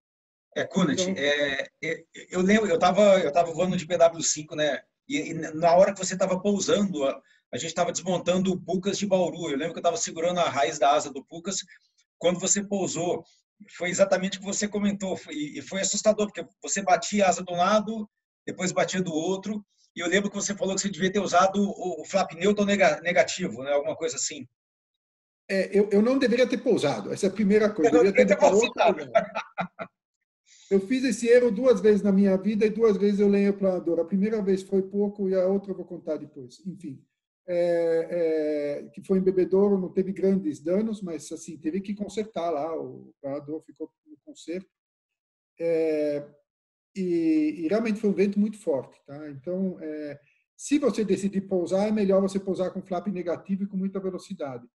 É, 0.58 0.66
Kunat, 0.66 1.02
então, 1.02 1.24
é, 1.24 1.68
é, 1.84 2.06
eu 2.30 2.42
lembro, 2.42 2.70
eu 2.70 2.76
estava 2.76 3.20
eu 3.20 3.32
tava 3.32 3.52
voando 3.52 3.78
de 3.78 3.88
PW5, 3.88 4.56
né? 4.56 4.82
E, 5.08 5.32
e 5.32 5.34
na 5.34 5.76
hora 5.76 5.94
que 5.94 6.00
você 6.00 6.14
estava 6.14 6.40
pousando, 6.40 7.00
a, 7.52 7.56
a 7.56 7.58
gente 7.58 7.70
estava 7.70 7.92
desmontando 7.92 8.52
o 8.52 8.60
Pucas 8.60 8.98
de 8.98 9.06
Bauru. 9.06 9.50
Eu 9.50 9.58
lembro 9.58 9.74
que 9.74 9.80
eu 9.80 9.82
estava 9.82 9.98
segurando 9.98 10.40
a 10.40 10.50
raiz 10.50 10.80
da 10.80 10.92
asa 10.92 11.12
do 11.12 11.24
Pucas. 11.24 11.58
Quando 12.18 12.40
você 12.40 12.64
pousou, 12.64 13.24
foi 13.78 13.90
exatamente 13.90 14.38
o 14.38 14.42
que 14.42 14.46
você 14.46 14.68
comentou. 14.68 15.20
E, 15.30 15.62
foi 15.62 15.82
assustador, 15.82 16.28
porque 16.28 16.48
você 16.62 16.82
batia 16.82 17.26
a 17.26 17.30
asa 17.30 17.44
de 17.44 17.52
um 17.52 17.58
lado, 17.58 18.10
depois 18.46 18.72
batia 18.72 19.02
do 19.02 19.14
outro. 19.14 19.66
E 19.96 20.00
eu 20.02 20.08
lembro 20.08 20.30
que 20.30 20.36
você 20.36 20.54
falou 20.54 20.76
que 20.76 20.82
você 20.82 20.90
devia 20.90 21.12
ter 21.12 21.20
usado 21.20 21.62
o, 21.62 22.04
flap 22.06 22.34
neutral 22.34 22.66
negativo, 22.66 23.64
né? 23.64 23.72
alguma 23.72 23.96
coisa 23.96 24.18
assim. 24.18 24.46
É, 25.50 25.78
eu, 25.78 25.90
eu 25.92 26.02
não 26.02 26.18
deveria 26.18 26.48
ter 26.48 26.58
pousado, 26.58 27.14
essa 27.14 27.28
é 27.28 27.30
a 27.30 27.34
primeira 27.34 27.70
coisa. 27.70 27.92
Eu, 27.92 28.04
eu 28.04 28.12
deveria 28.12 28.36
ter, 28.36 28.38
Eu 30.70 30.80
fiz 30.80 31.04
esse 31.04 31.28
erro 31.28 31.52
duas 31.52 31.80
vezes 31.80 32.02
na 32.02 32.12
minha 32.12 32.36
vida 32.38 32.66
e 32.66 32.72
duas 32.72 32.98
vezes 32.98 33.20
eu 33.20 33.28
leio 33.28 33.52
o 33.52 33.58
planador. 33.58 34.00
A 34.00 34.06
primeira 34.06 34.42
vez 34.42 34.64
foi 34.64 34.82
pouco 34.82 35.30
e 35.30 35.36
a 35.36 35.46
outra 35.46 35.72
eu 35.72 35.76
vou 35.76 35.86
contar 35.86 36.18
depois. 36.18 36.60
Enfim, 36.66 37.00
é, 37.48 38.08
é, 38.10 38.90
que 38.90 39.04
foi 39.04 39.20
em 39.20 39.24
Bebedouro, 39.24 39.78
não 39.78 39.92
teve 39.92 40.12
grandes 40.12 40.60
danos, 40.60 41.02
mas 41.02 41.32
assim 41.32 41.58
teve 41.58 41.82
que 41.82 41.94
consertar 41.94 42.50
lá. 42.50 42.76
O 42.76 43.14
planador 43.22 43.62
ficou 43.62 43.92
no 44.06 44.18
conserto. 44.26 44.70
É, 45.60 46.28
e, 46.96 47.64
e, 47.64 47.68
realmente 47.68 48.00
foi 48.00 48.10
um 48.10 48.14
vento 48.14 48.40
muito 48.40 48.58
forte. 48.58 49.00
Tá? 49.06 49.30
Então, 49.30 49.78
é, 49.82 50.20
se 50.58 50.80
você 50.80 51.04
decidir 51.04 51.42
pousar, 51.42 51.88
é 51.88 51.92
melhor 51.92 52.22
você 52.22 52.40
pousar 52.40 52.72
com 52.72 52.82
flap 52.82 53.08
negativo 53.08 53.64
e 53.64 53.68
com 53.68 53.78
muita 53.78 54.00
velocidade. 54.00 54.66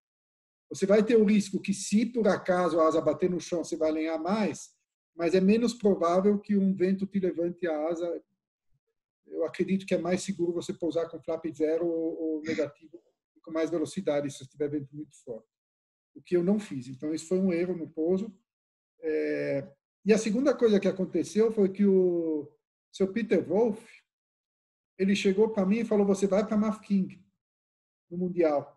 Você 0.69 0.87
vai 0.87 1.03
ter 1.03 1.17
o 1.17 1.25
risco 1.25 1.61
que, 1.61 1.75
se 1.75 2.07
por 2.07 2.29
acaso 2.29 2.79
a 2.79 2.87
asa 2.87 3.01
bater 3.01 3.29
no 3.29 3.41
chão, 3.41 3.65
você 3.65 3.77
vai 3.77 3.91
alinhar 3.91 4.23
mais, 4.23 4.71
mas 5.17 5.35
é 5.35 5.41
menos 5.41 5.75
provável 5.75 6.39
que 6.39 6.57
um 6.57 6.75
vento 6.75 7.07
te 7.07 7.19
levante 7.19 7.67
a 7.67 7.89
asa. 7.89 8.23
Eu 9.31 9.45
acredito 9.45 9.87
que 9.87 9.95
é 9.95 9.99
mais 9.99 10.23
seguro 10.23 10.53
você 10.53 10.73
pousar 10.75 11.09
com 11.09 11.23
flap 11.23 11.45
zero 11.55 11.87
ou, 11.87 12.21
ou 12.21 12.43
negativo 12.43 13.01
com 13.43 13.53
mais 13.53 13.71
velocidade 13.71 14.31
se 14.31 14.43
estiver 14.43 14.69
vento 14.69 14.95
muito 14.95 15.17
forte. 15.25 15.49
O 16.15 16.23
que 16.23 16.37
eu 16.37 16.45
não 16.45 16.59
fiz. 16.59 16.89
Então, 16.89 17.15
isso 17.15 17.27
foi 17.27 17.39
um 17.39 17.53
erro 17.53 17.77
no 17.77 17.89
pouso. 17.89 18.35
É, 19.01 19.67
e 20.05 20.13
a 20.13 20.19
segunda 20.19 20.55
coisa 20.55 20.81
que 20.81 20.89
aconteceu 20.89 21.51
foi 21.53 21.69
que 21.71 21.87
o 21.87 22.51
seu 22.93 23.13
Peter 23.13 23.47
Wolff, 23.47 23.83
ele 24.99 25.15
chegou 25.15 25.51
para 25.51 25.67
mim 25.67 25.79
e 25.81 25.85
falou: 25.85 26.07
"Você 26.07 26.27
vai 26.27 26.47
para 26.47 26.57
Mafking 26.57 27.23
no 28.11 28.19
mundial". 28.19 28.77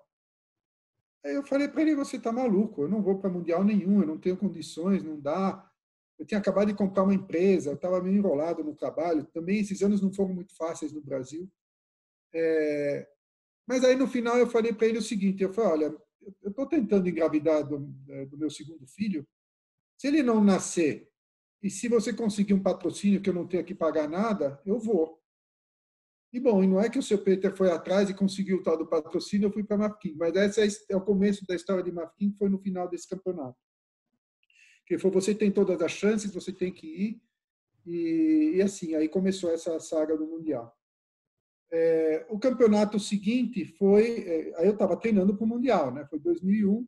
Aí 1.26 1.34
eu 1.34 1.44
falei 1.44 1.68
para 1.68 1.82
ele: 1.82 1.96
"Você 1.96 2.18
está 2.18 2.32
maluco? 2.32 2.84
Eu 2.84 2.90
não 2.90 3.02
vou 3.02 3.20
para 3.20 3.30
mundial 3.30 3.64
nenhum, 3.64 4.02
eu 4.02 4.08
não 4.08 4.20
tenho 4.20 4.38
condições, 4.38 5.04
não 5.04 5.20
dá". 5.20 5.70
Eu 6.24 6.28
tinha 6.28 6.40
acabado 6.40 6.70
de 6.70 6.74
comprar 6.74 7.04
uma 7.04 7.14
empresa, 7.14 7.72
eu 7.72 7.76
estava 7.76 8.02
meio 8.02 8.16
enrolado 8.16 8.64
no 8.64 8.74
trabalho. 8.74 9.26
Também 9.34 9.60
esses 9.60 9.82
anos 9.82 10.02
não 10.02 10.14
foram 10.14 10.34
muito 10.34 10.56
fáceis 10.56 10.94
no 10.94 11.02
Brasil. 11.02 11.52
É... 12.34 13.06
Mas 13.68 13.84
aí 13.84 13.98
no 13.98 14.08
final 14.08 14.38
eu 14.38 14.48
falei 14.48 14.72
para 14.72 14.88
ele 14.88 15.00
o 15.00 15.02
seguinte: 15.02 15.44
eu 15.44 15.52
falei, 15.52 15.88
olha, 15.88 15.98
eu 16.42 16.50
estou 16.50 16.66
tentando 16.66 17.10
engravidar 17.10 17.68
do, 17.68 17.78
do 17.78 18.38
meu 18.38 18.50
segundo 18.50 18.88
filho. 18.88 19.28
Se 20.00 20.08
ele 20.08 20.24
não 20.24 20.42
nascer 20.42 21.12
e 21.62 21.70
se 21.70 21.90
você 21.90 22.14
conseguir 22.14 22.54
um 22.54 22.64
patrocínio 22.64 23.22
que 23.22 23.30
eu 23.30 23.34
não 23.34 23.46
tenha 23.46 23.64
que 23.64 23.76
pagar 23.76 24.08
nada, 24.08 24.62
eu 24.66 24.80
vou. 24.80 25.22
E 26.32 26.40
bom, 26.40 26.64
e 26.64 26.68
não 26.68 26.80
é 26.80 26.90
que 26.90 27.00
o 27.00 27.04
seu 27.04 27.22
Peter 27.22 27.54
foi 27.54 27.70
atrás 27.70 28.10
e 28.10 28.14
conseguiu 28.14 28.60
o 28.60 28.64
tal 28.64 28.78
do 28.78 28.88
patrocínio, 28.88 29.48
eu 29.48 29.52
fui 29.52 29.66
para 29.66 29.78
Mafkin, 29.78 30.16
mas 30.16 30.34
esse 30.38 30.86
é, 30.90 30.94
é 30.94 30.96
o 30.96 31.02
começo 31.02 31.46
da 31.46 31.54
história 31.54 31.84
de 31.84 31.92
Mafkin, 31.92 32.32
que 32.32 32.38
foi 32.38 32.48
no 32.48 32.60
final 32.60 32.88
desse 32.88 33.10
campeonato. 33.10 33.58
Que 34.86 34.98
foi 34.98 35.12
você 35.12 35.34
tem 35.34 35.52
todas 35.52 35.82
as 35.82 35.92
chances, 35.92 36.34
você 36.34 36.52
tem 36.52 36.72
que 36.72 36.88
ir. 36.88 37.22
E, 37.86 38.54
e 38.56 38.62
assim, 38.62 38.96
aí 38.96 39.10
começou 39.10 39.52
essa 39.52 39.80
saga 39.80 40.18
do 40.18 40.28
Mundial. 40.28 40.76
É, 41.72 42.26
o 42.30 42.38
campeonato 42.38 43.00
seguinte 43.00 43.66
foi, 43.66 44.24
é, 44.28 44.60
aí 44.60 44.68
eu 44.68 44.74
estava 44.74 44.96
treinando 44.96 45.36
para 45.36 45.44
o 45.44 45.48
Mundial, 45.48 45.92
né? 45.92 46.06
Foi 46.06 46.20
2001. 46.20 46.88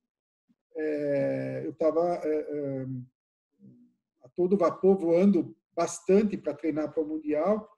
É, 0.78 1.62
eu 1.66 1.72
estava 1.72 2.22
é, 2.24 2.30
é, 2.30 2.86
a 4.24 4.30
todo 4.30 4.58
vapor 4.58 4.98
voando 4.98 5.58
bastante 5.76 6.38
para 6.38 6.54
treinar 6.54 6.94
para 6.94 7.02
o 7.02 7.08
Mundial. 7.08 7.70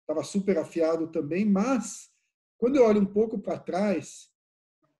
Estava 0.00 0.22
super 0.22 0.58
afiado 0.58 1.08
também, 1.08 1.44
mas 1.44 2.10
quando 2.58 2.76
eu 2.76 2.84
olho 2.84 3.00
um 3.00 3.06
pouco 3.06 3.38
para 3.38 3.58
trás, 3.58 4.30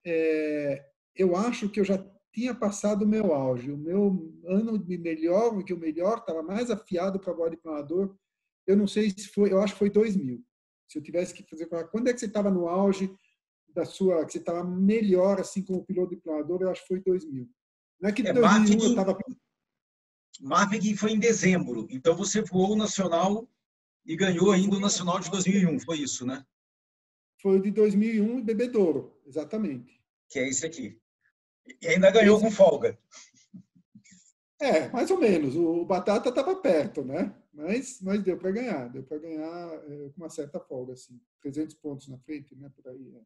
é, 0.04 0.84
eu 1.14 1.36
acho 1.36 1.68
que 1.68 1.78
eu 1.78 1.84
já 1.84 1.98
tinha 2.32 2.54
passado 2.54 3.02
o 3.02 3.08
meu 3.08 3.32
auge. 3.32 3.70
O 3.70 3.76
meu 3.76 4.32
ano 4.46 4.78
de 4.78 4.96
melhor, 4.98 5.56
o 5.56 5.64
que 5.64 5.74
o 5.74 5.78
melhor, 5.78 6.18
estava 6.18 6.42
mais 6.42 6.70
afiado 6.70 7.20
para 7.20 7.34
bode 7.34 7.56
planador. 7.56 8.16
Eu 8.66 8.76
não 8.76 8.86
sei 8.86 9.10
se 9.10 9.28
foi, 9.28 9.52
eu 9.52 9.60
acho 9.60 9.74
que 9.74 9.78
foi 9.78 9.90
2000. 9.90 10.42
Se 10.88 10.98
eu 10.98 11.02
tivesse 11.02 11.34
que 11.34 11.44
fazer, 11.48 11.66
quando 11.66 12.08
é 12.08 12.12
que 12.12 12.20
você 12.20 12.26
estava 12.26 12.50
no 12.50 12.68
auge 12.68 13.14
da 13.68 13.84
sua, 13.84 14.24
que 14.24 14.32
você 14.32 14.38
estava 14.38 14.64
melhor 14.64 15.40
assim 15.40 15.62
como 15.62 15.84
piloto 15.84 16.14
de 16.14 16.20
planador? 16.20 16.62
Eu 16.62 16.70
acho 16.70 16.82
que 16.82 16.88
foi 16.88 17.00
2000. 17.00 17.48
Não 18.00 18.10
é 18.10 18.12
que 18.12 18.26
é, 18.26 18.32
2001 18.32 18.82
eu 18.82 18.90
estava 18.90 19.16
foi 20.96 21.12
em 21.12 21.18
dezembro, 21.18 21.86
então 21.90 22.16
você 22.16 22.42
voou 22.42 22.72
o 22.72 22.76
nacional 22.76 23.48
e 24.04 24.16
ganhou 24.16 24.50
ainda 24.50 24.76
o 24.76 24.80
nacional 24.80 25.20
de 25.20 25.30
2001, 25.30 25.78
foi 25.80 25.98
isso, 25.98 26.26
né? 26.26 26.44
Foi 27.40 27.58
o 27.58 27.62
de 27.62 27.70
2001 27.70 28.38
e 28.38 28.42
Bebedouro, 28.42 29.20
exatamente. 29.26 30.00
Que 30.28 30.38
é 30.38 30.48
esse 30.48 30.66
aqui. 30.66 31.00
E 31.80 31.88
ainda 31.88 32.10
ganhou 32.10 32.40
com 32.40 32.50
folga. 32.50 32.98
É, 34.60 34.88
mais 34.90 35.10
ou 35.10 35.18
menos. 35.18 35.56
O 35.56 35.84
Batata 35.84 36.28
estava 36.28 36.54
perto, 36.56 37.04
né? 37.04 37.34
Mas, 37.52 38.00
mas 38.00 38.22
deu 38.22 38.38
para 38.38 38.50
ganhar. 38.52 38.88
Deu 38.88 39.02
para 39.02 39.18
ganhar 39.18 39.74
é, 39.74 40.08
com 40.10 40.14
uma 40.16 40.30
certa 40.30 40.60
folga, 40.60 40.92
assim. 40.92 41.20
300 41.40 41.74
pontos 41.76 42.08
na 42.08 42.18
frente, 42.18 42.54
né? 42.54 42.70
Por 42.74 42.88
aí. 42.88 43.14
É. 43.16 43.22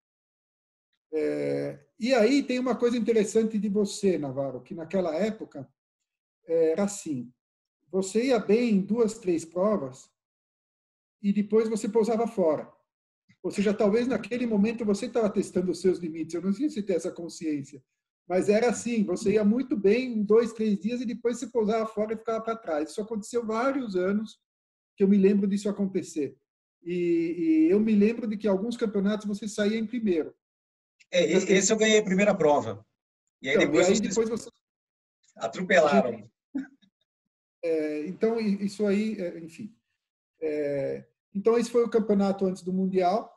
É, 1.13 1.79
e 1.99 2.13
aí 2.13 2.43
tem 2.43 2.59
uma 2.59 2.77
coisa 2.77 2.97
interessante 2.97 3.59
de 3.59 3.69
você, 3.69 4.19
Navarro, 4.19 4.63
que 4.63 4.75
naquela 4.75 5.15
época 5.15 5.69
era 6.47 6.85
assim. 6.85 7.33
Você 7.91 8.27
ia 8.27 8.39
bem 8.39 8.75
em 8.75 8.81
duas, 8.81 9.19
três 9.19 9.45
provas 9.45 10.11
e 11.23 11.33
depois 11.33 11.69
você 11.69 11.89
pousava 11.89 12.27
fora. 12.27 12.71
Ou 13.43 13.51
seja, 13.51 13.73
talvez 13.73 14.09
naquele 14.09 14.45
momento 14.47 14.85
você 14.85 15.07
estava 15.07 15.31
testando 15.31 15.71
os 15.71 15.81
seus 15.81 15.99
limites. 15.99 16.35
Eu 16.35 16.43
não 16.43 16.53
sei 16.53 16.69
se 16.69 16.83
tem 16.83 16.97
essa 16.97 17.13
consciência. 17.13 17.83
Mas 18.29 18.49
era 18.49 18.69
assim, 18.69 19.05
você 19.05 19.33
ia 19.33 19.45
muito 19.45 19.77
bem 19.77 20.15
em 20.15 20.23
dois, 20.23 20.53
três 20.53 20.79
dias 20.79 21.01
e 21.01 21.07
depois 21.07 21.39
você 21.39 21.47
pousava 21.47 21.87
fora 21.87 22.13
e 22.13 22.17
ficava 22.17 22.43
para 22.43 22.57
trás. 22.57 22.91
Isso 22.91 23.01
aconteceu 23.01 23.47
vários 23.47 23.95
anos 23.95 24.41
que 24.97 25.05
eu 25.05 25.09
me 25.09 25.17
lembro 25.17 25.47
disso 25.47 25.69
acontecer. 25.69 26.37
E, 26.83 27.67
e, 27.67 27.71
eu 27.71 27.79
me 27.79 27.95
lembro 27.95 28.27
de 28.27 28.37
que 28.37 28.49
alguns 28.49 28.77
campeonatos 28.77 29.27
você 29.27 29.49
saía 29.49 29.79
em 29.79 29.87
primeiro. 29.87 30.35
É, 31.11 31.25
esse 31.25 31.73
eu 31.73 31.77
ganhei 31.77 31.99
a 31.99 32.05
primeira 32.05 32.35
prova. 32.35 32.85
E 33.43 33.49
aí 33.49 33.57
então, 33.57 33.67
depois, 33.67 33.89
e 33.89 33.93
aí 33.93 34.01
depois 34.01 34.29
você... 34.29 34.51
atropelaram. 35.37 36.29
É, 37.63 38.07
então, 38.07 38.39
isso 38.41 38.87
aí, 38.87 39.21
é, 39.21 39.39
enfim. 39.41 39.75
É, 40.41 41.05
então, 41.35 41.59
esse 41.59 41.71
foi 41.71 41.85
o 41.85 41.91
campeonato 41.91 42.47
antes 42.47 42.63
do 42.63 42.73
Mundial. 42.73 43.36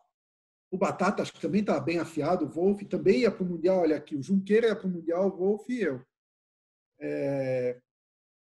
O 0.71 0.77
Batata 0.77 1.23
acho 1.23 1.33
que 1.33 1.41
também 1.41 1.61
estava 1.61 1.79
bem 1.79 1.97
afiado, 1.97 2.45
o 2.45 2.49
Wolf 2.49 2.81
também 2.83 3.21
ia 3.21 3.31
para 3.31 3.43
o 3.43 3.47
Mundial, 3.47 3.79
olha 3.79 3.95
aqui, 3.95 4.15
o 4.15 4.21
Junqueira 4.21 4.67
ia 4.67 4.75
para 4.75 4.87
o 4.87 4.89
Mundial, 4.89 5.27
o 5.27 5.35
Wolf 5.35 5.67
e 5.69 5.81
eu. 5.81 6.01
É, 6.99 7.79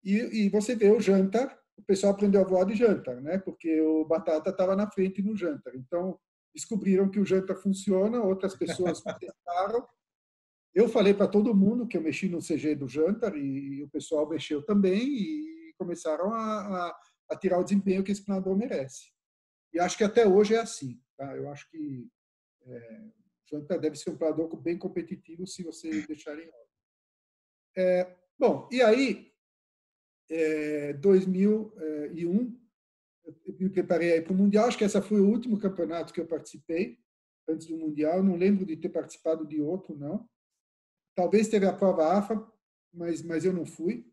e, 0.05 0.45
e, 0.45 0.49
você 0.49 0.77
vê 0.77 0.91
o 0.91 1.01
Jantar, 1.01 1.59
o 1.77 1.83
pessoal 1.83 2.13
aprendeu 2.13 2.41
a 2.41 2.45
voar 2.45 2.67
de 2.67 2.75
Jantar, 2.75 3.21
né? 3.21 3.39
porque 3.39 3.81
o 3.81 4.05
Batata 4.05 4.51
estava 4.51 4.77
na 4.77 4.91
frente 4.91 5.23
no 5.23 5.37
Jantar. 5.37 5.75
Então, 5.75 6.19
descobriram 6.55 7.09
que 7.09 7.19
o 7.19 7.25
Jantar 7.25 7.57
funciona, 7.57 8.23
outras 8.23 8.55
pessoas 8.55 9.03
tentaram. 9.19 9.87
Eu 10.75 10.89
falei 10.89 11.15
para 11.15 11.29
todo 11.29 11.55
mundo 11.55 11.87
que 11.87 11.97
eu 11.97 12.03
mexi 12.03 12.29
no 12.29 12.41
CG 12.41 12.75
do 12.75 12.89
Jantar 12.89 13.37
e, 13.37 13.79
e 13.79 13.83
o 13.83 13.89
pessoal 13.89 14.29
mexeu 14.29 14.65
também 14.65 15.03
e 15.03 15.75
começaram 15.79 16.33
a, 16.33 16.39
a, 16.39 17.01
a 17.31 17.37
tirar 17.37 17.59
o 17.59 17.65
desempenho 17.65 18.03
que 18.03 18.13
esse 18.13 18.25
planador 18.25 18.57
merece. 18.57 19.13
E 19.73 19.81
acho 19.81 19.97
que 19.97 20.05
até 20.05 20.27
hoje 20.27 20.55
é 20.55 20.59
assim. 20.59 21.01
Tá? 21.23 21.37
Eu 21.37 21.49
acho 21.49 21.71
que 21.71 22.11
é, 22.67 23.01
Janta 23.49 23.79
deve 23.79 23.97
ser 23.97 24.11
um 24.11 24.17
planador 24.17 24.57
bem 24.57 24.77
competitivo 24.77 25.47
se 25.47 25.63
você 25.63 26.05
deixar 26.05 26.33
em 26.33 26.49
ordem. 26.49 26.73
É, 27.77 28.17
bom, 28.37 28.69
e 28.73 28.83
aí, 28.83 29.33
é, 30.29 30.93
2001, 30.95 32.61
eu 33.25 33.55
me 33.57 33.71
preparei 33.71 34.21
para 34.21 34.33
o 34.33 34.37
Mundial. 34.37 34.67
Acho 34.67 34.77
que 34.77 34.83
esse 34.83 35.01
foi 35.01 35.21
o 35.21 35.29
último 35.29 35.61
campeonato 35.61 36.13
que 36.13 36.21
eu 36.21 36.27
participei 36.27 36.99
antes 37.49 37.69
do 37.69 37.77
Mundial. 37.77 38.21
Não 38.21 38.35
lembro 38.35 38.67
de 38.67 38.77
ter 38.77 38.89
participado 38.89 39.47
de 39.47 39.61
outro, 39.61 39.97
não. 39.97 40.29
Talvez 41.15 41.47
teve 41.47 41.67
a 41.67 41.73
prova 41.73 42.19
AFA, 42.19 42.53
mas, 42.93 43.23
mas 43.23 43.45
eu 43.45 43.53
não 43.53 43.65
fui. 43.65 44.11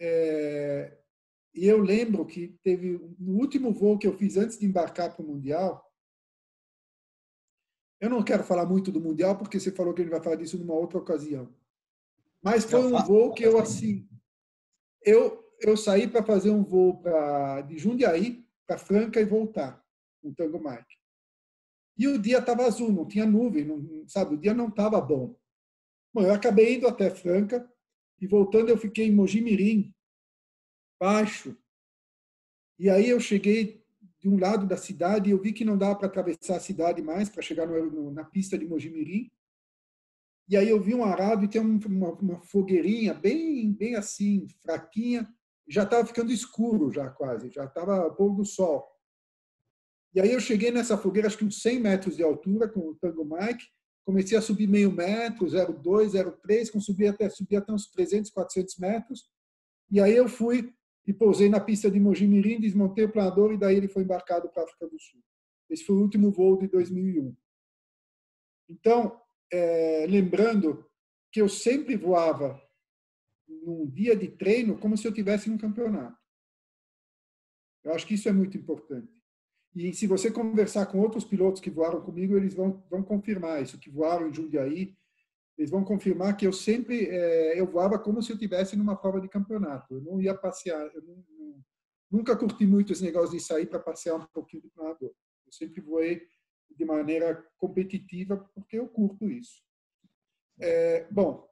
É, 0.00 0.98
e 1.54 1.66
eu 1.66 1.78
lembro 1.78 2.24
que 2.24 2.58
teve 2.62 2.98
no 3.18 3.34
último 3.34 3.72
voo 3.72 3.98
que 3.98 4.06
eu 4.06 4.16
fiz 4.16 4.36
antes 4.36 4.58
de 4.58 4.66
embarcar 4.66 5.14
para 5.14 5.24
o 5.24 5.28
Mundial. 5.28 5.91
Eu 8.02 8.10
não 8.10 8.20
quero 8.20 8.42
falar 8.42 8.66
muito 8.66 8.90
do 8.90 9.00
Mundial, 9.00 9.38
porque 9.38 9.60
você 9.60 9.70
falou 9.70 9.94
que 9.94 10.02
a 10.02 10.04
gente 10.04 10.10
vai 10.10 10.20
falar 10.20 10.34
disso 10.34 10.58
numa 10.58 10.74
outra 10.74 10.98
ocasião. 10.98 11.54
Mas 12.42 12.64
foi 12.64 12.80
um 12.92 13.00
voo 13.04 13.32
que 13.32 13.44
eu, 13.44 13.56
assim. 13.60 14.08
Eu, 15.04 15.48
eu 15.60 15.76
saí 15.76 16.08
para 16.08 16.20
fazer 16.20 16.50
um 16.50 16.64
voo 16.64 17.00
pra, 17.00 17.60
de 17.60 17.78
Jundiaí 17.78 18.44
para 18.66 18.76
Franca 18.76 19.20
e 19.20 19.24
voltar, 19.24 19.80
com 20.20 20.30
o 20.30 20.34
Tango 20.34 20.58
Mike. 20.58 20.98
E 21.96 22.08
o 22.08 22.18
dia 22.18 22.38
estava 22.38 22.66
azul, 22.66 22.90
não 22.90 23.06
tinha 23.06 23.24
nuvem, 23.24 23.64
não, 23.64 24.08
sabe? 24.08 24.34
O 24.34 24.38
dia 24.38 24.52
não 24.52 24.66
estava 24.66 25.00
bom. 25.00 25.38
Bom, 26.12 26.22
eu 26.22 26.34
acabei 26.34 26.74
indo 26.74 26.88
até 26.88 27.08
Franca 27.08 27.72
e 28.20 28.26
voltando 28.26 28.68
eu 28.68 28.76
fiquei 28.76 29.06
em 29.06 29.14
Mojimirim, 29.14 29.94
baixo. 31.00 31.56
E 32.80 32.90
aí 32.90 33.08
eu 33.08 33.20
cheguei 33.20 33.81
de 34.22 34.28
um 34.28 34.38
lado 34.38 34.66
da 34.66 34.76
cidade 34.76 35.30
eu 35.30 35.42
vi 35.42 35.52
que 35.52 35.64
não 35.64 35.76
dava 35.76 35.96
para 35.96 36.06
atravessar 36.06 36.56
a 36.56 36.60
cidade 36.60 37.02
mais 37.02 37.28
para 37.28 37.42
chegar 37.42 37.66
no, 37.66 37.90
no, 37.90 38.10
na 38.12 38.24
pista 38.24 38.56
de 38.56 38.64
Mojimirim. 38.64 39.28
E 40.48 40.56
aí 40.56 40.68
eu 40.68 40.80
vi 40.80 40.94
um 40.94 41.04
arado 41.04 41.44
e 41.44 41.48
tem 41.48 41.60
uma, 41.60 42.12
uma, 42.12 42.40
fogueirinha 42.40 43.14
bem, 43.14 43.72
bem 43.72 43.96
assim, 43.96 44.46
fraquinha. 44.62 45.28
Já 45.66 45.82
estava 45.82 46.06
ficando 46.06 46.30
escuro 46.32 46.92
já 46.92 47.10
quase, 47.10 47.50
já 47.50 47.64
estava 47.64 48.08
pôr 48.10 48.34
do 48.34 48.44
sol. 48.44 48.86
E 50.14 50.20
aí 50.20 50.32
eu 50.32 50.40
cheguei 50.40 50.70
nessa 50.70 50.96
fogueira, 50.96 51.26
acho 51.26 51.38
que 51.38 51.44
uns 51.44 51.60
100 51.60 51.80
metros 51.80 52.16
de 52.16 52.22
altura, 52.22 52.68
com 52.68 52.80
o 52.80 52.94
Tango 52.94 53.24
Mike. 53.24 53.64
Comecei 54.04 54.36
a 54.36 54.42
subir 54.42 54.68
meio 54.68 54.92
metro, 54.92 55.46
0,2, 55.46 56.10
0,3, 56.10 56.70
com 56.70 56.80
subir 56.80 57.08
até, 57.08 57.28
subir 57.28 57.56
até 57.56 57.72
uns 57.72 57.90
300, 57.90 58.30
400 58.30 58.76
metros. 58.78 59.24
E 59.90 60.00
aí 60.00 60.14
eu 60.14 60.28
fui 60.28 60.72
e 61.06 61.12
pousei 61.12 61.48
na 61.48 61.60
pista 61.60 61.90
de 61.90 61.98
Mojimirim, 61.98 62.60
desmontei 62.60 63.04
o 63.04 63.12
planador 63.12 63.52
e 63.52 63.58
daí 63.58 63.76
ele 63.76 63.88
foi 63.88 64.02
embarcado 64.02 64.48
para 64.48 64.62
a 64.62 64.64
África 64.64 64.86
do 64.86 64.98
Sul. 65.00 65.20
Esse 65.68 65.84
foi 65.84 65.96
o 65.96 66.00
último 66.00 66.30
voo 66.30 66.58
de 66.58 66.68
2001. 66.68 67.34
Então, 68.68 69.20
é, 69.52 70.06
lembrando 70.08 70.86
que 71.30 71.40
eu 71.40 71.48
sempre 71.48 71.96
voava 71.96 72.60
num 73.48 73.88
dia 73.88 74.16
de 74.16 74.28
treino 74.28 74.78
como 74.78 74.96
se 74.96 75.06
eu 75.06 75.12
tivesse 75.12 75.50
num 75.50 75.58
campeonato. 75.58 76.16
Eu 77.82 77.92
acho 77.92 78.06
que 78.06 78.14
isso 78.14 78.28
é 78.28 78.32
muito 78.32 78.56
importante. 78.56 79.10
E 79.74 79.92
se 79.94 80.06
você 80.06 80.30
conversar 80.30 80.86
com 80.86 81.00
outros 81.00 81.24
pilotos 81.24 81.60
que 81.60 81.70
voaram 81.70 82.00
comigo, 82.02 82.36
eles 82.36 82.54
vão, 82.54 82.84
vão 82.90 83.02
confirmar 83.02 83.62
isso, 83.62 83.78
que 83.78 83.90
voaram 83.90 84.28
em 84.28 84.34
Jundiaí, 84.34 84.96
eles 85.56 85.70
vão 85.70 85.84
confirmar 85.84 86.36
que 86.36 86.46
eu 86.46 86.52
sempre 86.52 87.06
é, 87.08 87.60
eu 87.60 87.66
voava 87.66 87.98
como 87.98 88.22
se 88.22 88.32
eu 88.32 88.38
tivesse 88.38 88.76
numa 88.76 88.96
prova 88.96 89.20
de 89.20 89.28
campeonato. 89.28 89.94
Eu 89.94 90.00
não 90.00 90.20
ia 90.20 90.34
passear, 90.34 90.90
eu 90.94 91.02
não, 91.02 91.24
não, 91.38 91.64
nunca 92.10 92.36
curti 92.36 92.66
muito 92.66 92.92
esse 92.92 93.02
negócio 93.02 93.36
de 93.36 93.42
sair 93.42 93.66
para 93.66 93.78
passear 93.78 94.16
um 94.16 94.26
pouquinho 94.32 94.62
de 94.62 94.70
planador. 94.70 95.12
Eu 95.46 95.52
sempre 95.52 95.80
voei 95.80 96.26
de 96.76 96.84
maneira 96.84 97.46
competitiva 97.58 98.36
porque 98.54 98.78
eu 98.78 98.88
curto 98.88 99.30
isso. 99.30 99.62
É, 100.58 101.06
bom, 101.10 101.46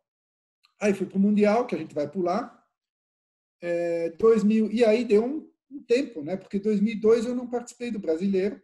aí 0.80 0.94
fui 0.94 1.06
para 1.06 1.18
o 1.18 1.20
mundial 1.20 1.66
que 1.66 1.74
a 1.74 1.78
gente 1.78 1.94
vai 1.94 2.08
pular. 2.08 2.58
É, 3.62 4.10
2000 4.10 4.72
e 4.72 4.84
aí 4.84 5.04
deu 5.04 5.24
um, 5.24 5.50
um, 5.70 5.82
tempo, 5.82 6.22
né? 6.22 6.36
Porque 6.36 6.58
2002 6.58 7.26
eu 7.26 7.34
não 7.34 7.48
participei 7.48 7.90
do 7.90 7.98
brasileiro. 7.98 8.60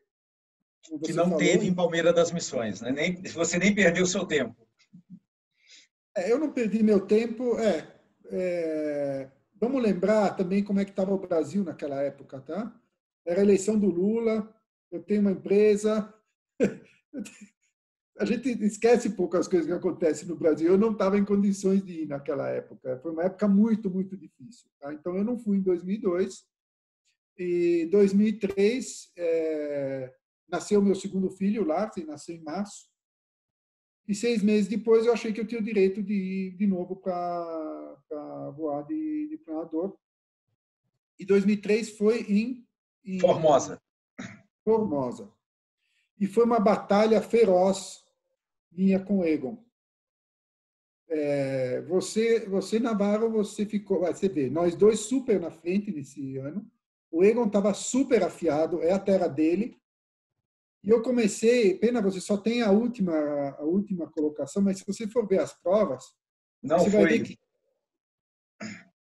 Que 1.05 1.12
não 1.12 1.24
falou. 1.24 1.39
teve 1.39 1.66
em 1.66 1.74
Palmeira 1.74 2.12
das 2.12 2.32
Missões, 2.32 2.80
né? 2.80 2.91
Nem, 2.93 3.22
você 3.22 3.59
nem 3.59 3.74
perdeu 3.74 4.05
o 4.05 4.07
seu 4.07 4.24
tempo. 4.24 4.66
É, 6.17 6.33
eu 6.33 6.39
não 6.39 6.51
perdi 6.51 6.83
meu 6.83 7.07
tempo. 7.07 7.59
É, 7.59 7.87
é, 8.31 9.31
vamos 9.61 9.83
lembrar 9.83 10.35
também 10.35 10.64
como 10.64 10.81
é 10.81 10.85
que 10.85 10.91
estava 10.91 11.12
o 11.12 11.19
Brasil 11.19 11.62
naquela 11.62 12.01
época, 12.03 12.41
tá? 12.41 12.75
Era 13.25 13.41
a 13.41 13.45
eleição 13.45 13.79
do 13.79 13.89
Lula. 13.89 14.53
Eu 14.91 15.03
tenho 15.03 15.21
uma 15.21 15.33
empresa. 15.33 16.12
a 18.19 18.25
gente 18.25 18.49
esquece 18.64 19.11
pouco 19.11 19.37
as 19.37 19.47
coisas 19.47 19.67
que 19.67 19.75
acontecem 19.75 20.27
no 20.27 20.37
Brasil. 20.37 20.69
Eu 20.69 20.79
não 20.79 20.93
estava 20.93 21.19
em 21.19 21.25
condições 21.25 21.85
de 21.85 22.03
ir 22.03 22.07
naquela 22.07 22.49
época. 22.49 22.99
Foi 23.03 23.12
uma 23.12 23.25
época 23.25 23.47
muito, 23.47 23.91
muito 23.91 24.17
difícil. 24.17 24.71
Tá? 24.81 24.95
Então, 24.95 25.14
eu 25.17 25.25
não 25.25 25.39
fui 25.39 25.59
em 25.59 25.62
2002. 25.62 26.47
E 27.39 27.87
2003, 27.91 29.12
é, 29.19 30.14
nasceu 30.49 30.81
meu 30.81 30.95
segundo 30.95 31.29
filho, 31.31 31.62
o 31.62 31.67
Lars, 31.67 31.95
nasceu 32.07 32.35
em 32.35 32.43
março. 32.43 32.87
E 34.09 34.15
seis 34.15 34.43
meses 34.43 34.69
depois, 34.69 35.05
eu 35.05 35.13
achei 35.13 35.33
que 35.33 35.41
eu 35.41 35.47
tinha 35.47 35.61
o 35.61 35.65
direito 35.65 36.03
de 36.03 36.15
ir 36.15 36.57
de 36.57 36.67
novo 36.67 36.97
para 36.97 38.51
voar 38.57 38.83
de, 38.85 39.29
de 39.29 39.37
planador. 39.39 39.97
E 41.19 41.25
2003 41.25 41.97
foi 41.97 42.21
em, 42.23 42.67
em 43.05 43.19
Formosa. 43.19 43.81
Formosa. 44.65 45.33
E 46.21 46.27
foi 46.27 46.45
uma 46.45 46.61
batalha 46.61 47.21
feroz 47.21 48.05
minha 48.71 49.01
com 49.01 49.25
Egon. 49.25 49.65
É, 51.09 51.81
você, 51.83 52.47
você 52.47 52.79
Navarro, 52.79 53.31
você 53.31 53.65
ficou, 53.65 54.01
você 54.01 54.29
vê, 54.29 54.51
nós 54.51 54.75
dois 54.75 55.01
super 55.01 55.41
na 55.41 55.51
frente 55.51 55.91
nesse 55.91 56.37
ano. 56.37 56.69
O 57.11 57.25
Egon 57.25 57.47
estava 57.47 57.73
super 57.73 58.23
afiado, 58.23 58.83
é 58.83 58.93
a 58.93 58.99
terra 58.99 59.29
dele. 59.29 59.81
E 60.87 60.91
eu 60.91 61.03
comecei, 61.03 61.76
pena 61.76 62.01
você 62.01 62.20
só 62.20 62.37
tem 62.37 62.62
a 62.62 62.70
última 62.70 63.12
a 63.59 63.62
última 63.62 64.09
colocação, 64.09 64.62
mas 64.62 64.78
se 64.78 64.84
você 64.87 65.09
for 65.09 65.26
ver 65.26 65.41
as 65.41 65.53
provas, 65.53 66.14
não 66.62 66.78
você 66.78 66.91
foi. 66.91 67.01
vai 67.01 67.18
ver 67.18 67.24
que 67.24 67.39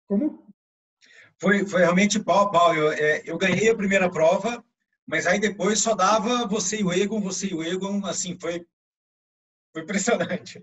como 0.05 0.45
foi, 1.39 1.65
foi 1.65 1.79
realmente 1.79 2.19
pau 2.19 2.47
a 2.47 2.51
pau. 2.51 2.75
Eu, 2.75 2.91
é, 2.91 3.23
eu 3.25 3.37
ganhei 3.37 3.69
a 3.69 3.75
primeira 3.75 4.11
prova, 4.11 4.61
mas 5.07 5.25
aí 5.25 5.39
depois 5.39 5.79
só 5.79 5.95
dava 5.95 6.45
você 6.45 6.81
e 6.81 6.83
o 6.83 6.91
Egon, 6.91 7.21
você 7.21 7.47
e 7.47 7.53
o 7.53 7.63
Egon, 7.63 8.05
assim, 8.05 8.37
foi 8.37 8.67
foi 9.71 9.83
impressionante. 9.83 10.61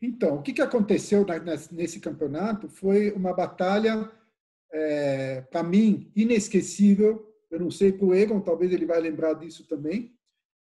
Então, 0.00 0.36
o 0.36 0.42
que, 0.42 0.52
que 0.52 0.62
aconteceu 0.62 1.24
nesse 1.70 2.00
campeonato 2.00 2.68
foi 2.68 3.12
uma 3.12 3.32
batalha, 3.32 4.10
é, 4.72 5.42
para 5.42 5.62
mim, 5.62 6.10
inesquecível. 6.14 7.35
Eu 7.50 7.60
não 7.60 7.70
sei 7.70 7.92
para 7.92 8.06
o 8.06 8.14
Egon, 8.14 8.40
talvez 8.40 8.72
ele 8.72 8.86
vai 8.86 9.00
lembrar 9.00 9.34
disso 9.34 9.66
também, 9.66 10.16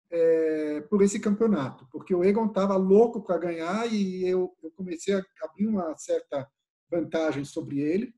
é, 0.10 0.82
por 0.82 1.02
esse 1.02 1.20
campeonato, 1.20 1.88
porque 1.92 2.14
o 2.16 2.24
Egon 2.24 2.46
estava 2.46 2.76
louco 2.78 3.22
para 3.22 3.38
ganhar 3.38 3.92
e 3.92 4.26
eu, 4.26 4.56
eu 4.64 4.72
comecei 4.72 5.14
a 5.14 5.24
abrir 5.42 5.68
uma 5.68 5.96
certa 5.98 6.50
vantagem 6.90 7.44
sobre 7.44 7.80
ele. 7.80 8.14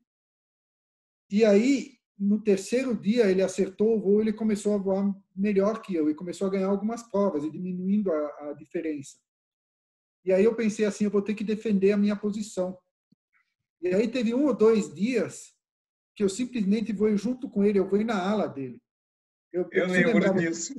E 1.30 1.44
aí, 1.44 1.94
no 2.18 2.40
terceiro 2.40 2.94
dia, 2.94 3.30
ele 3.30 3.42
acertou 3.42 3.96
o 3.96 4.00
voo, 4.00 4.20
ele 4.20 4.32
começou 4.32 4.74
a 4.74 4.78
voar 4.78 5.12
melhor 5.34 5.80
que 5.80 5.94
eu 5.94 6.10
e 6.10 6.14
começou 6.14 6.46
a 6.46 6.50
ganhar 6.50 6.68
algumas 6.68 7.02
provas 7.02 7.44
e 7.44 7.50
diminuindo 7.50 8.12
a, 8.12 8.50
a 8.50 8.52
diferença. 8.52 9.16
E 10.24 10.32
aí 10.32 10.44
eu 10.44 10.54
pensei 10.54 10.84
assim, 10.84 11.04
eu 11.04 11.10
vou 11.10 11.22
ter 11.22 11.34
que 11.34 11.42
defender 11.42 11.92
a 11.92 11.96
minha 11.96 12.14
posição. 12.14 12.78
E 13.80 13.88
aí 13.88 14.06
teve 14.06 14.34
um 14.34 14.46
ou 14.46 14.54
dois 14.54 14.92
dias 14.92 15.54
que 16.20 16.24
eu 16.24 16.28
simplesmente 16.28 16.92
vou 16.92 17.16
junto 17.16 17.48
com 17.48 17.64
ele, 17.64 17.78
eu 17.78 17.88
vou 17.88 18.04
na 18.04 18.22
ala 18.22 18.46
dele. 18.46 18.78
Eu, 19.50 19.66
eu, 19.72 19.86
eu 19.86 20.12
lembro 20.12 20.34
disso. 20.34 20.74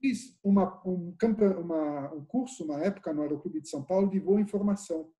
Fiz 0.00 0.34
uma, 0.42 0.80
um, 0.86 1.14
uma, 1.60 2.14
um 2.14 2.24
curso, 2.24 2.64
uma 2.64 2.82
época, 2.82 3.12
no 3.12 3.20
Aeroclube 3.20 3.60
de 3.60 3.68
São 3.68 3.84
Paulo, 3.84 4.08
de 4.08 4.18
voo 4.18 4.40
em 4.40 4.46
formação. 4.46 5.12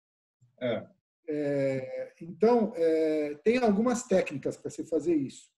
É. 0.59 0.87
É, 1.29 2.15
então, 2.23 2.73
é, 2.77 3.35
tem 3.45 3.59
algumas 3.59 4.05
técnicas 4.05 4.57
para 4.57 4.71
se 4.71 4.87
fazer 4.87 5.15
isso. 5.15 5.51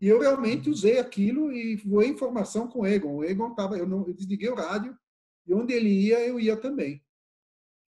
E 0.00 0.08
eu 0.08 0.18
realmente 0.18 0.68
usei 0.68 0.98
aquilo 0.98 1.52
e 1.52 1.76
voei 1.76 2.08
informação 2.08 2.66
com 2.66 2.80
o 2.80 2.86
Egon. 2.86 3.18
O 3.18 3.24
Egon 3.24 3.50
estava, 3.50 3.78
eu, 3.78 3.86
não, 3.86 4.04
eu 4.04 4.14
desliguei 4.14 4.48
o 4.48 4.56
rádio 4.56 4.98
e 5.46 5.54
onde 5.54 5.72
ele 5.72 5.90
ia, 5.90 6.26
eu 6.26 6.40
ia 6.40 6.56
também. 6.56 7.00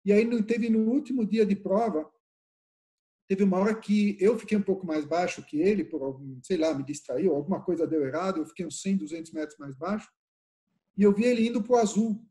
E 0.03 0.11
aí 0.11 0.43
teve 0.43 0.69
no 0.69 0.91
último 0.91 1.25
dia 1.25 1.45
de 1.45 1.55
prova, 1.55 2.11
teve 3.27 3.43
uma 3.43 3.57
hora 3.57 3.75
que 3.75 4.17
eu 4.19 4.37
fiquei 4.37 4.57
um 4.57 4.61
pouco 4.61 4.85
mais 4.85 5.05
baixo 5.05 5.45
que 5.45 5.61
ele, 5.61 5.83
por 5.83 6.01
algum, 6.01 6.39
sei 6.43 6.57
lá, 6.57 6.73
me 6.73 6.83
distraiu, 6.83 7.35
alguma 7.35 7.61
coisa 7.61 7.87
deu 7.87 8.05
errado, 8.05 8.39
eu 8.39 8.45
fiquei 8.45 8.65
uns 8.65 8.81
100, 8.81 8.97
200 8.97 9.31
metros 9.31 9.57
mais 9.57 9.75
baixo, 9.75 10.09
e 10.97 11.03
eu 11.03 11.13
vi 11.13 11.25
ele 11.25 11.47
indo 11.47 11.63
para 11.63 11.73
o 11.73 11.77
azul. 11.77 12.23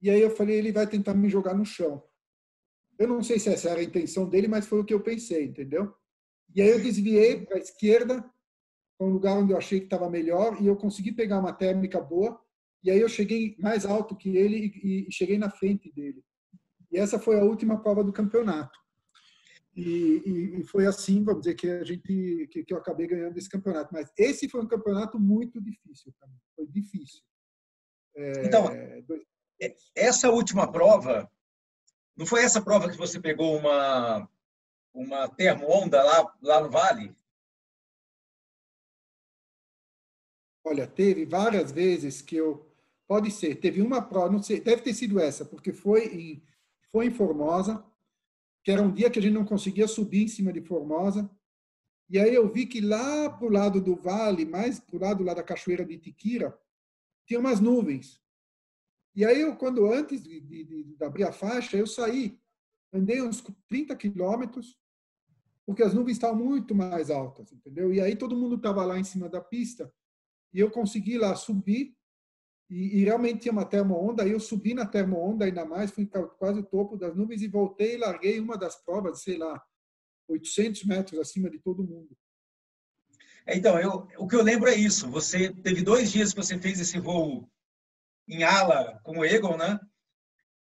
E 0.00 0.08
aí 0.08 0.20
eu 0.20 0.30
falei, 0.30 0.56
ele 0.56 0.72
vai 0.72 0.86
tentar 0.86 1.14
me 1.14 1.28
jogar 1.28 1.54
no 1.54 1.64
chão. 1.64 2.02
Eu 2.98 3.08
não 3.08 3.22
sei 3.22 3.38
se 3.38 3.48
essa 3.48 3.70
era 3.70 3.80
a 3.80 3.84
intenção 3.84 4.28
dele, 4.28 4.48
mas 4.48 4.66
foi 4.66 4.80
o 4.80 4.84
que 4.84 4.94
eu 4.94 5.02
pensei, 5.02 5.44
entendeu? 5.44 5.94
E 6.54 6.62
aí 6.62 6.68
eu 6.68 6.82
desviei 6.82 7.44
para 7.44 7.56
a 7.56 7.60
esquerda, 7.60 8.24
para 8.96 9.06
um 9.06 9.10
lugar 9.10 9.36
onde 9.36 9.52
eu 9.52 9.58
achei 9.58 9.80
que 9.80 9.86
estava 9.86 10.08
melhor, 10.08 10.60
e 10.60 10.66
eu 10.66 10.76
consegui 10.76 11.12
pegar 11.12 11.38
uma 11.38 11.52
térmica 11.52 12.00
boa. 12.00 12.40
E 12.82 12.90
aí 12.90 13.00
eu 13.00 13.08
cheguei 13.08 13.56
mais 13.58 13.84
alto 13.84 14.16
que 14.16 14.36
ele 14.36 14.72
e, 14.82 15.08
e 15.08 15.12
cheguei 15.12 15.38
na 15.38 15.50
frente 15.50 15.92
dele. 15.92 16.22
E 16.90 16.98
essa 16.98 17.18
foi 17.18 17.38
a 17.38 17.44
última 17.44 17.80
prova 17.80 18.02
do 18.02 18.12
campeonato. 18.12 18.78
E, 19.80 20.60
e, 20.60 20.64
foi 20.64 20.86
assim, 20.86 21.24
vamos 21.24 21.42
dizer, 21.42 21.54
que 21.54 21.68
a 21.68 21.84
gente 21.84 22.02
que, 22.50 22.64
que, 22.64 22.72
eu 22.72 22.78
acabei 22.78 23.06
ganhando 23.06 23.36
esse 23.36 23.48
campeonato. 23.48 23.92
Mas 23.92 24.12
esse 24.16 24.48
foi 24.48 24.60
um 24.62 24.68
campeonato 24.68 25.18
muito 25.18 25.60
difícil 25.60 26.12
para 26.18 26.28
mim. 26.28 26.38
Foi 26.54 26.66
difícil. 26.66 27.22
É, 28.16 28.46
então, 28.46 28.64
dois... 29.06 29.22
essa 29.94 30.30
última 30.30 30.70
prova, 30.70 31.30
não 32.16 32.26
foi 32.26 32.42
essa 32.42 32.60
prova 32.60 32.90
que 32.90 32.96
você 32.96 33.20
pegou 33.20 33.56
uma 33.56 34.28
uma 34.92 35.28
termo-onda 35.28 36.02
lá, 36.02 36.36
lá 36.42 36.60
no 36.60 36.70
Vale? 36.70 37.14
Olha, 40.64 40.86
teve 40.86 41.24
várias 41.24 41.72
vezes 41.72 42.20
que 42.20 42.36
eu. 42.36 42.66
Pode 43.06 43.30
ser, 43.32 43.56
teve 43.56 43.82
uma 43.82 44.00
prova, 44.00 44.30
não 44.30 44.40
sei, 44.40 44.60
deve 44.60 44.82
ter 44.82 44.94
sido 44.94 45.18
essa, 45.18 45.44
porque 45.44 45.72
foi 45.72 46.06
em, 46.14 46.46
foi 46.92 47.06
em 47.06 47.10
Formosa, 47.10 47.84
era 48.70 48.82
um 48.82 48.92
dia 48.92 49.10
que 49.10 49.18
a 49.18 49.22
gente 49.22 49.34
não 49.34 49.44
conseguia 49.44 49.86
subir 49.86 50.24
em 50.24 50.28
cima 50.28 50.52
de 50.52 50.60
Formosa. 50.60 51.30
E 52.08 52.18
aí 52.18 52.34
eu 52.34 52.50
vi 52.52 52.66
que 52.66 52.80
lá 52.80 53.30
para 53.30 53.46
o 53.46 53.50
lado 53.50 53.80
do 53.80 53.94
vale, 53.94 54.44
mais 54.44 54.80
para 54.80 54.96
o 54.96 55.00
lado 55.00 55.22
lá 55.22 55.34
da 55.34 55.42
cachoeira 55.42 55.84
de 55.84 55.94
Itiquira, 55.94 56.58
tinha 57.26 57.38
umas 57.38 57.60
nuvens. 57.60 58.20
E 59.14 59.24
aí 59.24 59.40
eu, 59.40 59.56
quando 59.56 59.86
antes 59.92 60.22
de, 60.22 60.40
de, 60.40 60.84
de 60.84 61.04
abrir 61.04 61.24
a 61.24 61.32
faixa, 61.32 61.76
eu 61.76 61.86
saí, 61.86 62.38
andei 62.92 63.22
uns 63.22 63.42
30 63.68 63.94
quilômetros, 63.96 64.78
porque 65.64 65.82
as 65.82 65.94
nuvens 65.94 66.16
estavam 66.16 66.44
muito 66.44 66.74
mais 66.74 67.10
altas, 67.10 67.52
entendeu? 67.52 67.92
E 67.92 68.00
aí 68.00 68.16
todo 68.16 68.36
mundo 68.36 68.56
estava 68.56 68.84
lá 68.84 68.98
em 68.98 69.04
cima 69.04 69.28
da 69.28 69.40
pista 69.40 69.92
e 70.52 70.58
eu 70.58 70.70
consegui 70.70 71.16
lá 71.16 71.36
subir 71.36 71.96
e, 72.70 73.00
e 73.00 73.04
realmente 73.04 73.40
tinha 73.40 73.52
uma 73.52 73.64
termo-onda. 73.64 74.22
Aí 74.22 74.30
eu 74.30 74.40
subi 74.40 74.72
na 74.72 74.86
termo-onda 74.86 75.44
ainda 75.44 75.64
mais, 75.64 75.90
fui 75.90 76.06
quase 76.38 76.60
o 76.60 76.64
topo 76.64 76.96
das 76.96 77.14
nuvens 77.16 77.42
e 77.42 77.48
voltei 77.48 77.94
e 77.94 77.98
larguei 77.98 78.38
uma 78.38 78.56
das 78.56 78.76
provas, 78.76 79.22
sei 79.22 79.36
lá, 79.36 79.60
800 80.28 80.84
metros 80.84 81.20
acima 81.20 81.50
de 81.50 81.58
todo 81.58 81.82
mundo. 81.82 82.16
É, 83.44 83.56
então, 83.56 83.78
eu, 83.80 84.06
o 84.18 84.28
que 84.28 84.36
eu 84.36 84.42
lembro 84.42 84.68
é 84.68 84.74
isso. 84.74 85.10
Você 85.10 85.52
teve 85.52 85.82
dois 85.82 86.12
dias 86.12 86.32
que 86.32 86.40
você 86.40 86.58
fez 86.58 86.78
esse 86.78 87.00
voo 87.00 87.50
em 88.28 88.44
ala 88.44 89.00
com 89.02 89.18
o 89.18 89.24
Egon, 89.24 89.56
né? 89.56 89.78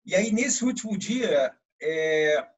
E 0.07 0.15
aí, 0.15 0.33
nesse 0.33 0.65
último 0.65 0.97
dia, 0.97 1.55
é, 1.83 2.49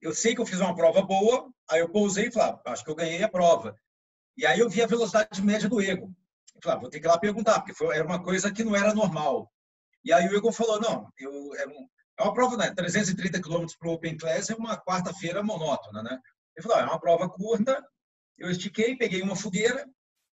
eu 0.00 0.14
sei 0.14 0.34
que 0.34 0.40
eu 0.40 0.46
fiz 0.46 0.58
uma 0.60 0.74
prova 0.74 1.02
boa, 1.02 1.52
aí 1.68 1.80
eu 1.80 1.90
pousei 1.90 2.28
e 2.28 2.32
falei, 2.32 2.58
ah, 2.64 2.72
acho 2.72 2.82
que 2.82 2.90
eu 2.90 2.94
ganhei 2.94 3.22
a 3.22 3.28
prova. 3.28 3.78
E 4.36 4.46
aí 4.46 4.60
eu 4.60 4.70
vi 4.70 4.80
a 4.80 4.86
velocidade 4.86 5.42
média 5.42 5.68
do 5.68 5.82
Ego. 5.82 6.14
Ah, 6.66 6.76
vou 6.76 6.88
ter 6.88 7.00
que 7.00 7.06
ir 7.06 7.08
lá 7.08 7.18
perguntar, 7.18 7.60
porque 7.60 7.74
foi, 7.74 7.96
era 7.96 8.04
uma 8.04 8.22
coisa 8.22 8.52
que 8.52 8.64
não 8.64 8.74
era 8.74 8.94
normal. 8.94 9.50
E 10.04 10.12
aí 10.12 10.26
o 10.28 10.36
Ego 10.36 10.52
falou, 10.52 10.80
não, 10.80 11.08
eu, 11.18 11.54
é, 11.56 11.66
um, 11.66 11.88
é 12.18 12.22
uma 12.22 12.34
prova, 12.34 12.56
né, 12.56 12.72
330 12.74 13.40
km 13.40 13.66
para 13.78 13.88
o 13.88 13.92
Open 13.92 14.16
Class 14.16 14.50
é 14.50 14.54
uma 14.54 14.76
quarta-feira 14.76 15.42
monótona, 15.42 16.02
né? 16.02 16.18
Ele 16.56 16.62
falou, 16.62 16.78
ah, 16.78 16.82
é 16.82 16.84
uma 16.84 17.00
prova 17.00 17.28
curta, 17.28 17.84
eu 18.38 18.50
estiquei, 18.50 18.96
peguei 18.96 19.22
uma 19.22 19.36
fogueira, 19.36 19.84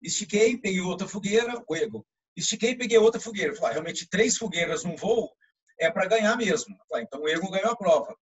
estiquei, 0.02 0.58
peguei 0.58 0.82
outra 0.82 1.08
fogueira, 1.08 1.64
o 1.68 1.76
Ego. 1.76 2.06
Estiquei, 2.36 2.76
peguei 2.76 2.98
outra 2.98 3.20
fogueira. 3.20 3.52
Eu 3.52 3.56
falei, 3.56 3.72
ah, 3.72 3.74
realmente, 3.74 4.10
três 4.10 4.38
fogueiras 4.38 4.84
num 4.84 4.96
voo 4.96 5.30
é 5.80 5.90
para 5.92 6.08
ganhar 6.08 6.36
mesmo. 6.38 6.76
Falei, 6.90 7.04
então 7.06 7.22
o 7.22 7.28
Ego 7.28 7.52
ganhou 7.52 7.72
a 7.72 7.76
prova. 7.76 8.16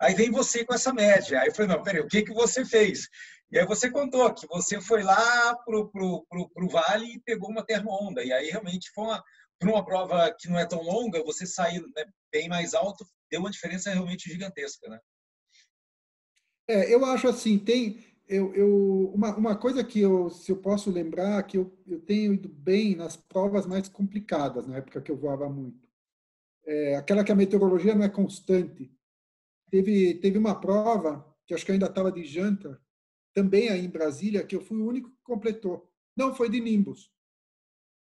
Aí 0.00 0.14
vem 0.14 0.30
você 0.30 0.64
com 0.64 0.74
essa 0.74 0.92
média. 0.92 1.40
Aí 1.40 1.48
eu 1.48 1.54
falei, 1.54 1.76
não, 1.76 1.82
peraí, 1.82 2.00
o 2.00 2.08
que, 2.08 2.22
que 2.22 2.32
você 2.32 2.64
fez? 2.64 3.08
E 3.50 3.58
aí 3.58 3.66
você 3.66 3.90
contou 3.90 4.32
que 4.32 4.46
você 4.46 4.80
foi 4.80 5.02
lá 5.02 5.56
pro, 5.64 5.88
pro, 5.90 6.24
pro, 6.28 6.48
pro 6.50 6.68
Vale 6.68 7.14
e 7.14 7.20
pegou 7.20 7.50
uma 7.50 7.64
termo-onda. 7.64 8.22
E 8.22 8.32
aí 8.32 8.48
realmente 8.48 8.90
foi 8.92 9.04
uma, 9.04 9.24
para 9.58 9.70
uma 9.70 9.84
prova 9.84 10.34
que 10.38 10.48
não 10.48 10.58
é 10.58 10.64
tão 10.64 10.82
longa, 10.82 11.24
você 11.24 11.44
sair 11.44 11.80
né, 11.80 12.04
bem 12.32 12.48
mais 12.48 12.74
alto, 12.74 13.04
deu 13.30 13.40
uma 13.40 13.50
diferença 13.50 13.90
realmente 13.90 14.30
gigantesca, 14.30 14.88
né? 14.88 15.00
É, 16.68 16.94
eu 16.94 17.04
acho 17.04 17.26
assim, 17.26 17.58
tem 17.58 18.04
eu, 18.28 18.54
eu 18.54 19.10
uma, 19.12 19.36
uma 19.36 19.56
coisa 19.56 19.82
que 19.82 19.98
eu 19.98 20.30
se 20.30 20.52
eu 20.52 20.56
posso 20.56 20.88
lembrar 20.88 21.42
que 21.42 21.58
eu, 21.58 21.76
eu 21.84 22.00
tenho 22.00 22.32
ido 22.32 22.48
bem 22.48 22.94
nas 22.94 23.16
provas 23.16 23.66
mais 23.66 23.88
complicadas 23.88 24.68
na 24.68 24.76
época 24.76 25.00
que 25.00 25.10
eu 25.10 25.16
voava 25.16 25.48
muito. 25.48 25.88
É, 26.64 26.94
aquela 26.94 27.24
que 27.24 27.32
a 27.32 27.34
meteorologia 27.34 27.94
não 27.94 28.04
é 28.04 28.08
constante. 28.08 28.88
Teve, 29.68 30.14
teve 30.14 30.38
uma 30.38 30.60
prova, 30.60 31.26
que 31.44 31.54
acho 31.54 31.66
que 31.66 31.72
ainda 31.72 31.86
estava 31.86 32.12
de 32.12 32.24
janta, 32.24 32.80
também 33.34 33.68
aí 33.68 33.84
em 33.84 33.90
Brasília, 33.90 34.44
que 34.44 34.56
eu 34.56 34.60
fui 34.60 34.78
o 34.78 34.86
único 34.86 35.10
que 35.10 35.22
completou. 35.22 35.88
Não, 36.16 36.34
foi 36.34 36.48
de 36.48 36.60
Nimbus. 36.60 37.10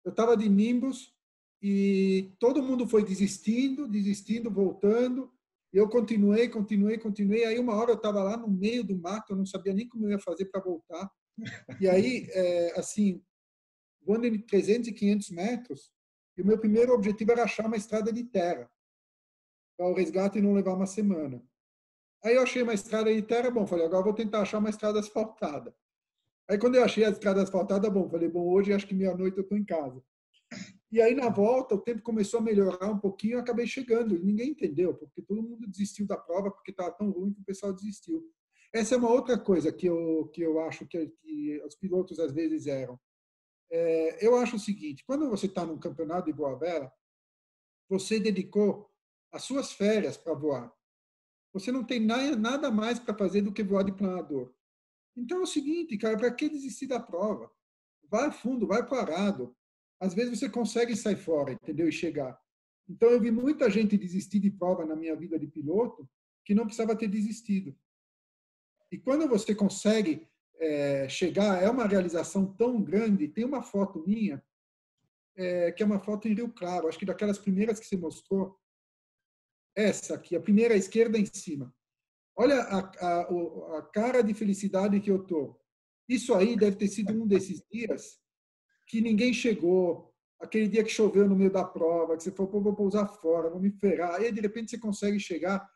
Eu 0.04 0.12
estava 0.12 0.38
de 0.38 0.48
Nimbus 0.48 1.14
e 1.62 2.32
todo 2.40 2.62
mundo 2.62 2.88
foi 2.88 3.04
desistindo, 3.04 3.88
desistindo, 3.88 4.52
voltando. 4.52 5.32
Eu 5.74 5.90
continuei, 5.90 6.48
continuei, 6.48 6.98
continuei. 6.98 7.46
Aí 7.46 7.60
uma 7.60 7.74
hora 7.74 7.92
eu 7.92 7.96
estava 7.96 8.22
lá 8.22 8.38
no 8.38 8.48
meio 8.48 8.84
do 8.84 8.98
mato, 8.98 9.34
eu 9.34 9.38
não 9.38 9.46
sabia 9.46 9.74
nem 9.74 9.88
como 9.88 10.06
eu 10.06 10.12
ia 10.12 10.20
fazer 10.20 10.46
para 10.46 10.62
voltar. 10.62 11.12
E 11.82 11.90
aí, 11.90 12.28
é, 12.32 12.74
assim, 12.80 13.22
voando 14.02 14.28
em 14.28 14.40
300 14.40 14.90
e 14.90 14.94
500 14.94 15.30
metros, 15.32 15.92
e 16.38 16.42
o 16.42 16.46
meu 16.46 16.60
primeiro 16.60 16.94
objetivo 16.94 17.32
era 17.32 17.44
achar 17.44 17.66
uma 17.66 17.78
estrada 17.78 18.12
de 18.14 18.24
terra 18.24 18.70
para 19.78 19.88
o 19.88 19.94
resgate 19.94 20.42
não 20.42 20.54
levar 20.54 20.74
uma 20.74 20.86
semana. 20.86 21.44
Aí 22.24 22.36
eu 22.36 22.42
achei 22.42 22.62
uma 22.62 22.74
estrada 22.74 23.14
de 23.14 23.22
terra, 23.22 23.52
bom, 23.52 23.68
falei, 23.68 23.86
agora 23.86 24.04
vou 24.04 24.14
tentar 24.14 24.42
achar 24.42 24.58
uma 24.58 24.70
estrada 24.70 25.00
asfaltada. 25.00 25.76
Aí 26.50 26.58
quando 26.58 26.76
eu 26.76 26.84
achei 26.84 27.04
a 27.04 27.10
estrada 27.10 27.42
asfaltada, 27.42 27.90
bom, 27.90 28.10
falei, 28.10 28.30
bom, 28.30 28.48
hoje 28.48 28.74
acho 28.74 28.88
que 28.88 28.94
meia-noite 28.94 29.38
eu 29.38 29.44
estou 29.44 29.58
em 29.58 29.66
casa. 29.66 30.02
E 30.92 31.02
aí 31.02 31.14
na 31.16 31.30
volta 31.30 31.76
o 31.76 31.82
tempo 31.82 32.02
começou 32.02 32.40
a 32.40 32.44
melhorar 32.44 32.88
um 32.88 33.00
pouquinho, 33.00 33.34
eu 33.34 33.40
acabei 33.40 33.68
chegando. 33.68 34.16
E 34.16 34.24
ninguém 34.24 34.52
entendeu, 34.52 34.94
porque 34.94 35.22
todo 35.22 35.44
mundo 35.44 35.68
desistiu 35.68 36.06
da 36.08 36.18
prova 36.18 36.52
porque 36.52 36.72
estava 36.72 36.92
tão 36.92 37.10
ruim 37.10 37.34
que 37.34 37.42
o 37.42 37.46
pessoal 37.46 37.74
desistiu. 37.74 38.24
Essa 38.72 38.96
é 38.96 38.98
uma 38.98 39.12
outra 39.12 39.38
coisa 39.38 39.72
que 39.72 39.88
eu 39.88 40.30
que 40.34 40.42
eu 40.42 40.60
acho 40.60 40.86
que, 40.86 41.08
que 41.08 41.62
os 41.66 41.76
pilotos 41.76 42.20
às 42.20 42.32
vezes 42.32 42.68
eram. 42.68 43.00
É, 43.72 44.26
eu 44.26 44.36
acho 44.36 44.56
o 44.56 44.60
seguinte: 44.60 45.04
quando 45.06 45.30
você 45.30 45.48
está 45.48 45.66
num 45.66 45.80
campeonato 45.80 46.28
de 46.28 46.34
boa 46.34 46.58
vela, 46.58 46.92
você 47.90 48.20
dedicou 48.20 48.90
as 49.32 49.44
suas 49.44 49.72
férias 49.72 50.18
para 50.18 50.34
voar. 50.34 50.74
Você 51.56 51.72
não 51.72 51.86
tem 51.86 52.02
nada 52.02 52.70
mais 52.70 53.00
para 53.00 53.18
fazer 53.18 53.42
do 53.42 53.54
que 53.54 53.64
voar 53.64 53.84
de 53.84 53.94
planador. 53.94 54.54
Então 55.16 55.38
é 55.38 55.42
o 55.44 55.48
seguinte, 55.48 55.98
cara, 55.98 56.18
para 56.18 56.30
que 56.30 56.50
desistir 56.50 56.86
da 56.86 57.00
prova? 57.00 57.50
Vai 58.10 58.30
fundo, 58.30 58.68
vai 58.68 58.86
parado. 58.86 59.56
Às 59.98 60.14
vezes 60.14 60.38
você 60.38 60.50
consegue 60.50 60.98
sair 60.98 61.16
fora, 61.16 61.54
entendeu? 61.54 61.88
E 61.88 61.94
chegar. 61.94 62.38
Então 62.90 63.10
eu 63.10 63.22
vi 63.22 63.32
muita 63.32 63.70
gente 63.70 63.98
desistir 63.98 64.40
de 64.40 64.52
prova 64.52 64.86
na 64.86 64.98
minha 64.98 65.16
vida 65.16 65.40
de 65.40 65.48
piloto 65.48 66.10
que 66.44 66.54
não 66.54 66.66
precisava 66.66 66.94
ter 66.94 67.08
desistido. 67.08 67.74
E 68.92 68.98
quando 68.98 69.26
você 69.26 69.56
consegue 69.56 70.28
é, 70.60 71.08
chegar, 71.08 71.64
é 71.64 71.70
uma 71.70 71.88
realização 71.88 72.46
tão 72.46 72.82
grande. 72.82 73.30
Tem 73.30 73.46
uma 73.46 73.62
foto 73.62 74.04
minha, 74.06 74.44
é, 75.38 75.72
que 75.72 75.82
é 75.82 75.86
uma 75.86 76.02
foto 76.02 76.28
em 76.28 76.34
Rio 76.34 76.50
Claro, 76.50 76.90
acho 76.90 77.00
que 77.00 77.06
daquelas 77.06 77.40
primeiras 77.40 77.80
que 77.80 77.86
você 77.86 77.96
mostrou, 77.96 78.60
essa 79.76 80.16
aqui, 80.16 80.36
a 80.36 80.42
primeira 80.42 80.74
à 80.74 80.78
esquerda 80.78 81.18
em 81.18 81.26
cima. 81.26 81.74
Olha 82.36 82.62
a, 82.62 82.80
a, 82.80 83.78
a 83.78 83.82
cara 83.94 84.22
de 84.22 84.34
felicidade 84.34 85.00
que 85.00 85.12
eu 85.12 85.24
tô. 85.24 85.60
Isso 86.08 86.34
aí 86.34 86.56
deve 86.56 86.78
ter 86.78 86.88
sido 86.88 87.14
um 87.14 87.28
desses 87.28 87.64
dias 87.70 88.20
que 88.88 89.02
ninguém 89.02 89.34
chegou, 89.34 90.14
aquele 90.40 90.68
dia 90.68 90.84
que 90.84 90.92
choveu 90.92 91.28
no 91.28 91.36
meio 91.36 91.52
da 91.52 91.64
prova, 91.64 92.16
que 92.16 92.24
você 92.24 92.32
falou, 92.32 92.62
vou 92.62 92.76
pousar 92.76 93.08
fora, 93.08 93.50
vou 93.50 93.60
me 93.60 93.72
ferrar. 93.72 94.16
Aí, 94.16 94.32
de 94.32 94.42
repente, 94.42 94.72
você 94.72 94.78
consegue 94.78 95.20
chegar. 95.20 95.68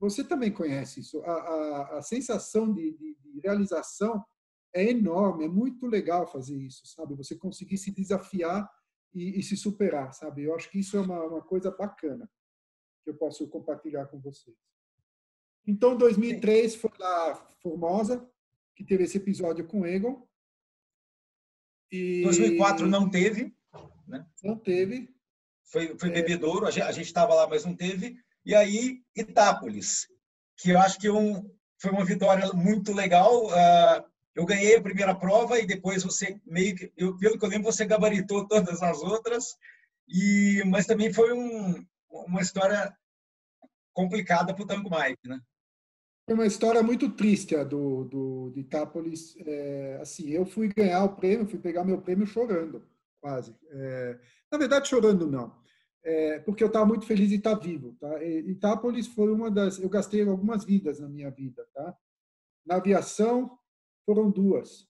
Você 0.00 0.24
também 0.24 0.50
conhece 0.50 1.00
isso. 1.00 1.20
A, 1.22 1.32
a, 1.32 1.98
a 1.98 2.02
sensação 2.02 2.72
de, 2.72 2.92
de, 2.92 3.16
de, 3.22 3.40
realização 3.40 4.24
é 4.74 4.84
enorme, 4.90 5.44
é 5.44 5.48
muito 5.48 5.86
legal 5.86 6.26
fazer 6.26 6.56
isso, 6.56 6.86
sabe? 6.86 7.14
Você 7.14 7.36
conseguir 7.36 7.78
se 7.78 7.90
desafiar 7.90 8.68
e, 9.14 9.38
e 9.38 9.42
se 9.42 9.56
superar, 9.56 10.12
sabe? 10.12 10.42
Eu 10.44 10.54
acho 10.54 10.70
que 10.70 10.80
isso 10.80 10.96
é 10.96 11.00
uma, 11.00 11.22
uma 11.24 11.42
coisa 11.42 11.70
bacana 11.70 12.28
que 13.06 13.10
eu 13.10 13.14
posso 13.14 13.46
compartilhar 13.46 14.06
com 14.06 14.18
vocês. 14.18 14.56
Então, 15.64 15.96
2003 15.96 16.74
foi 16.74 16.90
lá 16.98 17.36
Formosa, 17.62 18.28
que 18.74 18.84
teve 18.84 19.04
esse 19.04 19.16
episódio 19.16 19.64
com 19.64 19.86
Egon. 19.86 20.26
E 21.90 22.22
2004 22.24 22.88
não 22.88 23.08
teve, 23.08 23.54
né? 24.08 24.26
Não 24.42 24.56
teve. 24.58 25.08
Foi, 25.66 25.96
foi 25.96 26.08
é... 26.08 26.12
bebedouro, 26.12 26.66
a 26.66 26.70
gente 26.70 27.06
estava 27.06 27.32
lá, 27.32 27.46
mas 27.46 27.64
não 27.64 27.76
teve. 27.76 28.18
E 28.44 28.56
aí, 28.56 29.04
Itápolis, 29.14 30.08
que 30.56 30.70
eu 30.70 30.80
acho 30.80 30.98
que 30.98 31.08
um, 31.08 31.48
foi 31.80 31.92
uma 31.92 32.04
vitória 32.04 32.52
muito 32.52 32.92
legal. 32.92 33.46
Uh, 33.46 34.04
eu 34.34 34.44
ganhei 34.44 34.76
a 34.76 34.82
primeira 34.82 35.14
prova 35.14 35.60
e 35.60 35.66
depois 35.66 36.02
você 36.02 36.40
meio 36.44 36.74
que, 36.74 36.92
eu, 36.96 37.16
pelo 37.18 37.38
que 37.38 37.44
eu 37.44 37.48
lembro, 37.48 37.70
você 37.72 37.84
gabaritou 37.84 38.48
todas 38.48 38.82
as 38.82 39.00
outras. 39.00 39.56
E 40.08 40.62
mas 40.66 40.86
também 40.86 41.12
foi 41.12 41.32
um, 41.32 41.86
uma 42.10 42.40
história 42.40 42.96
complicada 43.92 44.54
para 44.54 44.62
o 44.62 44.66
Tango 44.66 44.90
Mike, 44.90 45.28
né? 45.28 45.40
Foi 46.26 46.34
uma 46.34 46.46
história 46.46 46.82
muito 46.82 47.10
triste 47.10 47.54
a 47.54 47.62
do, 47.62 48.04
do 48.04 48.50
de 48.52 48.60
Itápolis. 48.60 49.36
É, 49.38 49.98
assim, 50.02 50.30
eu 50.30 50.44
fui 50.44 50.68
ganhar 50.68 51.04
o 51.04 51.14
prêmio, 51.14 51.46
fui 51.46 51.58
pegar 51.58 51.84
meu 51.84 52.02
prêmio 52.02 52.26
chorando, 52.26 52.84
quase. 53.20 53.56
É, 53.70 54.18
na 54.50 54.58
verdade, 54.58 54.88
chorando 54.88 55.30
não, 55.30 55.56
é, 56.02 56.40
porque 56.40 56.62
eu 56.62 56.68
estava 56.68 56.84
muito 56.84 57.06
feliz 57.06 57.28
de 57.28 57.36
estar 57.36 57.54
vivo. 57.54 57.96
Tá? 58.00 58.22
Itápolis 58.24 59.06
foi 59.06 59.32
uma 59.32 59.50
das. 59.50 59.78
Eu 59.78 59.88
gastei 59.88 60.22
algumas 60.22 60.64
vidas 60.64 60.98
na 60.98 61.08
minha 61.08 61.30
vida. 61.30 61.64
Tá? 61.72 61.96
Na 62.66 62.76
aviação, 62.76 63.56
foram 64.04 64.30
duas. 64.30 64.88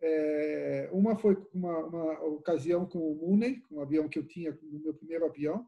É, 0.00 0.90
uma 0.92 1.16
foi 1.16 1.36
uma, 1.52 1.78
uma 1.78 2.24
ocasião 2.24 2.84
com 2.84 2.98
o 2.98 3.14
Mooney, 3.14 3.62
um 3.70 3.80
avião 3.80 4.08
que 4.08 4.18
eu 4.18 4.26
tinha 4.26 4.58
no 4.62 4.78
meu 4.78 4.92
primeiro 4.92 5.24
avião, 5.24 5.66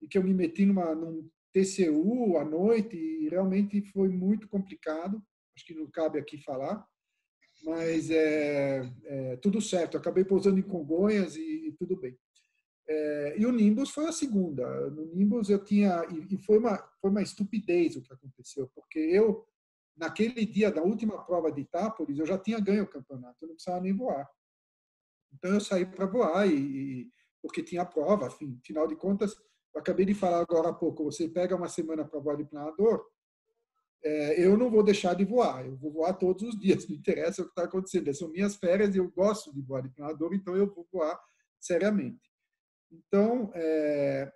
e 0.00 0.08
que 0.08 0.18
eu 0.18 0.24
me 0.24 0.34
meti 0.34 0.64
numa, 0.64 0.94
num 0.94 1.28
TCU 1.52 2.36
à 2.38 2.44
noite 2.44 2.96
e 2.96 3.28
realmente 3.28 3.82
foi 3.92 4.08
muito 4.08 4.48
complicado. 4.48 5.22
Acho 5.54 5.66
que 5.66 5.74
não 5.74 5.90
cabe 5.90 6.18
aqui 6.18 6.38
falar, 6.38 6.84
mas 7.64 8.10
é, 8.10 8.90
é 9.04 9.36
tudo 9.36 9.60
certo. 9.60 9.96
Acabei 9.96 10.24
pousando 10.24 10.58
em 10.58 10.62
Congonhas 10.62 11.36
e, 11.36 11.68
e 11.68 11.72
tudo 11.72 11.96
bem. 11.96 12.16
É, 12.88 13.34
e 13.38 13.46
o 13.46 13.52
Nimbus 13.52 13.90
foi 13.90 14.06
a 14.08 14.12
segunda. 14.12 14.90
No 14.90 15.14
Nimbus 15.14 15.48
eu 15.48 15.62
tinha 15.62 16.04
e, 16.10 16.34
e 16.34 16.38
foi 16.38 16.58
uma 16.58 16.76
foi 17.00 17.10
uma 17.10 17.22
estupidez 17.22 17.96
o 17.96 18.02
que 18.02 18.12
aconteceu, 18.12 18.68
porque 18.74 18.98
eu 18.98 19.46
naquele 19.96 20.44
dia 20.46 20.72
da 20.72 20.82
última 20.82 21.22
prova 21.24 21.52
de 21.52 21.60
Itápolis 21.60 22.18
eu 22.18 22.26
já 22.26 22.38
tinha 22.38 22.58
ganho 22.58 22.84
o 22.84 22.88
campeonato, 22.88 23.36
eu 23.40 23.48
não 23.48 23.54
precisava 23.54 23.80
nem 23.80 23.92
voar. 23.92 24.28
Então 25.32 25.52
eu 25.54 25.60
saí 25.60 25.86
para 25.86 26.06
voar 26.06 26.48
e, 26.48 26.54
e 26.54 27.12
porque 27.40 27.62
tinha 27.62 27.84
prova, 27.84 28.26
enfim, 28.26 28.58
final 28.64 28.86
de 28.88 28.96
contas 28.96 29.36
eu 29.74 29.80
acabei 29.80 30.04
de 30.04 30.14
falar 30.14 30.40
agora 30.40 30.70
há 30.70 30.72
pouco, 30.72 31.04
você 31.04 31.28
pega 31.28 31.56
uma 31.56 31.68
semana 31.68 32.04
para 32.04 32.18
voar 32.18 32.36
de 32.36 32.44
planador, 32.44 33.04
é, 34.02 34.44
eu 34.44 34.56
não 34.56 34.70
vou 34.70 34.82
deixar 34.82 35.14
de 35.14 35.24
voar, 35.24 35.66
eu 35.66 35.76
vou 35.76 35.92
voar 35.92 36.14
todos 36.14 36.42
os 36.42 36.58
dias, 36.58 36.86
não 36.88 36.96
interessa 36.96 37.42
o 37.42 37.44
que 37.44 37.50
está 37.50 37.64
acontecendo, 37.64 38.12
são 38.14 38.28
minhas 38.28 38.56
férias 38.56 38.94
e 38.94 38.98
eu 38.98 39.10
gosto 39.10 39.52
de 39.54 39.60
voar 39.60 39.82
de 39.82 39.90
planador, 39.90 40.34
então 40.34 40.56
eu 40.56 40.72
vou 40.72 40.86
voar 40.92 41.18
seriamente. 41.60 42.30
Então, 42.90 43.52
é, 43.54 44.32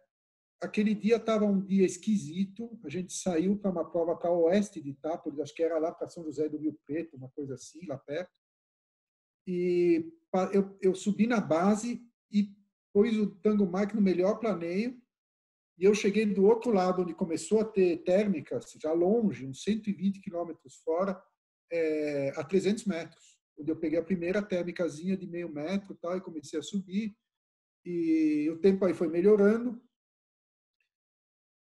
aquele 0.61 0.95
dia 0.95 1.17
estava 1.17 1.45
um 1.45 1.61
dia 1.61 1.85
esquisito, 1.85 2.79
a 2.85 2.89
gente 2.89 3.13
saiu 3.13 3.57
para 3.57 3.71
uma 3.71 3.91
prova 3.91 4.17
para 4.17 4.31
oeste 4.31 4.81
de 4.81 4.91
Itápolis, 4.91 5.41
acho 5.41 5.55
que 5.55 5.63
era 5.63 5.79
lá 5.79 5.93
para 5.93 6.09
São 6.09 6.25
José 6.25 6.49
do 6.49 6.59
Rio 6.59 6.79
Preto, 6.87 7.17
uma 7.17 7.31
coisa 7.31 7.55
assim, 7.55 7.85
lá 7.87 7.99
perto, 7.99 8.33
e 9.47 10.13
eu, 10.53 10.77
eu 10.81 10.95
subi 10.95 11.27
na 11.27 11.41
base 11.41 12.03
e 12.31 12.49
pus 12.93 13.17
o 13.17 13.35
Tango 13.37 13.67
Mike 13.67 13.95
no 13.95 14.01
melhor 14.01 14.39
planeio, 14.39 15.01
e 15.77 15.85
eu 15.85 15.95
cheguei 15.95 16.25
do 16.25 16.45
outro 16.45 16.71
lado, 16.71 17.03
onde 17.03 17.15
começou 17.15 17.61
a 17.61 17.65
ter 17.65 17.99
térmicas, 18.05 18.73
já 18.81 18.93
longe, 18.93 19.47
uns 19.47 19.63
120 19.65 20.21
quilômetros 20.21 20.77
fora, 20.85 21.21
é, 21.71 22.33
a 22.37 22.45
300 22.45 22.85
metros, 22.85 23.39
onde 23.59 23.71
eu 23.71 23.77
peguei 23.77 23.99
a 23.99 24.05
primeira 24.05 24.41
térmicazinha 24.41 25.17
de 25.17 25.27
meio 25.27 25.49
metro 25.49 25.97
tal, 25.97 26.17
e 26.17 26.21
comecei 26.21 26.59
a 26.59 26.63
subir. 26.63 27.17
E 27.85 28.49
o 28.51 28.59
tempo 28.59 28.85
aí 28.85 28.95
foi 28.95 29.09
melhorando. 29.09 29.83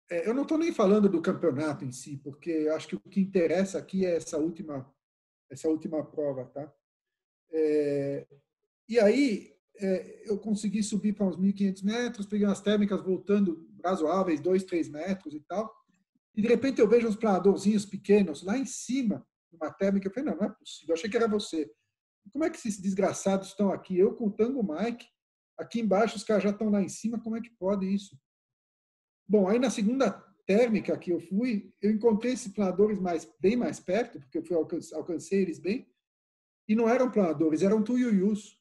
É, 0.10 0.28
eu 0.28 0.34
não 0.34 0.44
estou 0.44 0.58
nem 0.58 0.74
falando 0.74 1.10
do 1.10 1.22
campeonato 1.22 1.84
em 1.84 1.92
si, 1.92 2.18
porque 2.18 2.70
acho 2.74 2.88
que 2.88 2.96
o 2.96 3.00
que 3.00 3.20
interessa 3.20 3.78
aqui 3.78 4.06
é 4.06 4.16
essa 4.16 4.38
última, 4.38 4.92
essa 5.50 5.68
última 5.68 6.04
prova. 6.04 6.46
Tá? 6.46 6.74
É, 7.52 8.26
e 8.88 8.98
aí, 8.98 9.56
é, 9.76 10.30
eu 10.30 10.40
consegui 10.40 10.82
subir 10.82 11.14
para 11.14 11.28
uns 11.28 11.38
1.500 11.38 11.84
metros, 11.84 12.26
peguei 12.26 12.48
umas 12.48 12.62
térmicas 12.62 13.04
voltando 13.04 13.69
razoáveis, 13.84 14.40
2, 14.40 14.64
3 14.64 14.90
metros 14.90 15.34
e 15.34 15.40
tal. 15.42 15.74
E 16.36 16.42
de 16.42 16.48
repente 16.48 16.80
eu 16.80 16.88
vejo 16.88 17.08
uns 17.08 17.16
planadorzinhos 17.16 17.86
pequenos 17.86 18.44
lá 18.44 18.58
em 18.58 18.66
cima, 18.66 19.26
numa 19.52 19.72
térmica. 19.72 20.08
Eu 20.08 20.14
falei, 20.14 20.30
não, 20.30 20.38
não 20.38 20.48
é 20.48 20.50
possível, 20.50 20.90
eu 20.90 20.94
achei 20.96 21.10
que 21.10 21.18
era 21.18 21.28
você. 21.28 21.70
Como 22.32 22.44
é 22.44 22.50
que 22.50 22.58
esses 22.58 22.80
desgraçados 22.80 23.50
estão 23.50 23.72
aqui? 23.72 23.98
Eu 23.98 24.14
com 24.14 24.28
o 24.28 24.32
Tango 24.32 24.62
Mike, 24.64 25.06
aqui 25.58 25.80
embaixo 25.80 26.16
os 26.16 26.24
caras 26.24 26.44
já 26.44 26.50
estão 26.52 26.70
lá 26.70 26.82
em 26.82 26.90
cima, 26.90 27.20
como 27.20 27.36
é 27.36 27.42
que 27.42 27.50
pode 27.58 27.92
isso? 27.92 28.18
Bom, 29.28 29.48
aí 29.48 29.60
na 29.60 29.70
segunda 29.70 30.12
térmica 30.46 30.98
que 30.98 31.12
eu 31.12 31.20
fui, 31.20 31.74
eu 31.82 31.92
encontrei 31.92 32.34
esses 32.34 32.52
planadores 32.52 33.00
mais, 33.00 33.32
bem 33.40 33.56
mais 33.56 33.80
perto, 33.80 34.20
porque 34.20 34.38
eu 34.38 34.44
fui 34.44 34.56
alcancei, 34.56 34.98
alcancei 34.98 35.42
eles 35.42 35.60
bem, 35.60 35.88
e 36.68 36.76
não 36.76 36.88
eram 36.88 37.12
planadores, 37.12 37.62
eram 37.62 37.84
tuiuius 37.84 38.60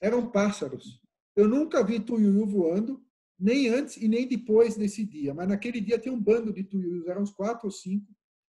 eram 0.00 0.30
pássaros. 0.30 1.00
Eu 1.34 1.48
nunca 1.48 1.84
vi 1.84 2.00
tuiuiu 2.00 2.46
voando, 2.46 3.04
nem 3.38 3.68
antes 3.68 3.96
e 3.96 4.08
nem 4.08 4.26
depois 4.26 4.76
desse 4.76 5.04
dia. 5.04 5.34
Mas 5.34 5.48
naquele 5.48 5.80
dia 5.80 5.98
tem 5.98 6.12
um 6.12 6.20
bando 6.20 6.52
de 6.52 6.64
tuiuius, 6.64 7.06
eram 7.06 7.22
uns 7.22 7.32
quatro 7.32 7.66
ou 7.66 7.70
cinco, 7.70 8.06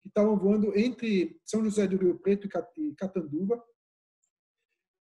que 0.03 0.09
estavam 0.09 0.39
voando 0.39 0.77
entre 0.79 1.41
São 1.45 1.65
José 1.65 1.87
do 1.87 1.97
Rio 1.97 2.19
Preto 2.19 2.49
e 2.77 2.95
Catanduva. 2.95 3.63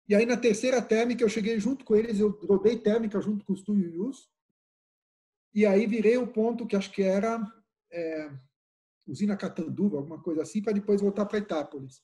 E 0.08 0.14
aí, 0.14 0.26
na 0.26 0.36
terceira 0.36 0.82
térmica, 0.82 1.24
eu 1.24 1.28
cheguei 1.28 1.58
junto 1.58 1.84
com 1.84 1.96
eles, 1.96 2.20
eu 2.20 2.30
rodei 2.30 2.78
térmica 2.78 3.20
junto 3.20 3.44
com 3.44 3.52
os 3.52 3.62
Tuyuyus. 3.62 4.28
E 5.54 5.64
aí 5.64 5.86
virei 5.86 6.16
o 6.16 6.26
ponto 6.26 6.66
que 6.66 6.76
acho 6.76 6.92
que 6.92 7.02
era 7.02 7.40
é, 7.90 8.30
usina 9.06 9.36
Catanduva, 9.36 9.98
alguma 9.98 10.20
coisa 10.20 10.42
assim, 10.42 10.62
para 10.62 10.72
depois 10.72 11.00
voltar 11.00 11.26
para 11.26 11.38
Itápolis. 11.38 12.02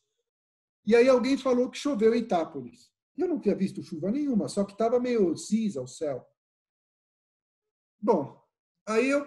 E 0.87 0.95
aí 0.95 1.09
alguém 1.09 1.37
falou 1.37 1.71
que 1.71 1.79
choveu 1.79 2.15
em 2.15 2.21
Itápolis. 2.21 2.91
Eu 3.17 3.29
não 3.29 3.41
tinha 3.41 3.55
visto 3.55 3.83
chuva 3.83 4.11
nenhuma, 4.11 4.49
só 4.49 4.65
que 4.65 4.73
estava 4.73 4.99
meio 4.99 5.37
cinza 5.37 5.83
o 5.83 5.87
céu. 5.87 6.27
Bom, 8.01 8.43
aí 8.87 9.11
eu, 9.11 9.27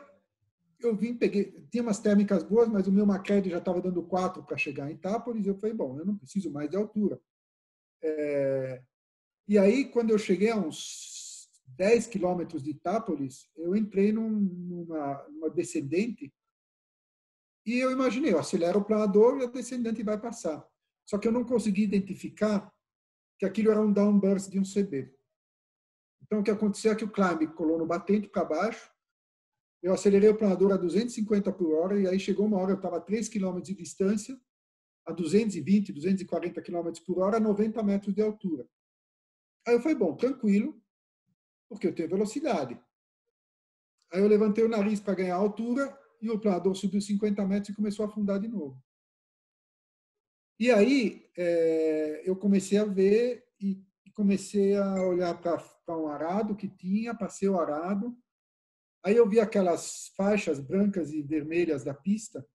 eu 0.80 0.96
vim, 0.96 1.16
peguei, 1.16 1.66
tinha 1.70 1.84
umas 1.84 2.00
térmicas 2.00 2.44
boas, 2.44 2.68
mas 2.68 2.88
o 2.88 2.92
meu 2.92 3.06
Macred 3.06 3.50
já 3.50 3.60
estava 3.60 3.82
dando 3.82 4.04
quatro 4.04 4.44
para 4.44 4.58
chegar 4.58 4.90
em 4.90 4.96
Itápolis. 4.96 5.46
Eu 5.46 5.58
falei, 5.58 5.76
bom, 5.76 6.00
eu 6.00 6.06
não 6.06 6.18
preciso 6.18 6.52
mais 6.52 6.70
de 6.70 6.78
altura. 6.78 7.22
É, 8.02 8.84
e 9.48 9.58
aí, 9.58 9.86
quando 9.86 10.12
eu 10.12 10.18
cheguei 10.18 10.50
a 10.50 10.58
uns 10.58 11.50
10 11.68 12.08
quilômetros 12.08 12.64
de 12.64 12.72
Itápolis, 12.72 13.50
eu 13.56 13.76
entrei 13.76 14.12
num, 14.12 14.30
numa, 14.30 15.28
numa 15.30 15.50
descendente 15.50 16.34
e 17.66 17.80
eu 17.80 17.92
imaginei, 17.92 18.34
eu 18.34 18.40
acelero 18.40 18.80
o 18.80 18.86
planador 18.86 19.40
e 19.40 19.44
a 19.44 19.48
descendente 19.48 20.04
vai 20.04 20.20
passar. 20.20 20.66
Só 21.06 21.18
que 21.18 21.28
eu 21.28 21.32
não 21.32 21.46
consegui 21.46 21.84
identificar 21.84 22.72
que 23.40 23.46
aquilo 23.46 23.72
era 23.72 23.82
um 23.82 23.92
downburst 23.92 24.50
de 24.50 24.60
um 24.60 24.64
CB. 24.64 25.14
Então, 26.24 26.40
o 26.40 26.44
que 26.44 26.52
aconteceu 26.52 26.92
é 26.92 26.96
que 26.96 27.04
o 27.04 27.12
climb 27.12 27.48
colou 27.54 27.78
no 27.78 27.86
batente 27.86 28.28
para 28.28 28.46
baixo, 28.46 28.92
eu 29.82 29.94
acelerei 29.94 30.30
o 30.30 30.38
planador 30.38 30.72
a 30.72 30.78
250 30.78 31.52
por 31.52 31.74
hora, 31.74 32.00
e 32.00 32.08
aí 32.08 32.20
chegou 32.20 32.46
uma 32.46 32.58
hora, 32.58 32.72
eu 32.72 32.78
estava 32.78 32.98
a 32.98 33.02
3 33.02 33.28
km 33.28 33.60
de 33.60 33.74
distância, 33.74 34.40
a 35.06 35.12
220, 35.12 35.92
240 35.92 36.62
km 36.62 36.92
por 37.06 37.20
hora, 37.20 37.38
a 37.38 37.40
90 37.40 37.84
metros 37.84 38.16
de 38.16 38.22
altura. 38.22 38.66
Aí 39.68 39.74
eu 39.74 39.82
falei, 39.82 39.98
bom, 39.98 40.16
tranquilo, 40.16 40.82
porque 41.68 41.88
eu 41.88 41.94
tenho 41.94 42.10
velocidade. 42.10 42.80
Aí 44.12 44.22
eu 44.22 44.28
levantei 44.28 44.64
o 44.64 44.70
nariz 44.70 45.00
para 45.00 45.16
ganhar 45.16 45.36
altura 45.36 45.98
e 46.22 46.30
o 46.30 46.40
planador 46.40 46.76
subiu 46.76 47.02
50 47.02 47.46
metros 47.46 47.70
e 47.70 47.76
começou 47.76 48.06
a 48.06 48.08
afundar 48.08 48.40
de 48.40 48.48
novo. 48.48 48.82
E 50.60 50.72
aí 50.72 51.30
é, 51.36 52.22
eu 52.24 52.36
comecei 52.36 52.78
a 52.78 52.86
ver 52.86 53.46
e 53.60 53.84
comecei 54.14 54.76
a 54.76 55.06
olhar 55.06 55.40
para 55.40 55.98
um 55.98 56.08
arado 56.08 56.56
que 56.56 56.68
tinha, 56.68 57.16
passei 57.16 57.50
o 57.50 57.60
arado. 57.60 58.16
Aí 59.04 59.16
eu 59.18 59.28
vi 59.28 59.40
aquelas 59.40 60.08
faixas 60.16 60.60
brancas 60.60 61.12
e 61.12 61.22
vermelhas 61.22 61.84
da 61.84 61.94
pista. 61.94 62.48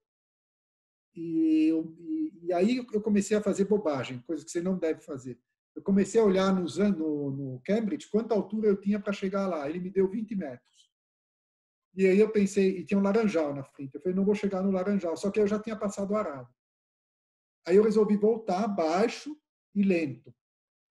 E, 1.15 1.71
e, 1.99 2.47
e 2.47 2.53
aí 2.53 2.77
eu 2.93 3.03
comecei 3.03 3.37
a 3.37 3.43
fazer 3.43 3.65
bobagem, 3.65 4.21
coisa 4.21 4.45
que 4.45 4.51
você 4.51 4.63
não 4.63 4.79
deve 4.79 5.01
fazer. 5.01 5.39
Eu 5.75 5.83
comecei 5.83 6.21
a 6.21 6.25
olhar 6.25 6.53
no, 6.53 6.65
no, 6.65 7.31
no 7.31 7.63
Cambridge 7.65 8.09
quanta 8.09 8.35
altura 8.35 8.69
eu 8.69 8.81
tinha 8.81 8.99
para 8.99 9.13
chegar 9.13 9.47
lá. 9.47 9.69
Ele 9.69 9.81
me 9.81 9.91
deu 9.91 10.09
20 10.09 10.35
metros. 10.35 10.91
E 11.95 12.07
aí 12.07 12.19
eu 12.19 12.31
pensei, 12.31 12.79
e 12.79 12.85
tinha 12.85 12.99
um 12.99 13.03
laranjal 13.03 13.55
na 13.55 13.65
frente. 13.65 13.95
Eu 13.95 14.01
falei, 14.01 14.17
não 14.17 14.25
vou 14.25 14.35
chegar 14.35 14.63
no 14.63 14.71
laranjal. 14.71 15.17
Só 15.17 15.31
que 15.31 15.41
eu 15.41 15.47
já 15.47 15.59
tinha 15.59 15.77
passado 15.77 16.13
o 16.13 16.17
arado. 16.17 16.49
Aí 17.67 17.77
eu 17.77 17.83
resolvi 17.83 18.17
voltar 18.17 18.67
baixo 18.69 19.37
e 19.75 19.83
lento. 19.83 20.35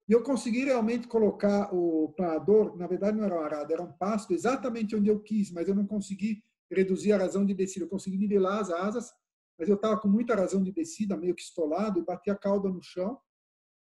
E 0.09 0.13
eu 0.13 0.23
consegui 0.23 0.65
realmente 0.65 1.09
colocar 1.09 1.75
o 1.75 2.13
planador, 2.17 2.77
na 2.77 2.87
verdade 2.87 3.17
não 3.17 3.25
era 3.25 3.35
um 3.35 3.41
arado, 3.41 3.73
era 3.73 3.83
um 3.83 3.93
pasto, 3.93 4.33
exatamente 4.33 4.95
onde 4.95 5.09
eu 5.09 5.21
quis, 5.21 5.51
mas 5.51 5.69
eu 5.69 5.75
não 5.75 5.87
consegui 5.87 6.45
reduzir 6.71 7.13
a 7.13 7.19
razão 7.19 7.45
de 7.45 7.55
descida. 7.55 7.85
Eu 7.85 7.91
consegui 7.91 8.17
nivelar 8.17 8.61
as 8.61 8.71
asas, 8.71 9.13
mas 9.59 9.69
eu 9.69 9.75
estava 9.75 9.99
com 9.99 10.09
muita 10.09 10.35
razão 10.35 10.63
de 10.63 10.71
descida, 10.71 11.17
meio 11.17 11.35
que 11.35 11.43
estolado, 11.43 11.99
e 11.99 12.05
bati 12.05 12.31
a 12.31 12.37
cauda 12.37 12.69
no 12.69 12.83
chão. 12.83 13.19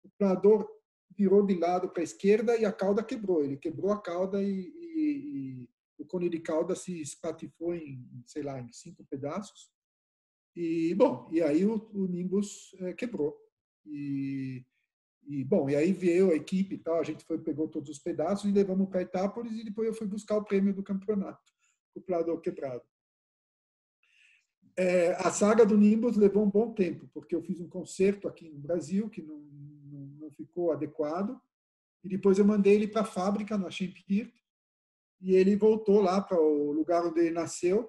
O 0.04 0.10
planador 0.18 0.68
virou 1.16 1.46
de 1.46 1.56
lado 1.56 1.90
para 1.90 2.02
a 2.02 2.04
esquerda 2.04 2.58
e 2.58 2.66
a 2.66 2.72
cauda 2.72 3.04
quebrou. 3.04 3.44
Ele 3.44 3.58
quebrou 3.58 3.92
a 3.92 4.02
cauda 4.02 4.42
e, 4.42 4.48
e, 4.48 5.66
e 5.66 5.70
o 5.98 6.06
cone 6.06 6.30
de 6.30 6.40
cauda 6.40 6.76
se 6.76 7.00
espatifou 7.02 7.76
em, 7.76 8.04
sei 8.26 8.42
lá, 8.42 8.60
em 8.60 8.72
cinco 8.72 9.04
pedaços. 9.04 9.70
E, 10.56 10.96
bom, 10.96 11.30
e 11.32 11.42
aí 11.42 11.66
o, 11.66 11.90
o 11.94 12.08
Nimbus 12.08 12.74
é, 12.80 12.94
quebrou. 12.94 13.38
E, 13.86 14.66
e, 15.30 15.44
bom, 15.44 15.70
e 15.70 15.76
aí 15.76 15.94
veio 15.94 16.32
a 16.32 16.36
equipe 16.36 16.74
e 16.74 16.78
tal, 16.80 17.00
a 17.00 17.04
gente 17.04 17.24
foi, 17.24 17.38
pegou 17.38 17.68
todos 17.68 17.88
os 17.88 18.00
pedaços 18.00 18.50
e 18.50 18.54
levamos 18.54 18.90
para 18.90 19.04
Itápolis 19.04 19.60
e 19.60 19.64
depois 19.64 19.88
eu 19.88 19.94
fui 19.94 20.08
buscar 20.08 20.36
o 20.38 20.44
prêmio 20.44 20.74
do 20.74 20.82
campeonato, 20.82 21.40
o 21.94 22.02
Plador 22.02 22.42
quebrado. 22.42 22.82
É, 24.76 25.12
a 25.14 25.30
saga 25.30 25.68
do 25.68 25.78
Nimbus 25.78 26.18
levou 26.18 26.44
um 26.44 26.50
bom 26.50 26.74
tempo, 26.74 27.08
porque 27.14 27.36
eu 27.36 27.44
fiz 27.44 27.60
um 27.60 27.70
concerto 27.70 28.28
aqui 28.28 28.50
no 28.50 28.58
Brasil 28.58 29.08
que 29.08 29.22
não, 29.22 29.38
não, 29.38 30.00
não 30.20 30.32
ficou 30.32 30.72
adequado, 30.72 31.40
e 32.04 32.10
depois 32.10 32.40
eu 32.40 32.46
mandei 32.46 32.74
ele 32.74 32.88
para 32.88 33.02
a 33.02 33.06
fábrica, 33.06 33.56
na 33.56 33.70
Champirt, 33.70 34.32
e 35.22 35.36
ele 35.36 35.56
voltou 35.56 36.02
lá 36.02 36.20
para 36.22 36.42
o 36.42 36.72
lugar 36.72 37.06
onde 37.06 37.20
ele 37.20 37.32
nasceu, 37.32 37.88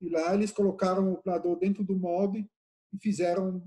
e 0.00 0.08
lá 0.08 0.34
eles 0.34 0.50
colocaram 0.50 1.12
o 1.12 1.22
planador 1.22 1.56
dentro 1.56 1.84
do 1.84 1.94
molde 1.94 2.50
e 2.92 2.98
fizeram, 2.98 3.62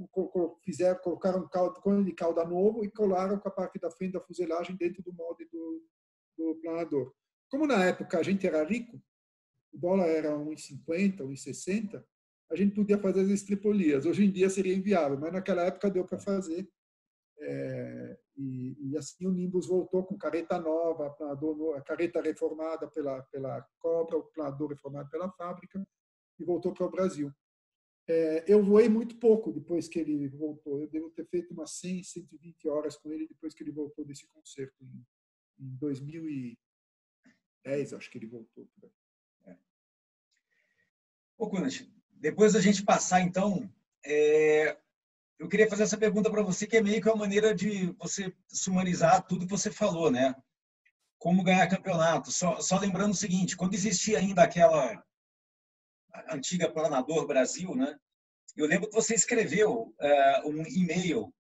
fizeram 0.63 0.99
colocaram 0.99 1.49
cone 1.82 2.05
de 2.05 2.13
cauda 2.13 2.45
novo 2.45 2.86
e 2.86 2.91
colaram 2.91 3.39
com 3.39 3.47
a 3.47 3.51
parte 3.51 3.80
da 3.80 3.89
frente 3.89 4.13
da 4.13 4.21
fuselagem 4.21 4.76
dentro 4.76 5.01
do 5.01 5.11
molde 5.13 5.45
do, 5.51 5.84
do 6.38 6.55
planador. 6.61 7.11
Como 7.49 7.65
na 7.65 7.84
época 7.84 8.19
a 8.19 8.23
gente 8.23 8.45
era 8.45 8.63
rico, 8.63 9.01
o 9.73 9.78
dólar 9.78 10.07
era 10.07 10.36
1,50, 10.36 11.17
1,60, 11.17 12.03
a 12.51 12.55
gente 12.55 12.76
podia 12.76 12.97
fazer 12.99 13.21
as 13.21 13.30
estripolias. 13.30 14.05
Hoje 14.05 14.23
em 14.23 14.32
dia 14.32 14.49
seria 14.49 14.76
inviável, 14.76 15.17
mas 15.19 15.34
naquela 15.34 15.63
época 15.63 15.89
deu 15.89 16.05
para 16.05 16.19
fazer. 16.19 16.69
É, 17.38 18.17
e, 18.38 18.91
e, 18.91 18.97
assim 18.97 19.26
o 19.28 19.32
Nimbus 19.32 19.67
voltou 19.67 20.03
com 20.03 20.17
careta 20.17 20.57
nova, 20.57 21.09
planador, 21.09 21.78
a 21.78 21.82
careta 21.82 22.21
reformada 22.21 22.88
pela, 22.88 23.21
pela 23.23 23.61
Cobra, 23.80 24.17
o 24.17 24.23
planador 24.23 24.69
reformado 24.69 25.09
pela 25.09 25.30
fábrica, 25.32 25.86
e 26.39 26.43
voltou 26.43 26.73
para 26.73 26.86
o 26.86 26.91
Brasil. 26.91 27.32
É, 28.08 28.43
eu 28.47 28.64
voei 28.64 28.88
muito 28.88 29.18
pouco 29.18 29.51
depois 29.51 29.88
que 29.88 29.99
ele 29.99 30.28
voltou. 30.28 30.82
Eu 30.82 30.88
devo 30.88 31.10
ter 31.10 31.26
feito 31.26 31.53
umas 31.53 31.72
100, 31.72 32.03
120 32.03 32.68
horas 32.68 32.95
com 32.95 33.12
ele 33.12 33.28
depois 33.28 33.53
que 33.53 33.64
ele 33.64 33.72
voltou 33.72 34.06
desse 34.06 34.28
concerto, 34.28 34.76
em, 34.84 35.03
em 35.60 35.76
2010, 35.78 37.93
acho 37.93 38.12
que 38.12 38.20
ele 38.20 38.28
voltou. 38.28 38.70
É. 39.45 39.58
Ô, 41.38 41.49
Kunat, 41.49 41.89
depois 42.12 42.53
da 42.53 42.62
gente 42.62 42.84
passar, 42.84 43.22
então, 43.22 43.68
é, 44.06 44.78
eu 45.39 45.49
queria 45.49 45.70
fazer 45.70 45.84
essa 45.84 45.97
pergunta 45.97 46.30
para 46.30 46.43
você, 46.43 46.68
que 46.68 46.78
é 46.78 46.82
meio 46.82 47.01
que 47.01 47.10
uma 47.10 47.16
maneira 47.16 47.56
de 47.56 47.91
você 47.93 48.34
sumarizar 48.47 49.26
tudo 49.26 49.45
que 49.45 49.51
você 49.51 49.72
falou, 49.72 50.12
né? 50.12 50.36
Como 51.18 51.43
ganhar 51.43 51.68
campeonato. 51.68 52.32
Só, 52.32 52.62
só 52.62 52.78
lembrando 52.78 53.12
o 53.12 53.16
seguinte, 53.16 53.58
quando 53.58 53.74
existia 53.74 54.20
ainda 54.20 54.43
aquela 54.43 55.03
antiga 56.30 56.72
Planador 56.72 57.26
Brasil, 57.28 57.76
né? 57.76 57.97
Eu 58.55 58.68
lembro 58.68 58.88
que 58.88 58.95
você 58.95 59.13
escreveu 59.13 59.93
uh, 59.99 60.49
um 60.49 60.63
e-mail 60.68 61.34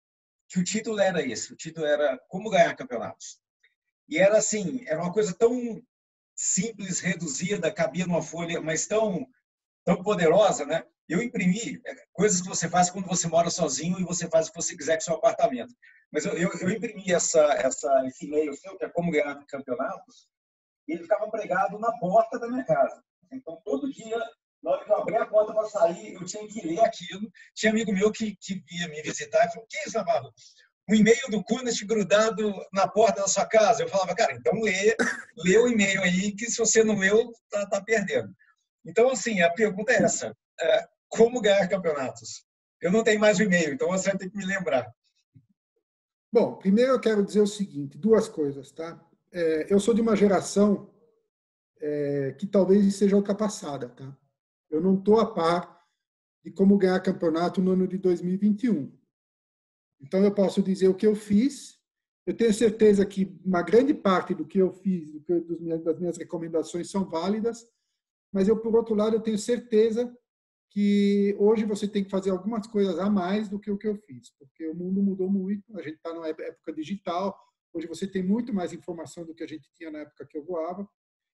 que 0.49 0.59
o 0.59 0.63
título 0.63 0.99
era 0.99 1.21
esse, 1.21 1.53
o 1.53 1.55
título 1.55 1.85
era 1.85 2.17
Como 2.27 2.49
Ganhar 2.49 2.75
Campeonatos. 2.75 3.39
E 4.07 4.17
era 4.17 4.37
assim, 4.37 4.83
era 4.87 5.01
uma 5.01 5.13
coisa 5.13 5.33
tão 5.33 5.81
simples, 6.35 6.99
reduzida, 6.99 7.71
cabia 7.71 8.05
numa 8.05 8.21
folha, 8.21 8.59
mas 8.61 8.87
tão 8.87 9.27
tão 9.85 10.01
poderosa, 10.01 10.65
né? 10.65 10.83
Eu 11.07 11.21
imprimi 11.21 11.81
é, 11.85 11.95
coisas 12.13 12.41
que 12.41 12.47
você 12.47 12.69
faz 12.69 12.89
quando 12.89 13.07
você 13.07 13.27
mora 13.27 13.49
sozinho 13.49 13.99
e 13.99 14.05
você 14.05 14.29
faz 14.29 14.47
o 14.47 14.51
que 14.51 14.61
você 14.61 14.77
quiser 14.77 14.95
com 14.95 15.01
seu 15.01 15.15
apartamento. 15.15 15.75
Mas 16.11 16.25
eu, 16.25 16.33
eu, 16.37 16.49
eu 16.59 16.69
imprimi 16.69 17.11
essa, 17.11 17.41
essa, 17.53 18.05
esse 18.05 18.25
e-mail 18.25 18.53
seu, 18.53 18.77
que 18.77 18.85
é 18.85 18.89
como 18.89 19.11
ganhar 19.11 19.35
campeonatos, 19.45 20.27
e 20.87 20.93
ele 20.93 21.03
ficava 21.03 21.29
pregado 21.29 21.77
na 21.79 21.91
porta 21.97 22.39
da 22.39 22.47
minha 22.47 22.63
casa. 22.63 23.03
Então, 23.31 23.59
todo 23.65 23.91
dia 23.91 24.17
na 24.63 24.71
hora 24.71 24.85
que 24.85 24.91
eu 24.91 24.95
abri 24.95 25.15
a 25.17 25.25
porta 25.25 25.53
para 25.53 25.67
sair, 25.67 26.13
eu 26.13 26.23
tinha 26.23 26.47
que 26.47 26.65
ler 26.65 26.79
aquilo. 26.79 27.29
Tinha 27.53 27.71
amigo 27.71 27.91
meu 27.91 28.11
que, 28.11 28.35
que 28.37 28.63
ia 28.71 28.87
me 28.87 29.01
visitar 29.01 29.45
e 29.45 29.51
falou: 29.51 29.67
que 29.69 29.77
isso, 29.85 29.97
Navarro? 29.97 30.33
Um 30.89 30.95
e-mail 30.95 31.29
do 31.29 31.43
Kunest 31.43 31.85
grudado 31.85 32.53
na 32.71 32.87
porta 32.87 33.21
da 33.21 33.27
sua 33.27 33.45
casa. 33.45 33.83
Eu 33.83 33.89
falava, 33.89 34.15
cara, 34.15 34.33
então 34.33 34.53
lê, 34.61 34.95
lê 35.37 35.57
o 35.57 35.67
e-mail 35.67 36.01
aí, 36.01 36.33
que 36.33 36.49
se 36.49 36.57
você 36.57 36.83
não 36.83 36.97
leu, 36.97 37.31
tá, 37.49 37.65
tá 37.67 37.81
perdendo. 37.81 38.33
Então, 38.85 39.09
assim, 39.09 39.41
a 39.41 39.51
pergunta 39.51 39.91
é 39.91 40.03
essa: 40.03 40.35
é, 40.59 40.87
como 41.09 41.41
ganhar 41.41 41.67
campeonatos? 41.67 42.45
Eu 42.81 42.91
não 42.91 43.03
tenho 43.03 43.19
mais 43.19 43.39
o 43.39 43.43
e-mail, 43.43 43.73
então 43.73 43.89
você 43.89 44.09
vai 44.09 44.17
ter 44.17 44.29
que 44.29 44.37
me 44.37 44.45
lembrar. 44.45 44.89
Bom, 46.31 46.55
primeiro 46.55 46.93
eu 46.93 46.99
quero 46.99 47.25
dizer 47.25 47.41
o 47.41 47.47
seguinte: 47.47 47.97
duas 47.97 48.29
coisas, 48.29 48.71
tá? 48.71 48.99
É, 49.31 49.67
eu 49.69 49.79
sou 49.79 49.93
de 49.93 50.01
uma 50.01 50.15
geração 50.15 50.89
é, 51.81 52.33
que 52.37 52.47
talvez 52.47 52.95
seja 52.95 53.15
ultrapassada, 53.15 53.89
tá? 53.89 54.17
Eu 54.73 54.81
não 54.81 54.97
estou 54.97 55.19
a 55.19 55.25
par 55.25 55.81
de 56.43 56.51
como 56.51 56.77
ganhar 56.77 56.99
campeonato 56.99 57.61
no 57.61 57.71
ano 57.71 57.87
de 57.87 57.97
2021. 57.97 58.91
Então, 60.01 60.23
eu 60.23 60.33
posso 60.33 60.61
dizer 60.61 60.87
o 60.87 60.95
que 60.95 61.07
eu 61.07 61.15
fiz. 61.15 61.79
Eu 62.25 62.35
tenho 62.35 62.53
certeza 62.53 63.05
que 63.05 63.39
uma 63.45 63.61
grande 63.61 63.93
parte 63.93 64.33
do 64.33 64.45
que 64.45 64.57
eu 64.57 64.71
fiz, 64.71 65.13
das 65.83 65.99
minhas 65.99 66.17
recomendações, 66.17 66.89
são 66.89 67.05
válidas, 67.05 67.67
mas 68.31 68.47
eu, 68.47 68.59
por 68.59 68.75
outro 68.75 68.95
lado, 68.95 69.15
eu 69.15 69.21
tenho 69.21 69.37
certeza 69.37 70.15
que 70.69 71.35
hoje 71.37 71.65
você 71.65 71.87
tem 71.87 72.03
que 72.03 72.09
fazer 72.09 72.31
algumas 72.31 72.65
coisas 72.65 72.97
a 72.97 73.09
mais 73.09 73.47
do 73.47 73.59
que 73.59 73.69
o 73.69 73.77
que 73.77 73.87
eu 73.87 73.95
fiz, 73.95 74.31
porque 74.39 74.67
o 74.67 74.73
mundo 74.73 75.03
mudou 75.03 75.29
muito, 75.29 75.77
a 75.77 75.83
gente 75.83 75.95
está 75.95 76.13
numa 76.13 76.27
época 76.27 76.73
digital, 76.73 77.37
Hoje 77.73 77.87
você 77.87 78.05
tem 78.05 78.21
muito 78.21 78.53
mais 78.53 78.71
informação 78.71 79.25
do 79.25 79.33
que 79.33 79.43
a 79.43 79.47
gente 79.47 79.67
tinha 79.73 79.89
na 79.89 79.99
época 79.99 80.27
que 80.27 80.37
eu 80.37 80.45
voava. 80.45 80.87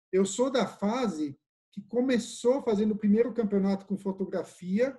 Eu 0.10 0.26
sou 0.26 0.50
da 0.50 0.66
fase 0.66 1.38
que 1.72 1.82
começou 1.82 2.62
fazendo 2.62 2.92
o 2.94 2.98
primeiro 2.98 3.34
campeonato 3.34 3.86
com 3.86 3.98
fotografia 3.98 4.98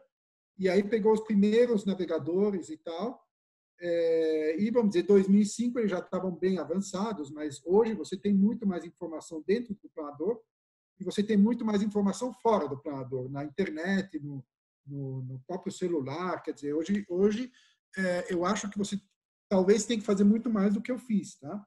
e 0.58 0.68
aí 0.68 0.82
pegou 0.82 1.12
os 1.12 1.20
primeiros 1.20 1.84
navegadores 1.84 2.68
e 2.68 2.76
tal. 2.76 3.26
É, 3.80 4.60
e 4.60 4.70
vamos 4.70 4.90
dizer, 4.90 5.04
2005 5.04 5.78
eles 5.78 5.90
já 5.90 6.00
estavam 6.00 6.30
bem 6.30 6.58
avançados, 6.58 7.30
mas 7.30 7.64
hoje 7.64 7.94
você 7.94 8.16
tem 8.16 8.34
muito 8.34 8.66
mais 8.66 8.84
informação 8.84 9.42
dentro 9.46 9.74
do 9.74 9.88
planador 9.88 10.38
e 10.98 11.04
você 11.04 11.22
tem 11.22 11.36
muito 11.36 11.64
mais 11.64 11.82
informação 11.82 12.32
fora 12.34 12.68
do 12.68 12.78
planador, 12.78 13.30
na 13.30 13.42
internet, 13.42 14.20
no, 14.20 14.44
no, 14.86 15.22
no 15.22 15.40
próprio 15.46 15.72
celular. 15.72 16.42
Quer 16.42 16.52
dizer, 16.52 16.74
hoje, 16.74 17.06
hoje 17.08 17.50
é, 17.96 18.26
eu 18.32 18.44
acho 18.44 18.68
que 18.68 18.76
você 18.76 19.00
talvez 19.48 19.86
tenha 19.86 19.98
que 19.98 20.06
fazer 20.06 20.24
muito 20.24 20.50
mais 20.50 20.74
do 20.74 20.82
que 20.82 20.92
eu 20.92 20.98
fiz, 20.98 21.38
tá? 21.38 21.66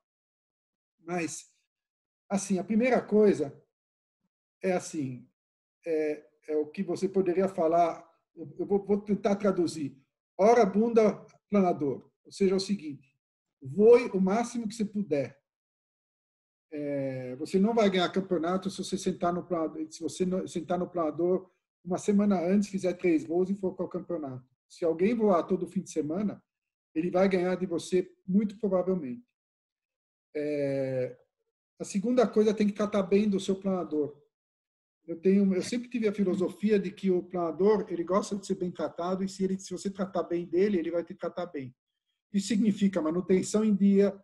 Mas, 1.00 1.52
assim, 2.30 2.60
a 2.60 2.64
primeira 2.64 3.02
coisa 3.02 3.60
é 4.64 4.72
assim, 4.72 5.28
é, 5.86 6.26
é 6.48 6.56
o 6.56 6.66
que 6.68 6.82
você 6.82 7.08
poderia 7.08 7.48
falar, 7.48 8.10
eu 8.36 8.66
vou, 8.66 8.84
vou 8.84 9.02
tentar 9.02 9.36
traduzir. 9.36 10.02
Ora 10.38 10.66
bunda 10.66 11.14
planador, 11.50 12.10
ou 12.26 12.32
seja, 12.32 12.54
é 12.54 12.58
o 12.58 12.60
seguinte, 12.60 13.16
voe 13.62 14.10
o 14.14 14.20
máximo 14.20 14.68
que 14.68 14.74
você 14.74 14.86
puder. 14.86 15.40
É, 16.72 17.36
você 17.36 17.60
não 17.60 17.76
vai 17.76 17.88
ganhar 17.90 18.10
campeonato 18.10 18.70
se 18.70 18.84
você 18.84 18.98
sentar 18.98 19.32
no 19.32 19.46
planador, 19.46 19.86
se 19.92 20.02
você 20.02 20.26
sentar 20.48 20.80
no 20.80 20.90
planador 20.90 21.52
uma 21.86 21.98
semana 21.98 22.40
antes, 22.40 22.70
fizer 22.70 22.94
três 22.94 23.24
voos 23.24 23.50
e 23.50 23.56
for 23.56 23.74
para 23.76 23.86
o 23.86 23.90
campeonato. 23.90 24.44
Se 24.68 24.84
alguém 24.84 25.14
voar 25.14 25.44
todo 25.44 25.68
fim 25.68 25.82
de 25.82 25.92
semana, 25.92 26.42
ele 26.96 27.12
vai 27.12 27.28
ganhar 27.28 27.56
de 27.56 27.66
você 27.66 28.12
muito 28.26 28.58
provavelmente. 28.58 29.24
É, 30.36 31.16
a 31.80 31.84
segunda 31.84 32.26
coisa 32.26 32.54
tem 32.54 32.66
que 32.66 32.74
tratar 32.74 33.04
bem 33.04 33.30
do 33.30 33.40
seu 33.40 33.56
planador. 33.56 34.23
Eu 35.06 35.20
tenho, 35.20 35.54
eu 35.54 35.62
sempre 35.62 35.90
tive 35.90 36.08
a 36.08 36.14
filosofia 36.14 36.80
de 36.80 36.90
que 36.92 37.12
o 37.12 37.24
planador 37.24 37.86
ele 37.90 38.04
gosta 38.04 38.36
de 38.38 38.46
ser 38.46 38.56
bem 38.56 38.72
tratado 38.72 39.24
e 39.24 39.30
se 39.30 39.44
ele, 39.44 39.60
se 39.60 39.72
você 39.72 39.90
tratar 39.90 40.24
bem 40.24 40.46
dele, 40.46 40.78
ele 40.78 40.92
vai 40.92 41.04
te 41.04 41.14
tratar 41.14 41.46
bem. 41.48 41.76
Isso 42.32 42.48
significa 42.48 43.02
manutenção 43.02 43.66
em 43.66 43.76
dia, 43.76 44.18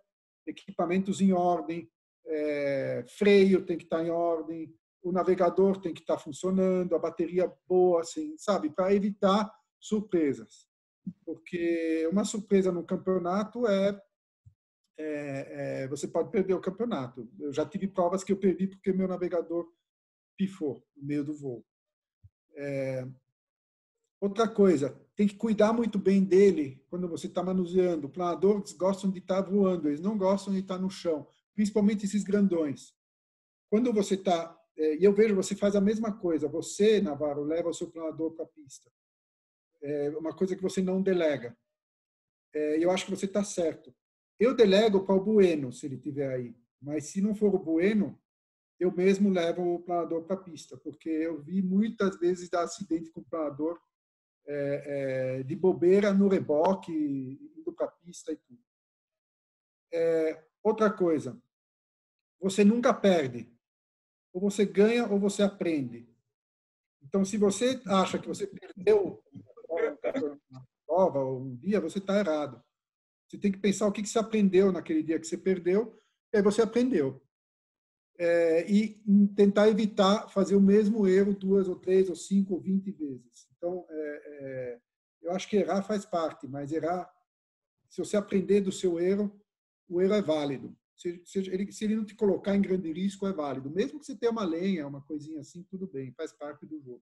equipamentos 0.47 1.19
em 1.19 1.33
ordem, 1.33 1.89
é, 2.25 3.03
freio 3.17 3.65
tem 3.65 3.77
que 3.77 3.83
estar 3.83 4.03
em 4.03 4.09
ordem, 4.09 4.73
o 5.03 5.11
navegador 5.11 5.79
tem 5.81 5.93
que 5.93 6.01
estar 6.01 6.17
funcionando, 6.17 6.95
a 6.95 6.99
bateria 6.99 7.51
boa, 7.67 8.01
assim, 8.01 8.35
sabe, 8.37 8.69
para 8.69 8.93
evitar 8.93 9.51
surpresas. 9.79 10.67
Porque 11.25 12.07
uma 12.11 12.23
surpresa 12.23 12.71
no 12.71 12.83
campeonato 12.83 13.67
é, 13.67 14.01
é, 14.97 15.83
é, 15.83 15.87
você 15.87 16.07
pode 16.07 16.29
perder 16.29 16.53
o 16.53 16.61
campeonato. 16.61 17.29
Eu 17.39 17.53
já 17.53 17.65
tive 17.65 17.87
provas 17.87 18.23
que 18.23 18.31
eu 18.31 18.37
perdi 18.37 18.67
porque 18.67 18.91
meu 18.91 19.07
navegador 19.07 19.67
pifou 20.39 20.81
no 20.95 21.05
meio 21.05 21.25
do 21.25 21.33
voo. 21.33 21.65
É, 22.55 23.05
outra 24.21 24.47
coisa, 24.47 24.97
tem 25.17 25.27
que 25.27 25.35
cuidar 25.35 25.73
muito 25.73 25.99
bem 25.99 26.23
dele 26.23 26.81
quando 26.89 27.09
você 27.09 27.27
está 27.27 27.43
manuseando. 27.43 28.07
Planadores 28.07 28.71
gostam 28.71 29.11
de 29.11 29.19
estar 29.19 29.43
tá 29.43 29.49
voando, 29.49 29.89
eles 29.89 29.99
não 29.99 30.17
gostam 30.17 30.53
de 30.53 30.61
estar 30.61 30.77
tá 30.77 30.81
no 30.81 30.89
chão, 30.89 31.27
principalmente 31.53 32.05
esses 32.05 32.23
grandões. 32.23 32.95
Quando 33.69 33.91
você 33.91 34.15
está 34.15 34.57
é, 34.77 34.95
e 34.95 35.03
eu 35.03 35.13
vejo 35.13 35.35
você 35.35 35.53
faz 35.53 35.75
a 35.75 35.81
mesma 35.81 36.17
coisa. 36.17 36.47
Você, 36.47 37.01
Navarro, 37.01 37.43
leva 37.43 37.67
o 37.67 37.73
seu 37.73 37.91
planador 37.91 38.31
para 38.31 38.45
a 38.45 38.47
pista. 38.47 38.89
É 39.81 40.09
uma 40.11 40.33
coisa 40.33 40.55
que 40.55 40.61
você 40.61 40.81
não 40.81 41.01
delega. 41.01 41.55
É, 42.53 42.83
eu 42.83 42.89
acho 42.89 43.03
que 43.03 43.11
você 43.11 43.25
está 43.25 43.43
certo. 43.43 43.93
Eu 44.39 44.55
delego 44.55 45.05
para 45.05 45.15
o 45.15 45.23
Bueno, 45.23 45.73
se 45.73 45.85
ele 45.85 45.95
estiver 45.95 46.33
aí. 46.33 46.55
Mas 46.81 47.07
se 47.07 47.19
não 47.19 47.35
for 47.35 47.53
o 47.53 47.59
Bueno, 47.59 48.17
eu 48.79 48.91
mesmo 48.91 49.29
levo 49.29 49.75
o 49.75 49.83
planador 49.83 50.23
para 50.23 50.35
a 50.35 50.39
pista, 50.39 50.77
porque 50.77 51.09
eu 51.09 51.41
vi 51.41 51.61
muitas 51.61 52.17
vezes 52.17 52.49
dar 52.49 52.63
acidente 52.63 53.11
com 53.11 53.19
o 53.19 53.25
planador 53.25 53.79
é, 54.47 55.39
é, 55.39 55.43
de 55.43 55.55
bobeira 55.55 56.13
no 56.13 56.27
reboque, 56.27 56.91
indo 57.57 57.73
para 57.73 57.87
a 57.87 57.91
pista 57.91 58.31
e 58.31 58.37
tudo. 58.37 58.59
É, 59.91 60.43
outra 60.63 60.89
coisa, 60.91 61.41
você 62.39 62.63
nunca 62.63 62.93
perde 62.93 63.51
ou 64.31 64.41
você 64.41 64.65
ganha 64.65 65.07
ou 65.07 65.19
você 65.19 65.43
aprende. 65.43 66.07
Então, 67.01 67.25
se 67.25 67.37
você 67.37 67.81
acha 67.87 68.19
que 68.19 68.27
você 68.27 68.47
perdeu 68.47 69.23
uma 70.49 70.67
prova 70.85 71.19
ou 71.19 71.41
um 71.41 71.55
dia, 71.55 71.81
você 71.81 71.97
está 71.99 72.19
errado. 72.19 72.63
Você 73.27 73.37
tem 73.37 73.51
que 73.51 73.59
pensar 73.59 73.87
o 73.87 73.91
que 73.91 74.05
você 74.05 74.19
aprendeu 74.19 74.71
naquele 74.71 75.03
dia 75.03 75.19
que 75.19 75.27
você 75.27 75.37
perdeu, 75.37 75.99
e 76.33 76.37
aí 76.37 76.43
você 76.43 76.61
aprendeu. 76.61 77.21
É, 78.21 78.69
e 78.69 79.01
tentar 79.33 79.69
evitar 79.69 80.27
fazer 80.29 80.55
o 80.55 80.61
mesmo 80.61 81.07
erro 81.07 81.33
duas 81.33 81.69
ou 81.69 81.75
três 81.77 82.09
ou 82.09 82.15
cinco 82.15 82.55
ou 82.55 82.59
vinte 82.59 82.91
vezes. 82.91 83.47
Então, 83.57 83.85
é, 83.89 84.21
é, 84.25 84.79
eu 85.21 85.31
acho 85.31 85.47
que 85.47 85.55
errar 85.55 85.81
faz 85.83 86.05
parte, 86.05 86.45
mas 86.45 86.73
errar, 86.73 87.09
se 87.89 87.97
você 87.97 88.17
aprender 88.17 88.59
do 88.59 88.73
seu 88.73 88.99
erro, 88.99 89.31
o 89.87 90.01
erro 90.01 90.13
é 90.13 90.21
válido 90.21 90.77
se, 90.99 91.21
se, 91.25 91.39
ele, 91.39 91.71
se 91.71 91.85
ele 91.85 91.95
não 91.95 92.05
te 92.05 92.13
colocar 92.13 92.53
em 92.53 92.61
grande 92.61 92.91
risco, 92.91 93.25
é 93.25 93.31
válido. 93.31 93.69
Mesmo 93.69 93.99
que 93.99 94.05
você 94.05 94.17
tenha 94.17 94.33
uma 94.33 94.43
lenha, 94.43 94.85
uma 94.85 95.01
coisinha 95.01 95.39
assim, 95.39 95.63
tudo 95.63 95.87
bem, 95.87 96.11
faz 96.11 96.33
parte 96.33 96.65
do 96.65 96.77
jogo. 96.81 97.01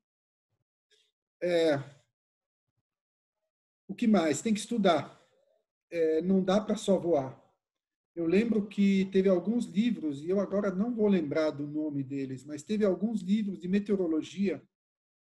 É, 1.42 1.78
o 3.88 3.96
que 3.96 4.06
mais? 4.06 4.40
Tem 4.40 4.54
que 4.54 4.60
estudar. 4.60 5.20
É, 5.90 6.22
não 6.22 6.44
dá 6.44 6.62
para 6.62 6.76
só 6.76 7.00
voar. 7.00 7.42
Eu 8.18 8.26
lembro 8.26 8.66
que 8.66 9.06
teve 9.12 9.30
alguns 9.30 9.66
livros, 9.66 10.24
e 10.24 10.30
eu 10.32 10.40
agora 10.40 10.72
não 10.72 10.92
vou 10.92 11.08
lembrar 11.08 11.52
do 11.52 11.68
nome 11.68 12.02
deles, 12.04 12.44
mas 12.44 12.64
teve 12.64 12.84
alguns 12.84 13.22
livros 13.22 13.60
de 13.60 13.68
meteorologia 13.68 14.60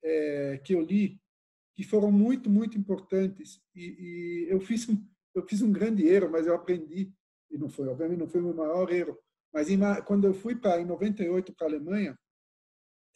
é, 0.01 0.61
que 0.63 0.77
eu 0.77 0.81
li 0.81 1.21
que 1.75 1.83
foram 1.83 2.13
muito, 2.13 2.49
muito 2.49 2.79
importantes. 2.79 3.61
E, 3.75 3.83
e 3.83 4.47
eu, 4.49 4.61
fiz 4.61 4.89
um, 4.89 4.97
eu 5.35 5.43
fiz 5.43 5.61
um 5.61 5.73
grande 5.73 6.07
erro, 6.07 6.31
mas 6.31 6.47
eu 6.47 6.55
aprendi 6.55 7.13
e 7.51 7.59
não 7.59 7.69
foi, 7.69 7.89
obviamente, 7.89 8.21
não 8.21 8.29
foi 8.29 8.41
o 8.41 8.45
meu 8.45 8.55
maior 8.55 8.93
erro. 8.93 9.19
Mas 9.53 9.69
em, 9.69 9.81
quando 10.07 10.29
eu 10.29 10.33
fui 10.35 10.55
para 10.55 10.81
em 10.81 10.85
98 10.85 11.53
para 11.55 11.67
a 11.67 11.71
Alemanha, 11.71 12.17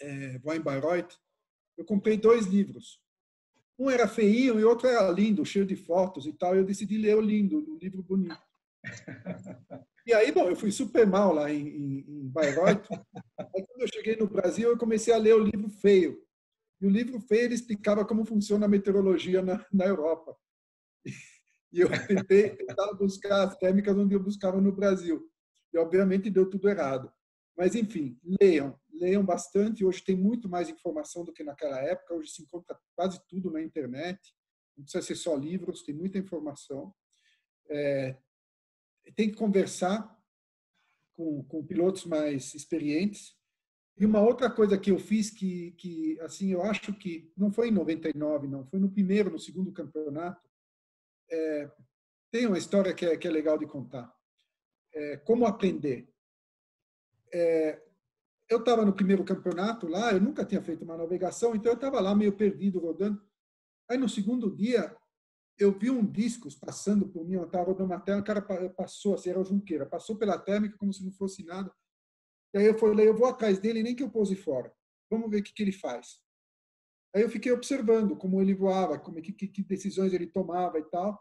é, 0.01 0.41
em 0.57 0.61
Bayreuth, 0.61 1.15
eu 1.79 1.85
comprei 1.85 2.17
dois 2.17 2.47
livros. 2.47 3.01
Um 3.79 3.89
era 3.89 4.09
feinho 4.09 4.59
e 4.59 4.65
outro 4.65 4.89
era 4.89 5.09
lindo, 5.09 5.47
cheio 5.47 5.65
de 5.65 5.77
fotos 5.77 6.27
e 6.27 6.33
tal. 6.33 6.57
Eu 6.57 6.65
decidi 6.65 6.99
ler 6.99 7.17
o 7.17 7.21
lindo, 7.21 7.59
o 7.59 7.79
livro 7.79 8.03
bonito. 8.03 8.52
E 10.05 10.13
aí, 10.13 10.33
bom, 10.33 10.49
eu 10.51 10.57
fui 10.57 10.73
super 10.73 11.07
mal 11.07 11.33
lá 11.33 11.49
em, 11.53 11.69
em, 11.69 11.99
em 12.09 12.29
Bayreuth. 12.29 12.85
Aí, 13.39 13.65
quando 13.65 13.83
eu 13.83 13.89
cheguei 13.95 14.17
no 14.17 14.27
Brasil, 14.27 14.69
eu 14.69 14.77
comecei 14.77 15.15
a 15.15 15.17
ler 15.17 15.35
o 15.35 15.45
livro 15.45 15.69
feio. 15.69 16.21
E 16.81 16.87
o 16.87 16.91
livro 16.91 17.21
feio 17.21 17.53
explicava 17.53 18.05
como 18.05 18.25
funciona 18.25 18.67
a 18.67 18.69
meteorologia 18.69 19.43
na, 19.43 19.65
na 19.73 19.87
Europa. 19.87 20.37
E 21.73 21.81
eu 21.81 21.89
tentei 22.09 22.51
tentar 22.51 22.93
buscar 22.95 23.45
as 23.45 23.57
térmicas 23.57 23.97
onde 23.97 24.15
eu 24.15 24.21
buscava 24.21 24.61
no 24.61 24.73
Brasil. 24.73 25.31
E, 25.73 25.79
obviamente, 25.79 26.29
deu 26.29 26.51
tudo 26.51 26.69
errado. 26.69 27.11
Mas, 27.57 27.77
enfim, 27.77 28.19
leiam. 28.41 28.77
Leiam 28.93 29.25
bastante. 29.25 29.85
Hoje 29.85 30.03
tem 30.03 30.17
muito 30.17 30.49
mais 30.49 30.69
informação 30.69 31.25
do 31.25 31.33
que 31.33 31.45
naquela 31.45 31.79
época. 31.79 32.15
Hoje 32.15 32.33
se 32.33 32.43
encontra 32.43 32.77
quase 32.97 33.21
tudo 33.29 33.53
na 33.53 33.63
internet. 33.63 34.21
Não 34.77 34.85
precisa 34.85 35.05
ser 35.05 35.15
só 35.15 35.37
livros, 35.37 35.83
tem 35.83 35.95
muita 35.95 36.19
informação. 36.19 36.93
É, 37.71 38.17
tem 39.15 39.31
que 39.31 39.37
conversar 39.37 40.17
com, 41.15 41.43
com 41.45 41.65
pilotos 41.65 42.05
mais 42.05 42.55
experientes. 42.55 43.37
E 43.97 44.07
uma 44.07 44.21
outra 44.21 44.51
coisa 44.51 44.79
que 44.79 44.91
eu 44.91 44.99
fiz 44.99 45.31
que, 45.31 45.73
que 45.73 46.19
assim, 46.21 46.51
eu 46.51 46.63
acho 46.63 46.93
que 46.95 47.31
não 47.37 47.53
foi 47.53 47.69
em 47.69 47.73
99, 47.73 48.49
não, 48.49 48.65
foi 48.67 48.81
no 48.81 48.91
primeiro, 48.91 49.31
no 49.31 49.39
segundo 49.39 49.73
campeonato, 49.73 50.49
é, 51.31 51.71
tem 52.31 52.47
uma 52.47 52.59
história 52.59 52.95
que 52.95 53.05
é, 53.05 53.17
que 53.17 53.29
é 53.29 53.31
legal 53.31 53.59
de 53.59 53.67
contar. 53.67 54.13
É, 54.95 55.17
como 55.19 55.47
aprender? 55.47 56.09
É, 57.33 57.83
eu 58.49 58.59
estava 58.59 58.85
no 58.85 58.93
primeiro 58.93 59.25
campeonato 59.25 59.87
lá, 59.87 60.13
eu 60.13 60.21
nunca 60.21 60.45
tinha 60.45 60.63
feito 60.63 60.85
uma 60.85 60.97
navegação, 60.97 61.55
então 61.55 61.73
eu 61.73 61.77
estava 61.77 62.01
lá 62.01 62.15
meio 62.15 62.33
perdido, 62.33 62.79
rodando. 62.79 63.23
Aí 63.89 63.97
no 63.97 64.09
segundo 64.09 64.55
dia, 64.55 64.95
eu 65.59 65.77
vi 65.79 65.91
um 65.91 66.05
disco 66.05 66.49
passando 66.61 67.09
por 67.09 67.25
mim, 67.25 67.35
eu 67.35 67.45
estava 67.45 67.65
rodando 67.65 67.93
uma 67.93 68.01
tela, 68.01 68.21
o 68.21 68.25
cara 68.25 68.43
passou, 68.71 69.15
assim, 69.15 69.31
era 69.31 69.41
o 69.41 69.45
Junqueira, 69.45 69.87
passou 69.87 70.17
pela 70.17 70.39
térmica 70.39 70.77
como 70.77 70.93
se 70.93 71.05
não 71.05 71.13
fosse 71.13 71.45
nada. 71.45 71.73
E 72.55 72.59
aí 72.59 72.67
eu 72.67 72.79
falei, 72.79 73.09
eu 73.09 73.17
vou 73.17 73.27
atrás 73.27 73.59
dele, 73.59 73.83
nem 73.83 73.95
que 73.95 74.03
eu 74.03 74.11
pose 74.11 74.37
fora. 74.37 74.73
Vamos 75.11 75.31
ver 75.31 75.41
o 75.41 75.43
que, 75.43 75.53
que 75.53 75.63
ele 75.63 75.73
faz. 75.73 76.21
Aí 77.15 77.23
eu 77.23 77.29
fiquei 77.29 77.53
observando 77.53 78.17
como 78.17 78.41
ele 78.41 78.55
voava, 78.55 78.99
como 78.99 79.21
que, 79.21 79.33
que 79.33 79.63
decisões 79.63 80.13
ele 80.13 80.27
tomava 80.27 80.79
e 80.79 80.85
tal. 80.85 81.21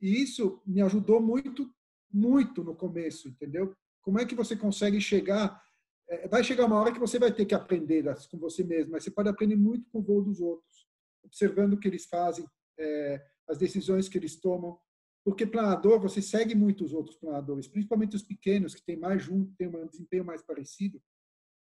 E 0.00 0.20
isso 0.20 0.60
me 0.66 0.82
ajudou 0.82 1.20
muito, 1.20 1.72
muito 2.12 2.64
no 2.64 2.74
começo, 2.74 3.28
entendeu? 3.28 3.74
Como 4.02 4.18
é 4.18 4.26
que 4.26 4.34
você 4.34 4.56
consegue 4.56 5.00
chegar? 5.00 5.62
É, 6.08 6.26
vai 6.26 6.42
chegar 6.42 6.66
uma 6.66 6.80
hora 6.80 6.92
que 6.92 6.98
você 6.98 7.18
vai 7.18 7.32
ter 7.32 7.46
que 7.46 7.54
aprender 7.54 8.04
com 8.28 8.38
você 8.38 8.64
mesmo, 8.64 8.92
mas 8.92 9.04
você 9.04 9.10
pode 9.12 9.28
aprender 9.28 9.54
muito 9.54 9.88
com 9.90 10.00
o 10.00 10.02
voo 10.02 10.22
dos 10.22 10.40
outros, 10.40 10.88
observando 11.22 11.74
o 11.74 11.78
que 11.78 11.86
eles 11.86 12.06
fazem, 12.06 12.44
é, 12.76 13.24
as 13.48 13.58
decisões 13.58 14.08
que 14.08 14.18
eles 14.18 14.36
tomam. 14.36 14.78
porque 15.24 15.46
planador, 15.46 16.00
você 16.00 16.20
segue 16.20 16.54
muitos 16.54 16.92
outros 16.92 17.16
planadores, 17.16 17.68
principalmente 17.68 18.16
os 18.16 18.22
pequenos, 18.22 18.74
que 18.74 18.82
tem 18.84 18.96
mais 18.96 19.22
junto, 19.22 19.54
tem 19.56 19.68
um 19.68 19.86
desempenho 19.86 20.24
mais 20.24 20.42
parecido, 20.42 21.00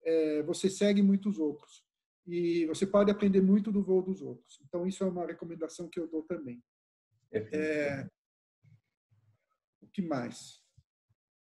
é, 0.04 0.42
você 0.44 0.70
segue 0.70 1.02
muitos 1.02 1.38
outros. 1.38 1.84
E 2.26 2.66
você 2.66 2.86
pode 2.86 3.10
aprender 3.10 3.40
muito 3.40 3.72
do 3.72 3.82
voo 3.82 4.02
dos 4.02 4.22
outros. 4.22 4.60
Então, 4.64 4.86
isso 4.86 5.02
é 5.02 5.06
uma 5.08 5.26
recomendação 5.26 5.88
que 5.88 5.98
eu 5.98 6.06
dou 6.06 6.22
também. 6.22 6.62
É, 7.32 8.06
o 9.80 9.86
que 9.88 10.02
mais? 10.02 10.60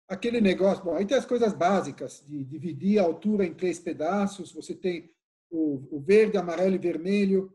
Aquele 0.09 0.41
negócio, 0.41 0.85
bom, 0.85 0.95
aí 0.95 1.05
tem 1.05 1.17
as 1.17 1.27
coisas 1.27 1.53
básicas, 1.53 2.25
de 2.27 2.45
dividir 2.45 2.99
a 2.99 3.03
altura 3.03 3.45
em 3.45 3.55
três 3.55 3.79
pedaços, 3.81 4.53
você 4.53 4.75
tem 4.75 5.13
o, 5.51 5.97
o 5.97 6.01
verde, 6.01 6.37
amarelo 6.37 6.77
e 6.77 6.79
vermelho, 6.79 7.53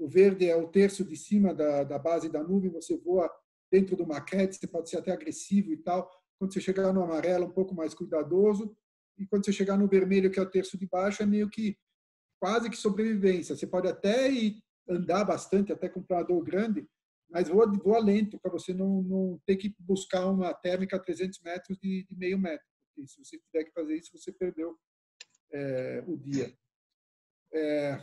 o 0.00 0.08
verde 0.08 0.48
é 0.48 0.56
o 0.56 0.66
terço 0.66 1.04
de 1.04 1.14
cima 1.14 1.54
da, 1.54 1.84
da 1.84 1.98
base 1.98 2.30
da 2.30 2.42
nuvem, 2.42 2.70
você 2.70 2.96
voa 2.96 3.30
dentro 3.70 3.94
do 3.94 4.06
maquete, 4.06 4.56
você 4.56 4.66
pode 4.66 4.88
ser 4.88 4.96
até 4.96 5.12
agressivo 5.12 5.72
e 5.74 5.76
tal. 5.76 6.10
Quando 6.38 6.54
você 6.54 6.60
chegar 6.60 6.90
no 6.90 7.04
amarelo, 7.04 7.44
um 7.44 7.52
pouco 7.52 7.74
mais 7.74 7.92
cuidadoso. 7.92 8.74
E 9.18 9.26
quando 9.26 9.44
você 9.44 9.52
chegar 9.52 9.76
no 9.76 9.86
vermelho, 9.86 10.30
que 10.30 10.40
é 10.40 10.42
o 10.42 10.50
terço 10.50 10.78
de 10.78 10.86
baixo, 10.86 11.22
é 11.22 11.26
meio 11.26 11.50
que 11.50 11.76
quase 12.40 12.70
que 12.70 12.76
sobrevivência. 12.76 13.54
Você 13.54 13.66
pode 13.66 13.88
até 13.88 14.30
ir 14.30 14.62
andar 14.88 15.22
bastante, 15.22 15.70
até 15.70 15.86
com 15.86 16.00
um 16.00 16.04
planador 16.04 16.42
grande, 16.42 16.88
mas 17.28 17.48
voa, 17.48 17.70
voa 17.70 17.98
lento 17.98 18.40
para 18.40 18.50
você 18.50 18.72
não, 18.72 19.02
não 19.02 19.40
ter 19.44 19.56
que 19.56 19.74
buscar 19.78 20.26
uma 20.26 20.54
térmica 20.54 20.96
a 20.96 21.00
300 21.00 21.40
metros 21.42 21.78
de, 21.78 22.06
de 22.08 22.16
meio 22.16 22.38
metro. 22.38 22.66
Porque 22.96 23.06
se 23.06 23.22
você 23.22 23.38
tiver 23.38 23.64
que 23.64 23.72
fazer 23.72 23.96
isso, 23.96 24.16
você 24.16 24.32
perdeu 24.32 24.74
é, 25.52 26.02
o 26.06 26.16
dia. 26.16 26.52
É, 27.52 28.02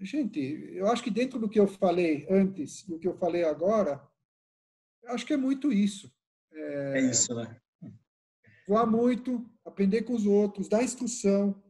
Gente, 0.00 0.40
eu 0.72 0.86
acho 0.86 1.02
que 1.02 1.10
dentro 1.10 1.38
do 1.38 1.48
que 1.48 1.60
eu 1.60 1.66
falei 1.66 2.26
antes 2.30 2.88
e 2.88 2.94
o 2.94 2.98
que 2.98 3.06
eu 3.06 3.14
falei 3.18 3.44
agora, 3.44 4.02
eu 5.02 5.12
acho 5.12 5.26
que 5.26 5.34
é 5.34 5.36
muito 5.36 5.70
isso. 5.70 6.10
É, 6.52 6.98
é 6.98 7.00
isso, 7.02 7.34
né? 7.34 7.60
Voar 8.66 8.86
muito, 8.86 9.44
aprender 9.64 10.02
com 10.02 10.14
os 10.14 10.26
outros, 10.26 10.68
dar 10.68 10.82
instrução, 10.82 11.62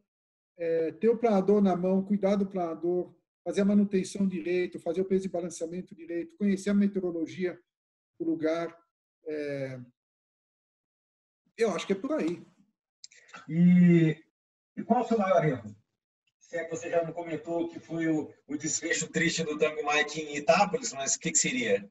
é, 0.56 0.92
ter 0.92 1.08
o 1.08 1.18
planador 1.18 1.60
na 1.60 1.74
mão, 1.74 2.04
cuidar 2.04 2.36
do 2.36 2.46
planador, 2.46 3.12
fazer 3.42 3.62
a 3.62 3.64
manutenção 3.64 4.28
direito, 4.28 4.78
fazer 4.78 5.00
o 5.00 5.04
peso 5.04 5.22
de 5.22 5.28
balanceamento 5.28 5.94
direito, 5.94 6.36
conhecer 6.36 6.70
a 6.70 6.74
meteorologia 6.74 7.60
do 8.18 8.26
lugar. 8.26 8.76
É, 9.26 9.80
eu 11.56 11.74
acho 11.74 11.86
que 11.86 11.94
é 11.94 11.96
por 11.96 12.12
aí. 12.12 12.46
E, 13.48 14.22
e 14.76 14.82
qual 14.84 15.00
o 15.00 15.04
seu 15.04 15.18
maior 15.18 15.44
erro? 15.44 15.79
Se 16.50 16.56
é 16.56 16.64
que 16.64 16.70
você 16.76 16.90
já 16.90 17.04
não 17.04 17.12
comentou 17.12 17.68
que 17.68 17.78
foi 17.78 18.08
o, 18.08 18.28
o 18.48 18.56
desfecho 18.56 19.06
triste 19.06 19.44
do 19.44 19.56
Tango 19.56 19.86
Mike 19.86 20.20
em 20.20 20.36
Itápolis, 20.36 20.92
mas 20.92 21.14
o 21.14 21.20
que, 21.20 21.30
que 21.30 21.38
seria? 21.38 21.88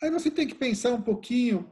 Aí 0.00 0.10
você 0.10 0.30
tem 0.30 0.48
que 0.48 0.54
pensar 0.54 0.94
um 0.94 1.02
pouquinho 1.02 1.70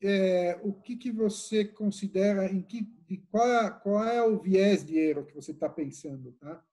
é, 0.00 0.60
o 0.62 0.72
que, 0.72 0.94
que 0.96 1.10
você 1.10 1.64
considera, 1.64 2.46
em 2.46 2.62
que, 2.62 2.86
qual, 3.32 3.80
qual 3.80 4.04
é 4.04 4.22
o 4.22 4.40
viés 4.40 4.84
de 4.84 4.96
erro 4.96 5.26
que 5.26 5.34
você 5.34 5.50
está 5.50 5.68
pensando. 5.68 6.30
Tá? 6.34 6.64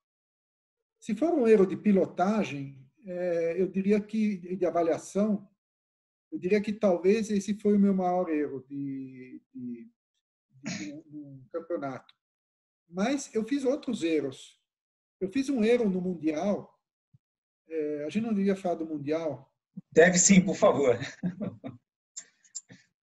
Se 0.99 1.15
for 1.15 1.33
um 1.33 1.47
erro 1.47 1.65
de 1.65 1.77
pilotagem, 1.77 2.87
é, 3.03 3.59
eu 3.59 3.67
diria 3.67 3.99
que, 3.99 4.55
de 4.55 4.63
avaliação, 4.63 5.49
eu 6.31 6.37
diria 6.37 6.61
que 6.61 6.71
talvez 6.71 7.31
esse 7.31 7.55
foi 7.55 7.77
o 7.77 7.79
meu 7.79 7.95
maior 7.95 8.29
erro 8.29 8.63
de, 8.69 9.41
de, 9.51 9.89
de, 10.61 11.01
de 11.01 11.17
um 11.17 11.43
campeonato. 11.51 12.20
Mas 12.91 13.33
eu 13.33 13.43
fiz 13.45 13.63
outros 13.63 14.03
erros. 14.03 14.59
Eu 15.19 15.29
fiz 15.29 15.49
um 15.49 15.63
erro 15.63 15.89
no 15.89 16.01
Mundial. 16.01 16.77
É, 17.69 18.03
a 18.05 18.09
gente 18.09 18.25
não 18.25 18.33
devia 18.33 18.55
falar 18.55 18.75
do 18.75 18.85
Mundial. 18.85 19.49
Deve 19.91 20.17
sim, 20.17 20.41
por 20.43 20.55
favor. 20.55 20.97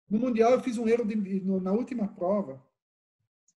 No 0.08 0.20
Mundial, 0.20 0.52
eu 0.52 0.62
fiz 0.62 0.78
um 0.78 0.86
erro 0.86 1.04
de, 1.04 1.40
na 1.60 1.72
última 1.72 2.06
prova. 2.06 2.64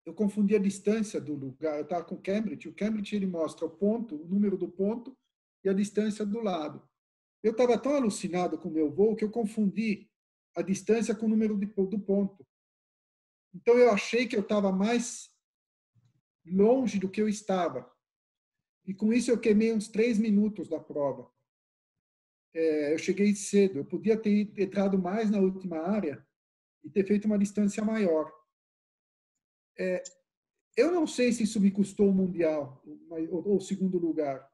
Eu 0.04 0.16
confundi 0.16 0.56
a 0.56 0.60
distância 0.60 1.22
do 1.22 1.36
lugar. 1.36 1.78
Eu 1.78 1.84
estava 1.84 2.04
com 2.04 2.16
o 2.16 2.22
Cambridge. 2.22 2.68
O 2.68 2.74
Cambridge 2.74 3.16
ele 3.16 3.28
mostra 3.28 3.68
o 3.68 3.70
ponto, 3.70 4.16
o 4.16 4.28
número 4.28 4.58
do 4.58 4.68
ponto 4.68 5.16
e 5.64 5.70
a 5.70 5.74
distância 5.74 6.26
do 6.26 6.42
lado. 6.42 6.82
Eu 7.44 7.52
estava 7.52 7.78
tão 7.78 7.96
alucinado 7.96 8.58
com 8.58 8.68
o 8.68 8.72
meu 8.72 8.92
voo 8.92 9.16
que 9.16 9.24
eu 9.24 9.30
confundi 9.30 10.10
a 10.56 10.64
distância 10.64 11.14
com 11.14 11.28
o 11.28 11.30
número 11.30 11.56
de, 11.56 11.68
do 11.68 12.00
ponto. 12.00 12.46
Então 13.54 13.78
eu 13.78 13.92
achei 13.92 14.28
que 14.28 14.36
eu 14.36 14.42
estava 14.42 14.72
mais 14.72 15.30
longe 16.52 17.00
do 17.00 17.10
que 17.10 17.22
eu 17.22 17.28
estava. 17.28 17.90
E 18.86 18.94
com 18.94 19.14
isso 19.14 19.30
eu 19.30 19.40
queimei 19.40 19.74
uns 19.74 19.88
três 19.88 20.18
minutos 20.18 20.68
da 20.68 20.80
prova. 20.80 21.32
É, 22.54 22.94
eu 22.94 22.98
cheguei 22.98 23.36
cedo, 23.36 23.80
eu 23.80 23.86
podia 23.86 24.18
ter 24.18 24.52
entrado 24.58 24.98
mais 24.98 25.30
na 25.30 25.40
última 25.40 25.78
área 25.80 26.26
e 26.84 26.90
ter 26.90 27.06
feito 27.06 27.26
uma 27.26 27.38
distância 27.38 27.84
maior. 27.84 28.34
É, 29.78 30.02
eu 30.76 30.92
não 30.92 31.06
sei 31.06 31.32
se 31.32 31.44
isso 31.44 31.60
me 31.60 31.72
custou 31.72 32.10
o 32.10 32.14
mundial 32.14 32.82
ou 33.30 33.58
o 33.58 33.62
segundo 33.62 33.98
lugar, 33.98 34.50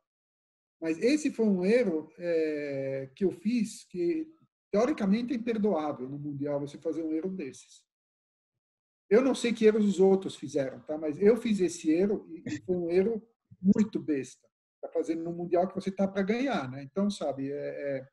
mas 0.82 0.98
esse 0.98 1.32
foi 1.32 1.46
um 1.46 1.64
erro 1.64 2.12
é, 2.18 3.10
que 3.16 3.24
eu 3.24 3.32
fiz 3.32 3.86
que 3.86 4.28
teoricamente 4.72 5.34
é 5.34 5.38
imperdoável 5.38 6.10
no 6.10 6.18
mundial 6.18 6.60
você 6.60 6.78
fazer 6.78 7.04
um 7.04 7.14
erro 7.14 7.30
desses. 7.30 7.85
Eu 9.16 9.22
não 9.22 9.34
sei 9.34 9.54
que 9.54 9.66
erros 9.66 9.86
os 9.86 9.98
outros 9.98 10.36
fizeram, 10.36 10.78
tá? 10.82 10.98
Mas 10.98 11.22
eu 11.22 11.38
fiz 11.38 11.62
esse 11.62 11.90
erro 11.90 12.28
e 12.30 12.60
foi 12.60 12.76
um 12.76 12.90
erro 12.90 13.24
muito 13.62 13.98
besta. 13.98 14.46
Tá 14.82 14.90
fazendo 14.90 15.24
no 15.24 15.32
mundial 15.32 15.70
que 15.70 15.76
você 15.76 15.90
tá 15.90 16.06
para 16.06 16.22
ganhar, 16.22 16.70
né? 16.70 16.84
Então, 16.84 17.10
sabe, 17.10 17.50
é, 17.50 17.56
é, 17.56 18.08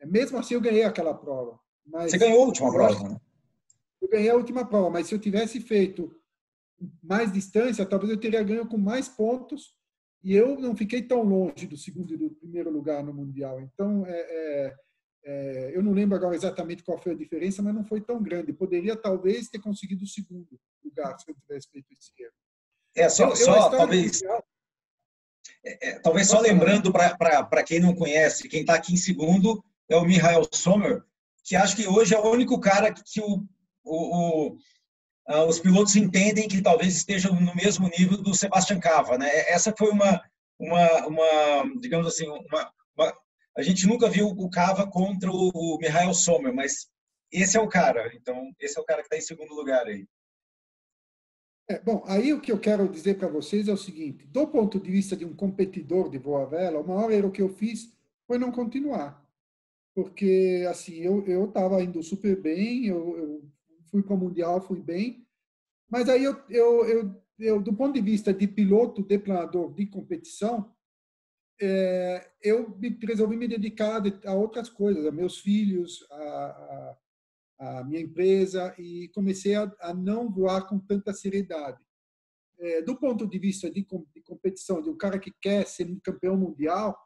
é, 0.00 0.06
mesmo 0.06 0.36
assim 0.36 0.52
eu 0.52 0.60
ganhei 0.60 0.84
aquela 0.84 1.14
prova. 1.14 1.58
Mas 1.86 2.10
você 2.10 2.18
ganhou 2.18 2.42
a 2.42 2.46
última 2.46 2.70
prova, 2.70 3.08
né? 3.08 3.20
Eu 4.02 4.08
ganhei 4.08 4.28
a 4.28 4.36
última 4.36 4.66
prova, 4.66 4.90
mas 4.90 5.06
se 5.06 5.14
eu 5.14 5.18
tivesse 5.18 5.60
feito 5.60 6.14
mais 7.02 7.32
distância, 7.32 7.86
talvez 7.86 8.10
eu 8.10 8.20
teria 8.20 8.42
ganho 8.42 8.68
com 8.68 8.76
mais 8.76 9.08
pontos 9.08 9.74
e 10.22 10.34
eu 10.34 10.60
não 10.60 10.76
fiquei 10.76 11.00
tão 11.00 11.22
longe 11.22 11.66
do 11.66 11.78
segundo 11.78 12.12
e 12.12 12.18
do 12.18 12.30
primeiro 12.32 12.70
lugar 12.70 13.02
no 13.02 13.14
mundial. 13.14 13.62
Então, 13.62 14.04
é, 14.06 14.12
é 14.12 14.74
é, 15.24 15.72
eu 15.74 15.82
não 15.82 15.92
lembro 15.92 16.16
agora 16.16 16.36
exatamente 16.36 16.82
qual 16.82 16.98
foi 16.98 17.12
a 17.12 17.16
diferença, 17.16 17.62
mas 17.62 17.74
não 17.74 17.84
foi 17.84 18.00
tão 18.00 18.22
grande. 18.22 18.52
Poderia 18.52 18.94
talvez 18.94 19.48
ter 19.48 19.58
conseguido 19.58 20.04
o 20.04 20.08
segundo 20.08 20.60
lugar 20.84 21.18
se 21.18 21.30
eu 21.30 21.34
tivesse 21.34 21.68
feito 21.70 21.86
esse 21.92 22.12
erro. 22.18 22.32
É, 22.94 23.08
só, 23.08 23.30
eu, 23.30 23.36
só 23.36 23.70
talvez. 23.70 24.22
É, 25.64 25.88
é, 25.88 25.98
talvez 25.98 26.28
só 26.28 26.40
lembrando 26.40 26.92
para 26.92 27.62
quem 27.62 27.80
não 27.80 27.94
conhece, 27.94 28.48
quem 28.48 28.60
está 28.60 28.74
aqui 28.74 28.92
em 28.92 28.98
segundo 28.98 29.64
é 29.88 29.96
o 29.96 30.04
Michael 30.04 30.46
Sommer, 30.52 31.02
que 31.42 31.56
acho 31.56 31.74
que 31.74 31.88
hoje 31.88 32.14
é 32.14 32.18
o 32.18 32.30
único 32.30 32.60
cara 32.60 32.92
que 32.92 33.20
o, 33.20 33.42
o, 33.82 34.50
o 34.50 34.58
os 35.48 35.58
pilotos 35.58 35.96
entendem 35.96 36.46
que 36.46 36.60
talvez 36.60 36.94
estejam 36.94 37.34
no 37.40 37.54
mesmo 37.54 37.88
nível 37.98 38.18
do 38.18 38.34
Sebastian 38.34 38.78
Cava, 38.78 39.16
né? 39.16 39.28
Essa 39.48 39.74
foi 39.76 39.90
uma, 39.90 40.22
uma, 40.58 41.06
uma 41.06 41.80
digamos 41.80 42.06
assim, 42.06 42.28
uma, 42.28 42.70
a 43.56 43.62
gente 43.62 43.86
nunca 43.86 44.08
viu 44.08 44.28
o 44.28 44.50
Cava 44.50 44.86
contra 44.86 45.30
o 45.30 45.78
Michael 45.80 46.12
Sommer, 46.12 46.52
mas 46.52 46.88
esse 47.30 47.56
é 47.56 47.60
o 47.60 47.68
cara. 47.68 48.14
Então, 48.14 48.52
esse 48.60 48.78
é 48.78 48.80
o 48.80 48.84
cara 48.84 49.00
que 49.00 49.06
está 49.06 49.16
em 49.16 49.20
segundo 49.20 49.54
lugar 49.54 49.86
aí. 49.86 50.06
É, 51.68 51.80
bom, 51.80 52.04
aí 52.06 52.32
o 52.32 52.40
que 52.40 52.52
eu 52.52 52.58
quero 52.58 52.88
dizer 52.88 53.16
para 53.16 53.28
vocês 53.28 53.68
é 53.68 53.72
o 53.72 53.76
seguinte: 53.76 54.26
do 54.26 54.46
ponto 54.46 54.78
de 54.78 54.90
vista 54.90 55.16
de 55.16 55.24
um 55.24 55.34
competidor 55.34 56.10
de 56.10 56.18
voa 56.18 56.46
vela, 56.46 56.80
o 56.80 56.86
maior 56.86 57.10
erro 57.10 57.30
que 57.30 57.40
eu 57.40 57.48
fiz 57.48 57.92
foi 58.26 58.38
não 58.38 58.52
continuar. 58.52 59.24
Porque, 59.94 60.66
assim, 60.68 60.96
eu 60.96 61.44
estava 61.44 61.82
indo 61.82 62.02
super 62.02 62.40
bem, 62.40 62.86
eu, 62.86 63.16
eu 63.16 63.50
fui 63.90 64.02
para 64.02 64.14
o 64.14 64.18
Mundial, 64.18 64.60
fui 64.60 64.80
bem, 64.80 65.24
mas 65.88 66.08
aí 66.08 66.24
eu, 66.24 66.36
eu, 66.50 66.84
eu, 66.86 67.22
eu, 67.38 67.62
do 67.62 67.72
ponto 67.72 67.94
de 67.94 68.00
vista 68.00 68.34
de 68.34 68.48
piloto, 68.48 69.02
de 69.02 69.18
planador 69.18 69.72
de 69.72 69.86
competição, 69.86 70.73
é, 71.60 72.30
eu 72.42 72.76
resolvi 73.02 73.36
me 73.36 73.46
dedicar 73.46 74.02
a 74.26 74.34
outras 74.34 74.68
coisas, 74.68 75.06
a 75.06 75.12
meus 75.12 75.38
filhos, 75.38 76.06
a, 76.10 76.96
a, 77.58 77.78
a 77.78 77.84
minha 77.84 78.00
empresa, 78.00 78.74
e 78.78 79.08
comecei 79.08 79.54
a, 79.54 79.72
a, 79.80 79.94
não 79.94 80.30
voar 80.30 80.66
com 80.66 80.78
tanta 80.78 81.12
seriedade. 81.12 81.78
É, 82.58 82.82
do 82.82 82.96
ponto 82.96 83.26
de 83.26 83.38
vista 83.38 83.70
de, 83.70 83.86
de, 84.14 84.22
competição, 84.22 84.82
de 84.82 84.90
um 84.90 84.96
cara 84.96 85.18
que 85.18 85.32
quer 85.40 85.66
ser 85.66 85.90
um 85.90 85.98
campeão 86.00 86.36
mundial, 86.36 86.96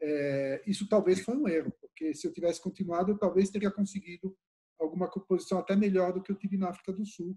é, 0.00 0.62
isso 0.66 0.88
talvez 0.88 1.20
foi 1.20 1.36
um 1.36 1.48
erro, 1.48 1.72
porque 1.80 2.14
se 2.14 2.26
eu 2.26 2.32
tivesse 2.32 2.60
continuado, 2.60 3.12
eu 3.12 3.18
talvez 3.18 3.50
teria 3.50 3.70
conseguido 3.70 4.36
alguma 4.80 5.08
composição 5.08 5.58
até 5.58 5.76
melhor 5.76 6.12
do 6.12 6.22
que 6.22 6.32
eu 6.32 6.36
tive 6.36 6.56
na 6.56 6.70
África 6.70 6.92
do 6.92 7.06
Sul. 7.06 7.36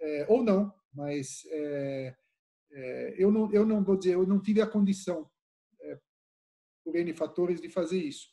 É, 0.00 0.26
ou 0.28 0.42
não, 0.42 0.72
mas 0.92 1.42
é, 1.50 2.16
é, 2.72 3.14
eu, 3.18 3.30
não, 3.30 3.52
eu 3.52 3.66
não 3.66 3.84
vou 3.84 3.96
dizer, 3.96 4.14
eu 4.14 4.26
não 4.26 4.40
tive 4.40 4.60
a 4.60 4.66
condição 4.66 5.30
por 6.90 6.98
N 6.98 7.14
fatores, 7.14 7.60
de 7.60 7.68
fazer 7.68 8.02
isso. 8.02 8.28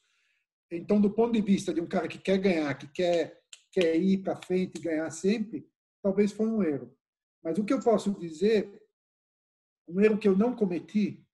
Então, 0.72 1.00
do 1.00 1.12
ponto 1.12 1.34
de 1.34 1.42
vista 1.42 1.74
de 1.74 1.80
um 1.80 1.88
cara 1.88 2.08
que 2.08 2.18
quer 2.18 2.38
ganhar, 2.40 2.78
que 2.78 2.88
quer, 2.88 3.42
quer 3.72 3.96
ir 3.96 4.18
para 4.24 4.36
frente 4.36 4.78
e 4.78 4.82
ganhar 4.82 5.10
sempre, 5.12 5.70
talvez 6.02 6.32
foi 6.32 6.48
um 6.48 6.64
erro. 6.64 6.96
Mas 7.44 7.58
o 7.58 7.64
que 7.64 7.74
eu 7.74 7.80
posso 7.80 8.12
dizer, 8.20 8.82
um 9.88 10.02
erro 10.02 10.18
que 10.18 10.28
eu 10.28 10.36
não 10.36 10.56
cometi, 10.56 11.26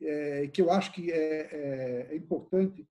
é, 0.00 0.48
que 0.48 0.60
eu 0.60 0.70
acho 0.70 0.92
que 0.92 1.10
é, 1.10 1.16
é, 1.18 2.08
é 2.10 2.16
importante, 2.16 2.86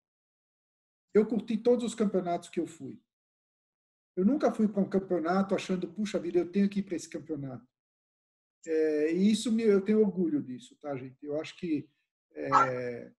eu 1.15 1.27
curti 1.27 1.57
todos 1.57 1.85
os 1.85 1.95
campeonatos 1.95 2.49
que 2.49 2.61
eu 2.61 2.67
fui. 2.67 3.01
Eu 4.15 4.25
nunca 4.25 4.53
fui 4.53 4.69
para 4.69 4.83
um 4.83 4.89
campeonato 4.89 5.55
achando, 5.55 5.89
puxa 5.89 6.19
vida, 6.19 6.39
eu 6.39 6.53
tenho 6.53 6.69
que 6.69 6.81
ir 6.81 6.83
para 6.83 6.97
esse 6.97 7.09
campeonato. 7.09 7.67
É, 8.67 9.13
e 9.13 9.33
isso 9.33 9.51
me, 9.51 9.63
eu 9.63 9.81
tenho 9.81 10.01
orgulho 10.01 10.41
disso, 10.41 10.77
tá, 10.81 10.95
gente? 10.97 11.17
Eu 11.25 11.41
acho 11.41 11.57
que 11.59 11.89
é, 12.35 13.13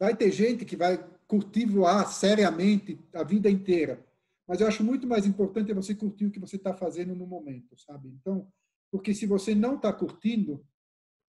vai 0.00 0.16
ter 0.16 0.32
gente 0.32 0.64
que 0.64 0.76
vai 0.76 0.98
curtir 1.28 1.66
voar 1.66 2.06
seriamente 2.06 2.98
a 3.12 3.22
vida 3.22 3.50
inteira, 3.50 4.02
mas 4.48 4.60
eu 4.60 4.66
acho 4.66 4.82
muito 4.82 5.06
mais 5.06 5.26
importante 5.26 5.70
é 5.70 5.74
você 5.74 5.94
curtir 5.94 6.24
o 6.24 6.30
que 6.30 6.40
você 6.40 6.56
está 6.56 6.74
fazendo 6.74 7.14
no 7.14 7.26
momento, 7.26 7.78
sabe? 7.78 8.08
Então, 8.08 8.50
porque 8.90 9.14
se 9.14 9.26
você 9.26 9.54
não 9.54 9.76
está 9.76 9.92
curtindo, 9.92 10.66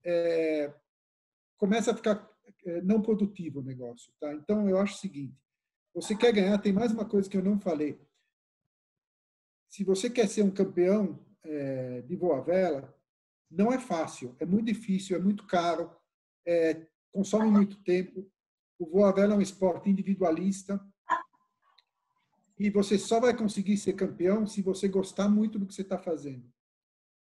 é, 0.02 0.74
começa 1.56 1.92
a 1.92 1.94
ficar 1.94 2.28
é, 2.64 2.80
não 2.80 3.02
produtivo 3.02 3.60
o 3.60 3.62
negócio, 3.62 4.12
tá? 4.18 4.32
Então, 4.32 4.68
eu 4.68 4.78
acho 4.78 4.94
o 4.94 4.98
seguinte: 4.98 5.38
você 5.94 6.16
quer 6.16 6.32
ganhar, 6.32 6.58
tem 6.58 6.72
mais 6.72 6.90
uma 6.90 7.04
coisa 7.04 7.28
que 7.28 7.36
eu 7.36 7.44
não 7.44 7.60
falei. 7.60 8.00
Se 9.68 9.84
você 9.84 10.08
quer 10.10 10.28
ser 10.28 10.42
um 10.42 10.50
campeão 10.50 11.24
é, 11.44 12.00
de 12.02 12.16
voa 12.16 12.40
vela, 12.42 12.92
não 13.50 13.70
é 13.70 13.78
fácil, 13.78 14.34
é 14.40 14.46
muito 14.46 14.66
difícil, 14.66 15.16
é 15.16 15.20
muito 15.20 15.46
caro, 15.46 15.94
é, 16.46 16.86
consome 17.12 17.50
muito 17.50 17.76
tempo. 17.84 18.31
O 18.82 18.86
voa 18.86 19.12
vela 19.12 19.34
é 19.34 19.36
um 19.36 19.40
esporte 19.40 19.88
individualista 19.88 20.84
e 22.58 22.68
você 22.68 22.98
só 22.98 23.20
vai 23.20 23.36
conseguir 23.36 23.76
ser 23.76 23.92
campeão 23.92 24.44
se 24.44 24.60
você 24.60 24.88
gostar 24.88 25.28
muito 25.28 25.56
do 25.56 25.64
que 25.64 25.72
você 25.72 25.82
está 25.82 25.96
fazendo. 25.96 26.52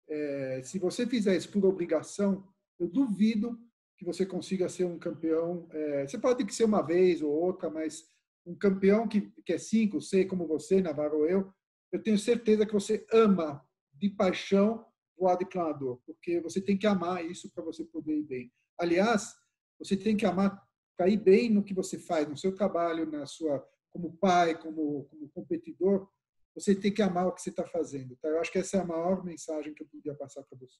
É, 0.08 0.62
se 0.64 0.80
você 0.80 1.06
fizer 1.06 1.36
isso 1.36 1.52
por 1.52 1.66
obrigação, 1.66 2.47
eu 2.80 2.88
duvido 2.88 3.60
que 3.97 4.06
você 4.06 4.26
consiga 4.26 4.70
ser 4.70 4.86
um 4.86 4.97
campeão. 4.97 5.68
É, 5.72 6.08
você 6.08 6.18
pode 6.18 6.49
ser 6.54 6.64
uma 6.64 6.82
vez 6.82 7.22
ou 7.22 7.30
outra, 7.30 7.70
mas 7.70 8.06
um 8.45 8.56
campeão 8.56 9.06
que, 9.06 9.30
que 9.45 9.52
é 9.52 9.58
cinco, 9.58 9.99
seis, 9.99 10.30
como 10.30 10.47
você, 10.47 10.80
Navarro 10.82 11.18
ou 11.18 11.28
eu, 11.28 11.54
eu 11.91 12.02
tenho 12.02 12.18
certeza 12.18 12.66
que 12.66 12.72
você 12.72 13.06
ama 13.12 13.62
de 13.93 14.10
paixão 14.10 14.86
voar 15.18 15.36
de 15.36 15.45
planador, 15.45 15.99
porque 16.06 16.39
você 16.39 16.62
tem 16.62 16.78
que 16.78 16.88
amar 16.88 17.26
isso 17.26 17.52
para 17.54 17.62
você 17.62 17.84
poder 17.84 18.20
ir 18.20 18.24
bem. 18.24 18.54
Aliás, 18.80 19.36
você 19.78 19.97
tem 19.97 20.16
que 20.16 20.26
amar 20.26 20.70
para 21.02 21.10
ir 21.10 21.18
bem 21.18 21.49
no 21.49 21.64
que 21.64 21.74
você 21.74 21.97
faz, 21.97 22.28
no 22.28 22.38
seu 22.38 22.54
trabalho, 22.54 23.10
na 23.10 23.26
sua 23.26 23.68
como 23.89 24.16
pai, 24.18 24.56
como, 24.56 25.06
como 25.06 25.28
competidor, 25.30 26.08
você 26.54 26.76
tem 26.76 26.93
que 26.93 27.02
amar 27.02 27.26
o 27.26 27.32
que 27.32 27.41
você 27.41 27.49
está 27.49 27.66
fazendo. 27.66 28.16
Tá? 28.18 28.30
Eu 28.30 28.39
acho 28.39 28.52
que 28.52 28.60
essa 28.60 28.78
é 28.78 28.82
a 28.82 28.86
maior 28.86 29.24
mensagem 29.24 29.74
que 29.74 29.82
eu 29.82 29.88
podia 29.88 30.14
passar 30.14 30.43
para 30.43 30.60
você. 30.60 30.78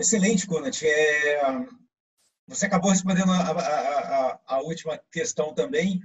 Excelente, 0.00 0.46
Conat. 0.46 0.82
É... 0.82 1.42
Você 2.46 2.64
acabou 2.64 2.90
respondendo 2.90 3.30
a, 3.30 3.36
a, 3.36 4.30
a, 4.30 4.40
a, 4.46 4.62
última 4.62 4.98
questão 5.12 5.52
também 5.52 6.00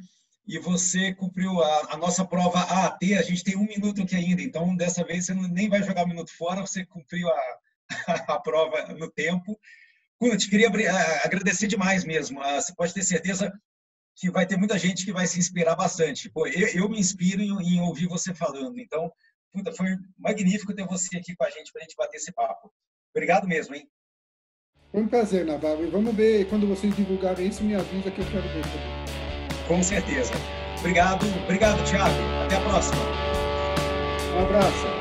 e 0.45 0.59
você 0.59 1.13
cumpriu 1.13 1.63
a, 1.63 1.95
nossa 1.95 2.25
prova 2.25 2.59
AAT. 2.59 3.13
A 3.13 3.21
gente 3.21 3.45
tem 3.45 3.55
um 3.55 3.65
minuto 3.65 4.01
aqui 4.01 4.17
ainda, 4.17 4.41
então 4.41 4.75
dessa 4.75 5.05
vez 5.05 5.27
você 5.27 5.33
nem 5.33 5.69
vai 5.69 5.81
jogar 5.81 6.03
um 6.03 6.09
minuto 6.09 6.35
fora, 6.35 6.59
você 6.59 6.85
cumpriu 6.85 7.29
a, 7.29 7.59
prova 8.43 8.93
no 8.93 9.09
tempo. 9.09 9.57
Conat, 10.19 10.49
queria 10.49 10.69
agradecer 11.23 11.67
demais 11.67 12.03
mesmo. 12.03 12.41
Ah, 12.41 12.61
você 12.61 12.73
pode 12.75 12.93
ter 12.93 13.03
certeza 13.03 13.51
que 14.15 14.29
vai 14.29 14.45
ter 14.45 14.57
muita 14.57 14.77
gente 14.77 15.05
que 15.05 15.11
vai 15.11 15.27
se 15.27 15.39
inspirar 15.39 15.75
bastante. 15.75 16.29
Pô, 16.29 16.47
eu, 16.47 16.67
eu 16.67 16.89
me 16.89 16.99
inspiro 16.99 17.41
em, 17.41 17.49
em, 17.49 17.81
ouvir 17.81 18.07
você 18.07 18.33
falando. 18.33 18.79
Então, 18.79 19.11
puta, 19.51 19.71
foi 19.71 19.87
magnífico 20.17 20.73
ter 20.73 20.85
você 20.85 21.17
aqui 21.17 21.35
com 21.35 21.43
a 21.43 21.49
gente 21.49 21.71
para 21.71 21.81
a 21.81 21.83
gente 21.83 21.95
bater 21.97 22.17
esse 22.17 22.31
papo. 22.31 22.71
Obrigado 23.15 23.47
mesmo, 23.47 23.75
hein? 23.75 23.87
Foi 24.91 25.01
um 25.01 25.07
prazer, 25.07 25.45
Navarro. 25.45 25.83
E 25.83 25.89
vamos 25.89 26.15
ver, 26.15 26.47
quando 26.49 26.67
vocês 26.67 26.95
divulgarem 26.95 27.47
isso, 27.47 27.63
me 27.63 27.75
avisa 27.75 28.11
que 28.11 28.19
eu 28.19 28.25
quero 28.25 28.47
ver 28.49 29.67
Com 29.67 29.81
certeza. 29.81 30.33
Obrigado, 30.79 31.25
obrigado, 31.43 31.83
Thiago. 31.89 32.15
Até 32.45 32.57
a 32.57 32.61
próxima. 32.61 33.01
Um 34.35 34.45
abraço. 34.45 34.92